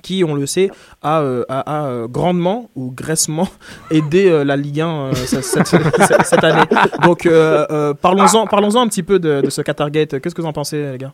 [0.02, 0.70] qui, on le sait,
[1.02, 3.46] a, a- a, grandement ou graissement
[3.92, 6.64] aidé la Ligue 1 euh, cette, année.
[7.04, 7.28] Donc,
[8.00, 10.20] parlons-en parlons un petit peu de, de ce Qatar Gate.
[10.20, 11.12] Qu'est-ce que vous en pensez, les gars?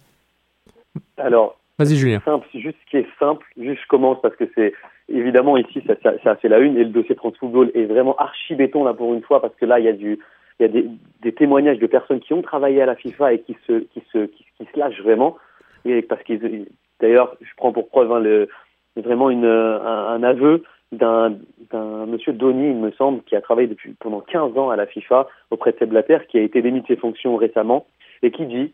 [1.18, 2.20] Alors, Vas-y, Julien.
[2.24, 4.72] simple, juste ce qui est simple, juste je commence parce que c'est
[5.08, 8.16] évidemment ici ça, ça, ça fait la une et le dossier France Football est vraiment
[8.16, 10.18] archi béton là pour une fois parce que là il y a du
[10.58, 10.86] il y a des,
[11.22, 14.24] des témoignages de personnes qui ont travaillé à la FIFA et qui se qui se
[14.26, 15.36] qui, qui se lâchent vraiment
[15.84, 16.66] et parce qu'ils
[16.98, 18.48] d'ailleurs je prends pour preuve hein, le
[18.96, 21.36] vraiment une, un, un aveu d'un
[21.70, 24.86] d'un monsieur Donny, il me semble, qui a travaillé depuis pendant 15 ans à la
[24.86, 27.86] FIFA auprès de Seb Blatter, qui a été démis de ses fonctions récemment,
[28.22, 28.72] et qui dit,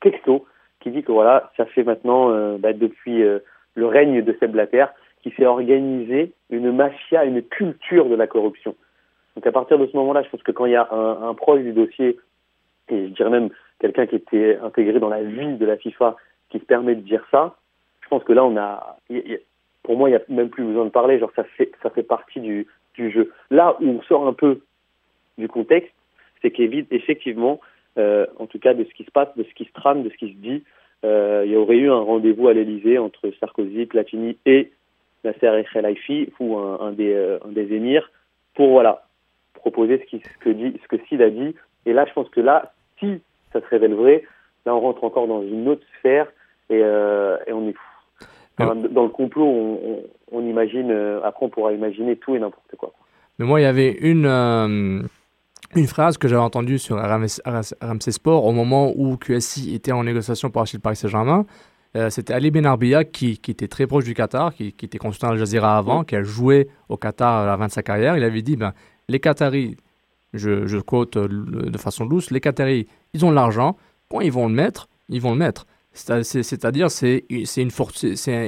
[0.00, 0.44] texto,
[0.86, 3.40] qui dit que voilà, ça fait maintenant, euh, bah, depuis euh,
[3.74, 4.86] le règne de Seb Blatter,
[5.20, 8.76] qui s'est organisé une mafia, une culture de la corruption.
[9.34, 11.34] Donc à partir de ce moment-là, je pense que quand il y a un, un
[11.34, 12.20] proche du dossier,
[12.88, 13.48] et je dirais même
[13.80, 16.14] quelqu'un qui était intégré dans la vie de la FIFA,
[16.50, 17.56] qui se permet de dire ça,
[18.02, 18.96] je pense que là, on a,
[19.82, 22.04] pour moi, il n'y a même plus besoin de parler, genre ça fait, ça fait
[22.04, 23.32] partie du, du jeu.
[23.50, 24.60] Là où on sort un peu
[25.36, 25.92] du contexte,
[26.42, 27.60] c'est qu'effectivement,
[27.98, 30.10] euh, en tout cas de ce qui se passe, de ce qui se trame, de
[30.10, 30.62] ce qui se dit,
[31.44, 34.72] il y aurait eu un rendez-vous à l'Elysée entre Sarkozy, Platini et
[35.24, 35.96] Nasser El
[36.40, 38.10] ou un, un des, euh, un des émirs,
[38.54, 39.06] pour voilà
[39.54, 41.54] proposer ce, qui, ce que dit, ce que Sid a dit.
[41.84, 43.20] Et là, je pense que là, si
[43.52, 44.24] ça se révèle vrai,
[44.64, 46.26] là, on rentre encore dans une autre sphère
[46.70, 47.74] et, euh, et on est
[48.58, 49.44] enfin, dans le complot.
[49.44, 50.02] On, on,
[50.32, 50.90] on imagine.
[50.90, 52.92] euh, après, on pourra imaginer tout et n'importe quoi.
[53.38, 55.02] Mais moi, il y avait une, euh,
[55.74, 60.50] une phrase que j'avais entendue sur RMC, Sport au moment où QSI était en négociation
[60.50, 61.44] pour acheter le Paris Saint-Germain.
[61.96, 64.98] Euh, C'était Ali Ben Arbia qui, qui était très proche du Qatar, qui, qui était
[64.98, 68.16] consultant à Al Jazeera avant, qui a joué au Qatar avant de sa carrière.
[68.16, 68.74] Il avait dit ben,
[69.08, 69.76] les Qataris,
[70.34, 73.76] je, je quote euh, de façon douce, les Qataris, ils ont de l'argent.
[74.10, 75.66] Quand ils vont le mettre, ils vont le mettre.
[75.96, 77.70] C'est- c'est- C'est-à-dire, c'est c'est une,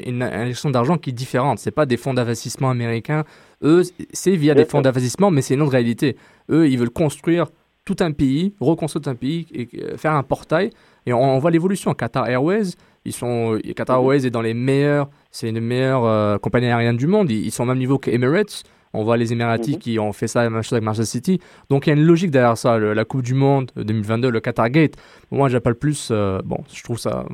[0.07, 1.59] une injection d'argent qui est différente.
[1.59, 3.25] C'est pas des fonds d'investissement américains.
[3.63, 6.17] Eux, c'est via des fonds d'investissement, mais c'est une autre réalité.
[6.51, 7.47] Eux, ils veulent construire
[7.85, 10.71] tout un pays, reconstruire un pays, et euh, faire un portail.
[11.07, 11.95] Et on, on voit l'évolution.
[11.95, 12.73] Qatar Airways,
[13.07, 16.99] ils sont, Qatar Airways est dans les meilleurs, c'est une des meilleures euh, compagnies aériennes
[16.99, 17.31] du monde.
[17.31, 18.63] Ils, ils sont au même niveau qu'Emirates.
[18.95, 21.41] On voit les Émiratis qui ont fait ça, la même chose avec Manchester City.
[21.71, 22.79] Donc il y a une logique derrière ça.
[22.79, 24.95] Le- la Coupe du Monde 2022, le Qatar Gate.
[25.31, 26.09] Moi, j'appelle plus.
[26.11, 27.25] euh, bon, je trouve ça.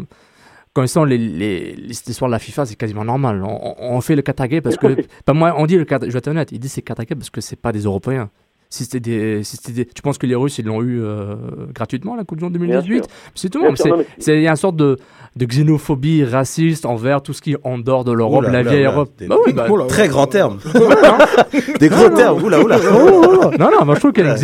[0.72, 3.44] Quand ils sont les, les, les histoires de la FIFA, c'est quasiment normal.
[3.44, 4.96] On, fait le Qatar Gate parce que.
[5.24, 6.08] Pas moi, on dit le Qatar.
[6.08, 8.30] Je vais être honnête, ils disent c'est Qatar Gate parce que c'est pas des Européens.
[8.70, 11.36] Si c'était des, si c'était des- tu penses que les Russes ils l'ont eu euh,
[11.72, 13.06] gratuitement la Coupe du Monde Bien 2018 sûr.
[13.34, 13.64] C'est tout.
[14.18, 14.96] C'est- Il y a une sorte de,
[15.36, 18.80] de xénophobie raciste envers tout ce qui est en dehors de l'Europe, Oula, la vieille
[18.86, 19.10] oula, Europe.
[19.18, 20.58] des- Bah oui, bah- Très grand terme.
[21.80, 22.42] Des gros termes.
[22.42, 22.78] Oula, oula.
[23.58, 24.36] non, non, moi je trouve qu'il y a une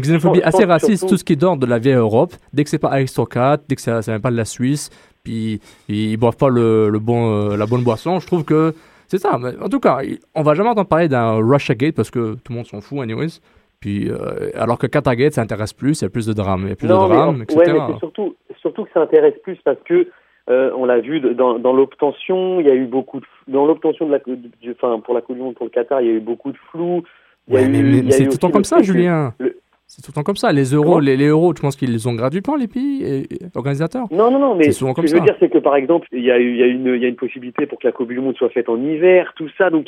[0.00, 2.34] xénophobie, une assez raciste, tout ce qui est d'ordre de la vieille Europe.
[2.52, 4.90] Dès que c'est pas aristocrate, dès que ça, ça vient pas de la Suisse,
[5.22, 8.74] puis ils, ils boivent pas le, le bon, euh, la bonne boisson, je trouve que
[9.18, 9.38] c'est ça.
[9.38, 9.98] Mais en tout cas,
[10.34, 13.00] on va jamais entendre parler d'un Russia Gate parce que tout le monde s'en fout,
[13.00, 13.40] anyways.
[13.80, 16.62] Puis, euh, alors que Qatar Gate, ça intéresse plus, il y a plus de drame,
[16.64, 17.72] il y a plus Non, de mais, drame, ouais, etc.
[17.88, 20.08] mais surtout, surtout que ça intéresse plus parce que
[20.50, 24.06] euh, on l'a vu dans, dans l'obtention, il y a eu beaucoup de dans l'obtention
[24.06, 26.14] de la du- enfin pour la Coupe du Monde pour le Qatar, il y a
[26.14, 27.02] eu beaucoup de flou.
[27.48, 29.34] Il y a Ouais, eu- mais, c'est tout le temps comme ça, Julien.
[29.38, 29.58] le-
[29.96, 30.50] C'est tout le temps comme ça.
[30.52, 33.38] Les euros, les, les euros, tu penses qu'ils les ont gratuitement, les pays et- et
[33.54, 35.24] organisateurs Non, non, non, mais ce que comme je veux ça.
[35.24, 37.66] dire, c'est que par exemple, il y a, y, une, il y a une possibilité
[37.66, 39.86] pour que la Coupe du Monde soit faite en hiver, tout ça, donc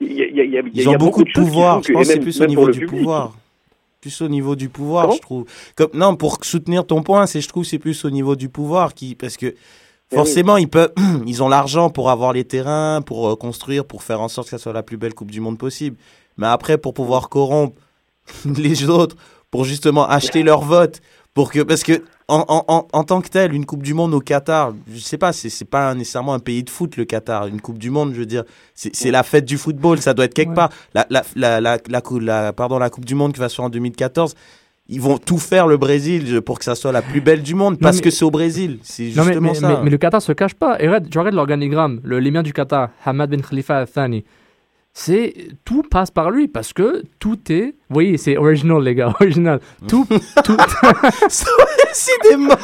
[0.00, 0.88] il y a, il y a, il y a- il y a- il y Ils
[0.88, 1.82] a ont beaucoup de pouvoir.
[1.82, 2.98] Je que- pense que c'est plus au niveau du public.
[3.00, 3.32] pouvoir.
[4.00, 5.44] Plus au niveau du pouvoir, je trouve.
[5.74, 8.94] Comme, non, pour soutenir ton point, c'est je trouve c'est plus au niveau du pouvoir
[8.94, 9.54] qui parce que
[10.14, 10.92] forcément ils peuvent,
[11.26, 14.52] ils ont l'argent pour avoir les terrains, pour euh, construire, pour faire en sorte que
[14.52, 15.96] ça soit la plus belle Coupe du Monde possible.
[16.38, 17.74] Mais après, pour pouvoir corrompre
[18.56, 19.16] les autres,
[19.50, 21.00] pour justement acheter leur vote,
[21.34, 24.14] pour que parce que en, en, en, en tant que tel, une Coupe du Monde
[24.14, 27.48] au Qatar, je sais pas, c'est pas nécessairement un pays de foot le Qatar.
[27.48, 28.44] Une Coupe du Monde, je veux dire,
[28.74, 30.70] c'est la fête du football, ça doit être quelque part.
[30.94, 33.70] La, la, la, la, la, pardon, la Coupe du Monde qui va se faire en
[33.70, 34.34] 2014.
[34.92, 37.78] Ils vont tout faire le Brésil pour que ça soit la plus belle du monde
[37.78, 38.78] parce mais- que c'est au Brésil.
[38.82, 39.80] C'est justement mais, mais, ça.
[39.84, 40.80] mais- le Qatar se cache pas.
[40.82, 44.24] Et regarde, tu regardes l'organigramme, le l'émir du Qatar, Hamad Ben Khalifa Al Thani.
[44.92, 45.32] C'est
[45.64, 49.60] tout passe par lui parce que tout est, vous voyez, c'est original les gars, original.
[49.88, 50.04] Tout,
[50.44, 50.56] tout.
[51.88, 52.54] Décidément.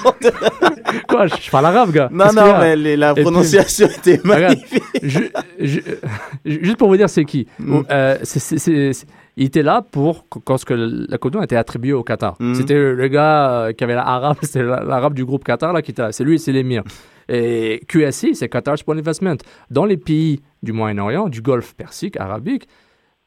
[1.08, 2.08] Quoi, je, je parle arabe, gars.
[2.12, 4.82] Non, non, a mais les- la puis- prononciation était magnifique.
[5.02, 5.82] ju- ju-
[6.44, 7.80] ju- juste pour vous dire, c'est qui Mm.
[7.90, 9.06] Euh, c'est-
[9.38, 12.36] Il était là pour quand ce que la Coupe du Monde était attribuée au Qatar.
[12.40, 12.54] Mm.
[12.54, 16.02] C'était le gars euh, qui avait l'arabe, c'était l'arabe du groupe Qatar là qui était
[16.02, 16.12] là.
[16.12, 16.82] C'est lui, c'est l'émir.
[17.28, 19.36] Et QSI, c'est Qatar Sport Investment.
[19.70, 22.68] Dans les pays du Moyen-Orient, du Golfe Persique, arabique,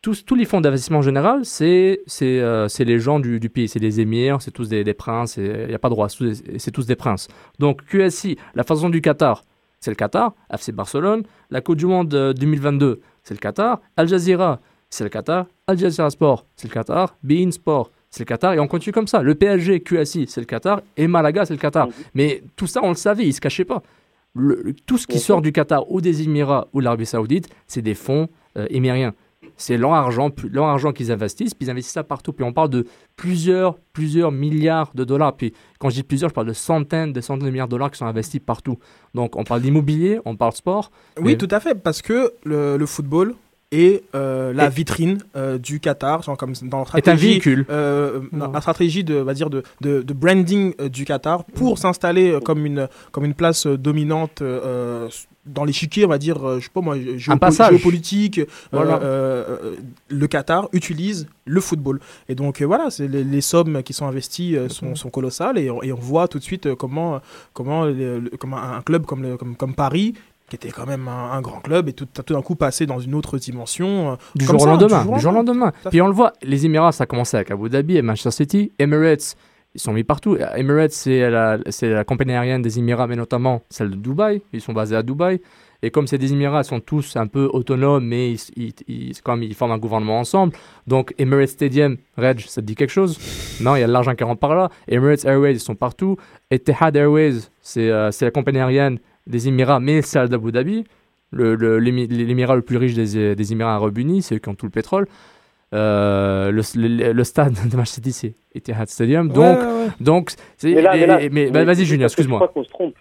[0.02, 3.80] tous, tous les fonds d'investissement en général, c'est euh, les gens du, du pays, c'est
[3.80, 6.86] les émirs, c'est tous des, des princes, il n'y a pas de roi, c'est tous
[6.86, 7.28] des- princes.
[7.60, 9.44] Donc QSI, la façon du Qatar,
[9.82, 14.08] c'est le Qatar, FC Barcelone, la Coupe du Monde euh, 2022, c'est le Qatar, Al
[14.08, 14.60] Jazeera,
[14.90, 18.60] c'est le Qatar, Al Jazeera Sport, c'est le Qatar, Bein Sport, c'est le Qatar, et
[18.60, 19.22] on continue comme ça.
[19.22, 21.90] Le PSG, QSI, c'est le Qatar, et Malaga, c'est le Qatar.
[22.16, 23.84] Mais tout ça, on le savait, il se cachait pas.
[24.36, 27.50] Le- tout ce qui Bien sort du Qatar ou des Émirats ou de l'Arabie Saoudite,
[27.68, 29.14] c'est des fonds euh, émiriens.
[29.58, 32.32] c'est leur argent, pu- leur argent qu'ils investissent, puis ils investissent ça partout.
[32.34, 32.86] Puis on parle de
[33.16, 35.36] plusieurs, plusieurs milliards de dollars.
[35.36, 37.92] Puis quand je dis plusieurs, je parle de centaines, des centaines de milliards de dollars
[37.92, 38.78] qui sont investis partout.
[39.14, 40.92] Donc on parle d'immobilier, on parle sport.
[41.18, 43.36] Oui, mais- tout à fait, parce que le, le football
[43.72, 47.28] est euh, la Et- vitrine euh, du Qatar, genre comme dans leur Est un stratégie,
[47.28, 47.66] véhicule.
[47.70, 48.22] euh,
[48.54, 52.66] la stratégie de, va dire de, de, de branding euh, du Qatar pour s'installer comme
[52.66, 54.42] une comme une place dominante
[55.46, 57.70] dans l'échiquier, on va dire, je sais pas moi, géopo- passage.
[57.72, 58.42] géopolitique.
[58.72, 59.00] Voilà.
[60.10, 64.58] le Qatar utilise le football, et donc voilà, c'est les, les sommes qui sont investies
[64.70, 67.22] sont, sont colossales, et on, et on voit tout de suite comment
[67.54, 70.14] comment le- le- comment un club comme le, comme, comme Paris
[70.50, 73.00] qui était quand même un, un grand club et tout, tout d'un coup passé dans
[73.00, 74.12] une autre dimension.
[74.12, 75.72] euh, Du jour, au lendemain, du jour au lendemain.
[75.90, 78.72] Puis on le voit, les Émirats, ça a commencé avec Abu Dhabi et Manchester City.
[78.80, 79.36] Emirates,
[79.76, 80.36] ils sont mis partout.
[80.56, 84.42] Emirates, c'est la, la compagnie aérienne des Émirats, mais notamment celle de Dubaï.
[84.52, 85.40] Ils sont basés à Dubaï.
[85.82, 89.44] Et comme ces des Émirats sont tous un peu autonomes, mais ils, ils, ils- comme
[89.44, 90.52] ils forment un gouvernement ensemble.
[90.88, 93.18] Donc Emirates Stadium, Reg, ça te dit quelque chose?
[93.62, 94.70] Non, il y a de l'argent qui rentre par là.
[94.90, 96.18] Emirates Airways, ils sont partout.
[96.52, 100.86] Etihad Airways, c'est euh, c'est la compagnie aérienne des Émirats, mais celle d'Abu Dhabi.
[101.32, 104.56] Le- le- L'émirat le plus riche des, des Émirats Arabes Unis, c'est eux qui ont
[104.56, 105.06] tout le pétrole.
[105.74, 109.28] Euh, le, le- le stade de Manchester City, c'est Etihad Stadium.
[109.30, 109.88] Donc, ouais, ouais.
[110.00, 112.40] donc c'est- Mais là, mais là, et- mais- mais vas-y, Julien, que Je excuse-moi.
[112.40, 112.96] crois qu'on se trompe.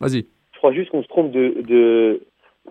[0.00, 0.26] Vas-y.
[0.52, 2.22] Je crois juste qu'on se trompe de, de,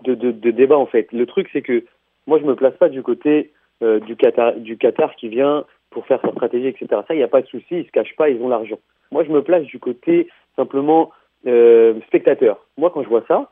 [0.04, 1.08] de, de, de débat, en fait.
[1.12, 1.84] Le truc, c'est que
[2.26, 3.52] moi, je me place pas du côté
[3.82, 6.86] euh, du, Qatar, du Qatar qui vient pour faire sa stratégie, etc.
[7.06, 8.78] Ça, il n'y a pas de souci, ils se cachent pas, ils ont l'argent.
[9.12, 11.10] Moi, je me place du côté simplement
[11.46, 12.64] euh, spectateur.
[12.76, 13.50] Moi, quand je vois ça,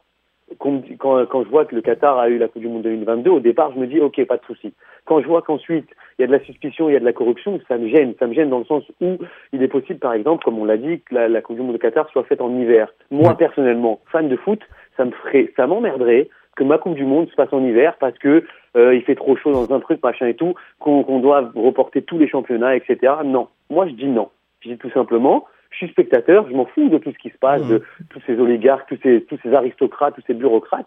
[0.58, 3.40] quand, quand je vois que le Qatar a eu la Coupe du Monde 2022, au
[3.40, 4.74] départ, je me dis, ok, pas de souci.
[5.04, 5.88] Quand je vois qu'ensuite,
[6.18, 8.14] il y a de la suspicion, il y a de la corruption, ça me gêne.
[8.18, 9.18] Ça me gêne dans le sens où
[9.52, 11.74] il est possible, par exemple, comme on l'a dit, que la, la Coupe du Monde
[11.74, 12.92] de Qatar soit faite en hiver.
[13.10, 14.60] Moi, personnellement, fan de foot,
[14.96, 18.18] ça me ferait, ça m'emmerderait que ma Coupe du Monde se passe en hiver parce
[18.18, 18.44] que
[18.76, 22.02] euh, il fait trop chaud dans un truc, machin et tout, qu'on qu'on doit reporter
[22.02, 23.14] tous les championnats, etc.
[23.24, 23.48] Non.
[23.70, 24.28] Moi, je dis non.
[24.60, 27.38] Je dis tout simplement, je suis spectateur, je m'en fous de tout ce qui se
[27.38, 30.86] passe, de tous ces oligarques, tous ces, tous ces aristocrates, tous ces bureaucrates.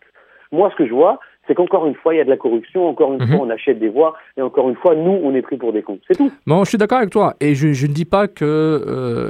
[0.52, 2.88] Moi, ce que je vois, c'est qu'encore une fois, il y a de la corruption,
[2.88, 5.58] encore une fois, on achète des voix, et encore une fois, nous, on est pris
[5.58, 6.00] pour des cons.
[6.08, 6.32] C'est tout.
[6.48, 7.36] Bon, je suis d'accord avec toi.
[7.40, 8.48] Et je, je ne dis pas qu'il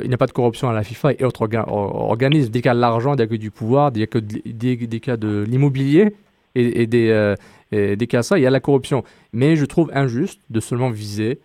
[0.03, 2.51] il n'y a pas de corruption à la FIFA et autres orga- or- organismes.
[2.51, 5.09] Dès qu'il y a de l'argent, dès qu'il y a du pouvoir, dès qu'il y
[5.09, 6.13] a, de- de l'immobilier
[6.53, 7.35] et, et des, euh,
[7.71, 9.03] et dès qu'il y a ça, il y a de la corruption.
[9.33, 11.39] Mais je trouve injuste de seulement viser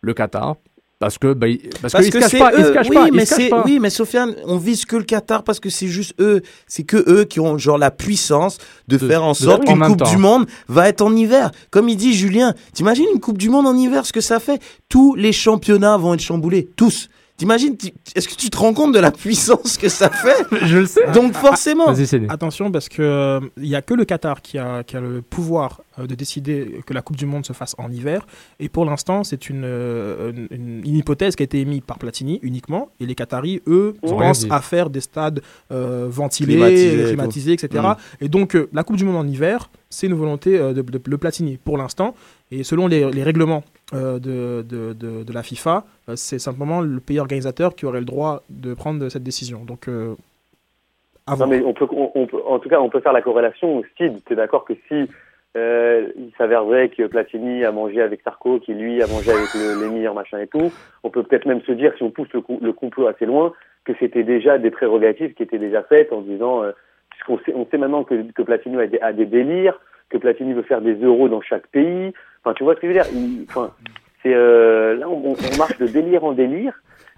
[0.00, 0.56] le Qatar
[1.04, 1.46] parce que bah,
[1.82, 2.52] parce, Parce qu'ils que se cachent pas.
[2.56, 3.08] Ils se cachent oui, pas.
[3.12, 6.42] mais c'est, oui, mais Sofiane, on vise que le Qatar parce que c'est juste eux,
[6.66, 8.58] c'est que eux qui ont genre la puissance
[8.88, 10.10] de, De- faire en sorte qu'une Coupe temps.
[10.10, 11.50] du Monde va être en hiver.
[11.70, 14.60] Comme il dit Julien, t'imagines une Coupe du Monde en hiver, ce que ça fait?
[14.88, 17.08] Tous les championnats vont être chamboulés, tous.
[17.36, 17.76] T'imagines
[18.14, 21.10] Est-ce que tu te rends compte de la puissance que ça fait Je le sais.
[21.12, 21.86] Donc forcément.
[22.28, 25.20] Attention parce que euh, il y a que le Qatar qui a, qui a le
[25.20, 28.24] pouvoir euh, de décider que la Coupe du Monde se fasse en hiver.
[28.60, 32.38] Et pour l'instant, c'est une, euh, une, une hypothèse qui a été émise par Platini
[32.42, 32.90] uniquement.
[33.00, 35.40] Et les Qataris, eux, pensent à faire des stades
[35.72, 37.82] euh, ventilés, Climatisés etc.
[37.82, 38.24] Mm.
[38.24, 40.98] Et donc, euh, la Coupe du Monde en hiver, c'est une volonté euh, de, de,
[40.98, 42.14] de Platini pour l'instant.
[42.50, 44.18] Et selon les, les règlements de,
[44.62, 48.42] de, de, de la FIFA, euh, c'est simplement le pays organisateur qui aurait le droit
[48.48, 49.64] de prendre cette décision.
[49.64, 50.14] Donc, euh,
[51.26, 51.48] à Non, voir.
[51.48, 53.82] mais on peut, on, on peut, en tout cas, on peut faire la corrélation.
[53.94, 55.08] Steve, tu es d'accord que si
[55.56, 60.12] euh, il s'avérerait que Platini a mangé avec Sarko, qui lui a mangé avec l'émir,
[60.12, 60.72] machin et tout,
[61.04, 63.52] on peut peut-être même se dire, si on pousse le, complot assez loin,
[63.84, 66.72] que c'était déjà des prérogatives qui étaient déjà faites en disant, euh,
[67.10, 69.78] puisqu'on sait, on sait maintenant que, que Platini a des, a des délires,
[70.08, 72.12] que Platini veut faire des euros dans chaque pays.
[72.44, 73.70] Enfin, tu vois ce que je veux dire Il- Enfin,
[74.22, 76.72] c'est euh, là, on, on marche de délire en délire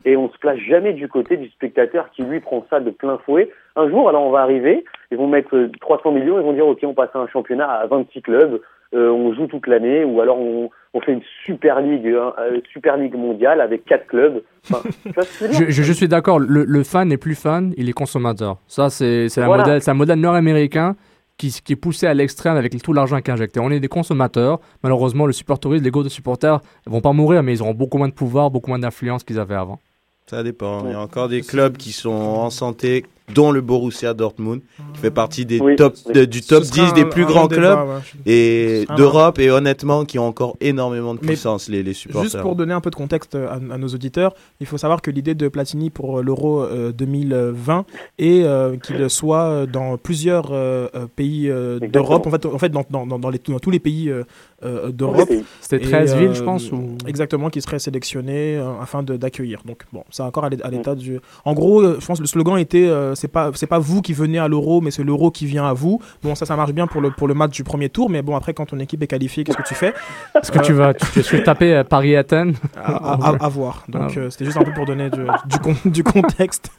[0.04, 3.18] et on se place jamais du côté du spectateur qui lui prend ça de plein
[3.24, 3.50] fouet.
[3.74, 6.66] Un jour, alors on va arriver, ils vont mettre euh, 300 millions, ils vont dire
[6.66, 8.60] ok, on passe à un championnat à 26 clubs,
[8.94, 12.60] euh, on joue toute l'année, ou alors on, on fait une super ligue, hein, euh,
[12.72, 14.42] super ligue mondiale avec quatre clubs.
[14.70, 17.34] Enfin, tu vois ce que je Je, je- suis d'accord, le, le fan n'est plus
[17.34, 18.58] fan, il est consommateur.
[18.68, 19.64] Ça, c'est c'est un, Voilà.
[19.64, 20.94] modèle- c'est un modèle nord-américain
[21.38, 23.60] qui, qui est poussé à l'extrême avec tout l'argent qui est injecté.
[23.60, 24.60] On est des consommateurs.
[24.82, 27.98] Malheureusement, le supporterisme, les go de supporters ne vont pas mourir, mais ils auront beaucoup
[27.98, 29.80] moins de pouvoir, beaucoup moins d'influence qu'ils avaient avant.
[30.26, 30.84] Ça dépend.
[30.86, 33.04] Il y a encore des clubs qui sont en santé,
[33.34, 34.60] dont le Borussia Dortmund,
[34.94, 37.74] qui fait partie des Oui, top, de- du top sera 10 des plus grands débat,
[37.74, 38.32] clubs ouais.
[38.32, 42.22] et d'Europe et honnêtement qui ont encore énormément de puissance, les, les supporters.
[42.22, 45.10] Juste pour donner un peu de contexte à, à nos auditeurs, il faut savoir que
[45.10, 47.84] l'idée de Platini pour euh, l'Euro euh, 2020
[48.18, 52.58] est euh, qu'il soit euh, dans plusieurs euh, euh, pays euh, d'Europe, en fait, en
[52.58, 54.22] fait dans, dans, dans, dans les, dans tous les pays euh,
[54.64, 55.28] euh, d'Europe.
[55.60, 59.62] C'était Et, 13 villes, euh, je pense, ou- Exactement, qui seraient sélectionnés euh, afin d'accueillir.
[59.66, 61.18] Donc bon, c'est encore à à l'état du...
[61.44, 64.00] En gros, euh, je pense que le slogan était euh, c'est pas c'est pas vous
[64.02, 66.00] qui venez à l'euro, mais c'est l'euro qui vient à vous.
[66.22, 68.36] Bon, ça, ça marche bien pour le pour le match du premier tour, mais bon,
[68.36, 69.92] après quand ton équipe est qualifiée, qu'est-ce que tu fais?
[70.40, 73.82] Est-ce que tu vas tu, tu taper euh, Paris-Athènes à, à- à- à voir.
[73.88, 74.18] Donc Ah.
[74.20, 76.70] euh, c'était juste un peu pour donner du, du, con- du contexte.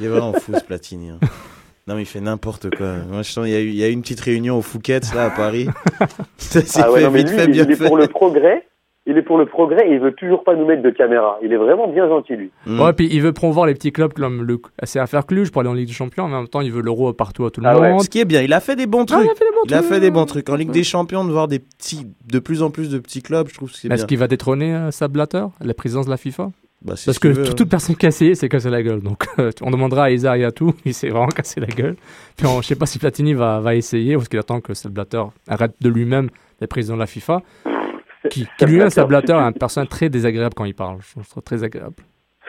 [0.00, 1.10] Il est vraiment fou ce Platini.
[1.10, 1.18] hein.
[1.86, 2.94] Non, mais il fait n'importe quoi.
[3.10, 4.62] Moi, je sens, il y, a eu, il y a eu une petite réunion au
[4.62, 5.68] Fouquet's, là, à Paris.
[6.38, 7.86] Ça s'est Ah ouais, fait non, mais vite lui, fait, il, bien il est fait.
[7.86, 8.66] pour le progrès.
[9.06, 11.38] Il est pour le progrès et il veut toujours pas nous mettre de caméra.
[11.42, 12.50] Il est vraiment bien gentil, lui.
[12.66, 12.80] Mm.
[12.80, 15.74] Ouais, puis il veut promouvoir les petits clubs comme le CFR Cluj pour aller en
[15.74, 16.24] Ligue des Champions.
[16.24, 17.90] En même temps, il veut l'euro partout à tout le Ah ouais.
[17.90, 18.02] monde.
[18.02, 19.20] Ce qui est bien, il a fait des bons trucs.
[19.24, 19.88] il a fait des bons Il a trucs.
[19.92, 20.48] fait des bons trucs.
[20.48, 23.46] En Ligue des Champions, de voir des petits, de plus en plus de petits clubs,
[23.48, 23.96] je trouve que c'est bien.
[23.96, 24.90] Est-ce qu'il va détrôner euh,
[25.60, 26.50] la présidence de la FIFA?
[26.82, 27.54] Bah, c'est Parce ce que qu'il veut, tout- hein.
[27.56, 29.00] toute personne qui a essayé s'est cassé la gueule.
[29.00, 31.96] Donc euh, on demandera à Isa Yatou, il s'est vraiment cassé la gueule.
[32.36, 34.92] Puis on, je sais pas si Platini va, va essayer parce qu'il attend que Seb
[34.92, 36.28] Blatter arrête de lui-même
[36.60, 37.40] d'être président de la FIFA.
[38.30, 40.98] Qui, qui lui-même, Seb Blatter, est un personnage très désagréable quand il parle.
[41.00, 41.94] Je trouve ça très agréable.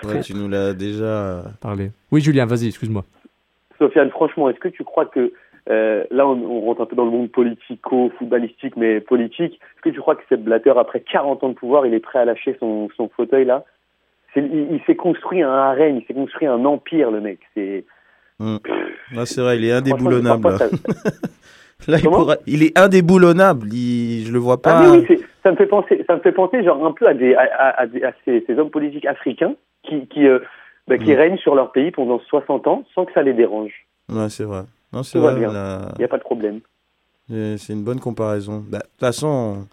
[0.03, 1.91] Ouais, tu nous l'as déjà parlé.
[2.11, 3.03] Oui, Julien, vas-y, excuse-moi.
[3.77, 5.33] Sofiane, franchement, est-ce que tu crois que
[5.69, 9.53] euh, là, on, on rentre un peu dans le monde politico-footballistique, mais politique.
[9.53, 12.19] Est-ce que tu crois que Sepp Blatter, après 40 ans de pouvoir, il est prêt
[12.19, 13.63] à lâcher son, son fauteuil là?
[14.35, 17.39] Il, il s'est construit un harem, il s'est construit un empire, le mec.
[17.53, 17.85] C'est.
[18.39, 20.49] Ouais, c'est vrai, il est indéboulonnable.
[21.87, 23.67] Là, il, pourra- il est indéboulonnable.
[23.73, 24.25] Il...
[24.25, 24.79] Je le vois pas.
[24.87, 27.13] Ah oui, c'est- ça me fait penser, ça me fait penser genre un peu à
[27.13, 29.53] des, à, à- à des- à ces, ces hommes politiques africains
[29.83, 30.39] qui, qui, euh,
[30.87, 31.17] bah, qui Mm.
[31.17, 33.73] règnent sur leur pays pendant 60 ans sans que ça les dérange.
[34.09, 34.61] Ouais, c'est vrai.
[34.93, 35.23] Non, c'est Il
[35.99, 36.61] n'y a pas de problème.
[37.29, 38.63] C'est c'est une bonne comparaison.
[38.67, 39.67] Bah, De toute façon,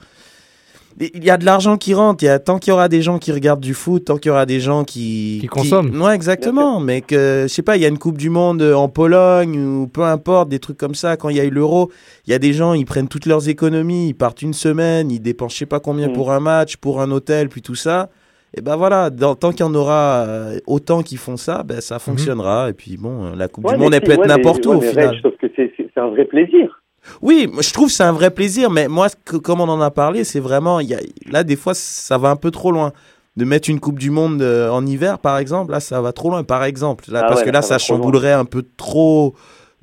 [1.01, 2.23] il y a de l'argent qui rentre.
[2.23, 4.29] Il y a, tant qu'il y aura des gens qui regardent du foot, tant qu'il
[4.29, 5.39] y aura des gens qui.
[5.41, 6.01] Qui consomment.
[6.01, 6.81] Ouais, exactement.
[6.81, 9.87] Mais que, je sais pas, il y a une Coupe du Monde en Pologne ou
[9.89, 11.17] peu importe, des trucs comme ça.
[11.17, 11.91] Quand il y a eu l'Euro,
[12.27, 15.21] il y a des gens, ils prennent toutes leurs économies, ils partent une semaine, ils
[15.21, 16.15] dépensent je sais pas combien Mhm.
[16.15, 18.09] pour un match, pour un hôtel, puis tout ça.
[18.55, 21.81] Et ben voilà, dans- tant qu'il y en aura euh, autant qui font ça, ben
[21.81, 22.69] ça fonctionnera.
[22.69, 24.71] Et puis bon, la Coupe Ouais, du Monde, elle si, peut être ouais, n'importe où
[24.73, 25.17] ouais, au final.
[25.23, 26.82] Sauf que c'est un vrai plaisir.
[27.21, 29.91] Oui, je trouve que c'est un vrai plaisir, mais moi, que- comme on en a
[29.91, 31.01] parlé, c'est vraiment, il y a,
[31.31, 32.93] là, des fois, ça va un peu trop loin.
[33.35, 36.29] De mettre une Coupe du Monde euh, en hiver, par exemple, là, ça va trop
[36.29, 37.05] loin, par exemple.
[37.11, 39.35] Là, Ah parce ouais, que là, ça ça, chamboulerait un peu trop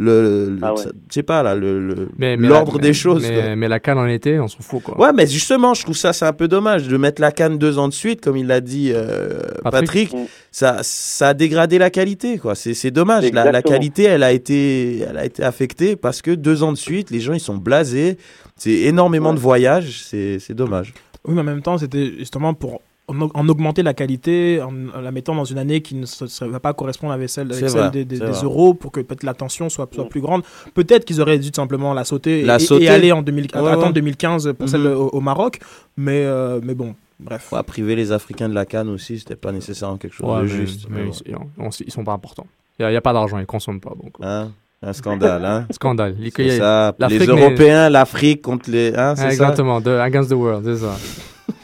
[0.01, 0.81] le, le- Ah ouais.
[1.09, 2.07] sais pas, là, le,
[2.37, 3.21] l'ordre des choses.
[3.27, 3.55] Mais, quoi.
[3.57, 4.97] mais la canne en été, on s'en fout quoi.
[4.99, 7.77] Ouais, mais justement, je trouve ça, c'est un peu dommage de mettre la canne deux
[7.77, 10.09] ans de suite, comme il l'a dit euh, Patrick.
[10.11, 10.29] Patrick.
[10.51, 12.55] Ça, ça a dégradé la qualité, quoi.
[12.55, 13.29] C'est, c'est dommage.
[13.33, 16.77] La, la qualité, elle a été, elle a été affectée parce que deux ans de
[16.77, 18.17] suite, les gens, ils sont blasés.
[18.55, 20.03] C'est énormément de voyages.
[20.05, 20.93] C'est, c'est dommage.
[21.25, 25.01] Oui, mais en même temps, c'était justement pour en, en augmenter la qualité, en, en
[25.01, 27.69] la mettant dans une année qui ne se- va pas correspondre avec celle, avec C'est
[27.69, 30.43] celle vrai, des, euros pour que peut-être la tension soit, soit plus grande.
[30.73, 32.85] Peut-être qu'ils auraient dû tout simplement la sauter, La et, sauter.
[32.85, 33.93] et aller en 2000, Ouais, attendre ouais.
[33.93, 35.59] 2015 pour celle au, au Maroc.
[35.97, 37.51] Mais, euh, mais bon, bref.
[37.51, 40.43] Ouais, priver les Africains de la canne aussi, c'était pas nécessairement quelque chose Ouais, de
[40.43, 40.87] mais- juste.
[40.89, 42.47] mais mais ils, on- ils sont pas importants.
[42.79, 43.89] Il n'y a, pas d'argent, ils consomment pas.
[43.89, 44.13] Donc.
[44.19, 44.25] bon.
[44.25, 44.51] Hein?
[44.81, 45.65] Un scandale, hein?
[45.71, 46.15] Scandale.
[46.17, 46.95] Les- ça.
[46.97, 48.93] Les l'Afrique, mais- Européens, l'Afrique contre les.
[48.95, 49.29] Hein, c'est ça?
[49.31, 50.95] Exactement, Against the World, c'est ça.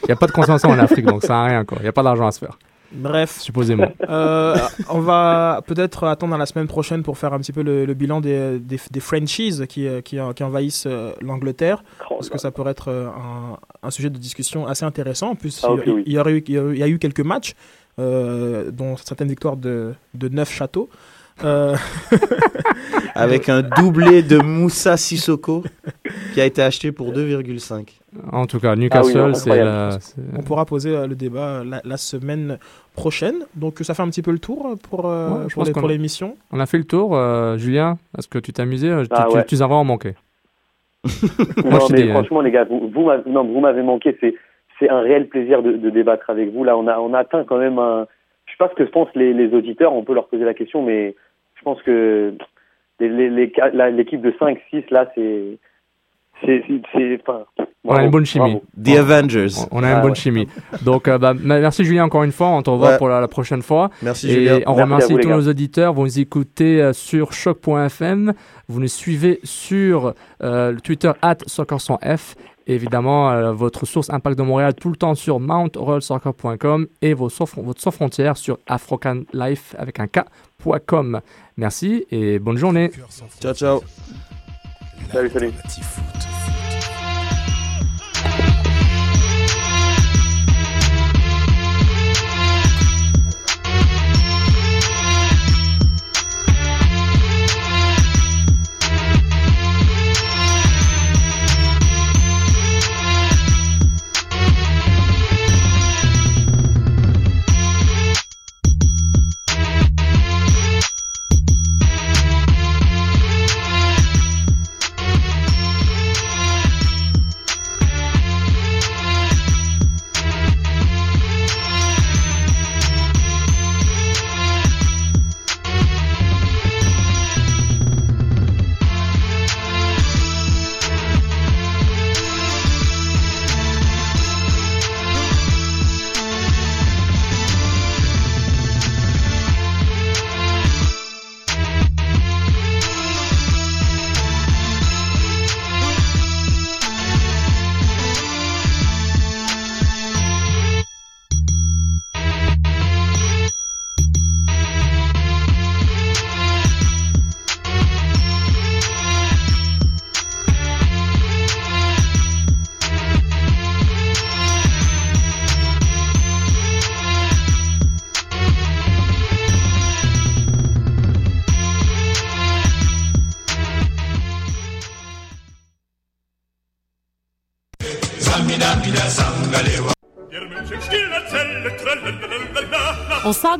[0.02, 1.64] Il n'y a pas de consommation en Afrique, donc ça n'a rien.
[1.64, 1.78] quoi.
[1.80, 2.58] Il n'y a pas d'argent à se faire.
[2.92, 3.40] Bref.
[3.40, 3.88] Supposément.
[4.08, 4.56] Euh,
[4.90, 8.20] on va peut-être attendre la semaine prochaine pour faire un petit peu le, le bilan
[8.20, 11.82] des, des, des Frenchies qui, euh, qui, qui envahissent euh, l'Angleterre.
[12.08, 15.30] parce que ça pourrait être euh, un, un sujet de discussion assez intéressant.
[15.30, 16.02] En plus, Ah, il, oui.
[16.06, 17.54] il y a eu- il y a eu quelques matchs,
[17.98, 20.88] euh, dont certaines victoires de, de 9 châteaux.
[21.44, 21.74] Euh,
[23.14, 25.62] Avec un doublé de Moussa Sissoko
[26.34, 27.88] qui a été acheté pour 2,5.
[28.32, 29.70] En tout cas, Newcastle, Ah oui, c'est incroyable.
[29.70, 32.58] la- c'est- On pourra poser euh, le débat euh, la, la semaine
[32.94, 33.36] prochaine.
[33.54, 36.36] Donc ça fait un petit peu le tour pour, Ouais, pour les- l'émission.
[36.52, 37.16] On a fait le tour.
[37.16, 39.44] euh, Julien, est-ce que tu t'es amusé Tu- Ah tu, ouais.
[39.44, 40.14] tu nous as vraiment manqué.
[41.64, 42.08] Moi, non, hein.
[42.10, 44.16] franchement, les gars, vous, vous m'avez non, vous m'avez manqué.
[44.20, 44.34] C'est,
[44.78, 46.64] c'est un réel plaisir de, de débattre avec vous.
[46.64, 48.06] Là, on a, on a atteint quand même un.
[48.46, 49.92] Je sais pas ce que pensent les, les auditeurs.
[49.92, 51.14] On peut leur poser la question, mais
[51.66, 52.34] pense que
[53.00, 55.58] l'équipe de 5-6, là, c'est.
[56.44, 56.62] C'est.
[56.68, 57.44] c'est, c'est- enfin,
[57.84, 58.60] On a une bonne chimie.
[58.60, 58.64] bravo.
[58.84, 59.48] The Avengers.
[59.70, 60.16] On a une Ah, bonne ouais.
[60.16, 60.46] chimie.
[60.84, 62.48] Donc, euh, bah, merci Julien encore une fois.
[62.48, 62.98] On te revoit Ouais.
[62.98, 63.88] pour la, la prochaine fois.
[64.02, 64.54] Merci, Et Julien.
[64.66, 65.94] on Merci remercie vous, tous nos auditeurs.
[65.94, 68.34] Vous nous écoutez euh, sur choc.fm.
[68.68, 70.12] Vous nous suivez sur
[70.42, 72.34] euh, le Twitter at soccer100f.
[72.66, 77.28] Et évidemment, euh, votre source Impact de Montréal tout le temps sur mountroyalsoccer.com et vos
[77.56, 80.06] votre sans frontières sur afrocanlife avec un
[81.56, 82.90] Merci et bonne journée.
[83.40, 83.82] Ciao, ciao.
[85.12, 85.52] Salut, salut.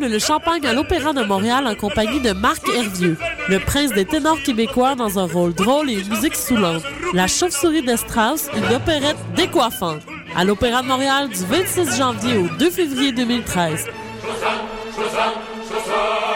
[0.09, 3.17] Le champagne à l'Opéra de Montréal en compagnie de Marc Hervieux,
[3.49, 6.85] le prince des ténors québécois dans un rôle drôle et une musique soulante.
[7.13, 10.03] La chauve-souris de Strauss, une opérette décoiffante.
[10.37, 13.85] À l'Opéra de Montréal du 26 janvier au 2 février 2013.
[13.85, 13.91] Shazam,
[14.95, 15.56] Shazam, Shazam.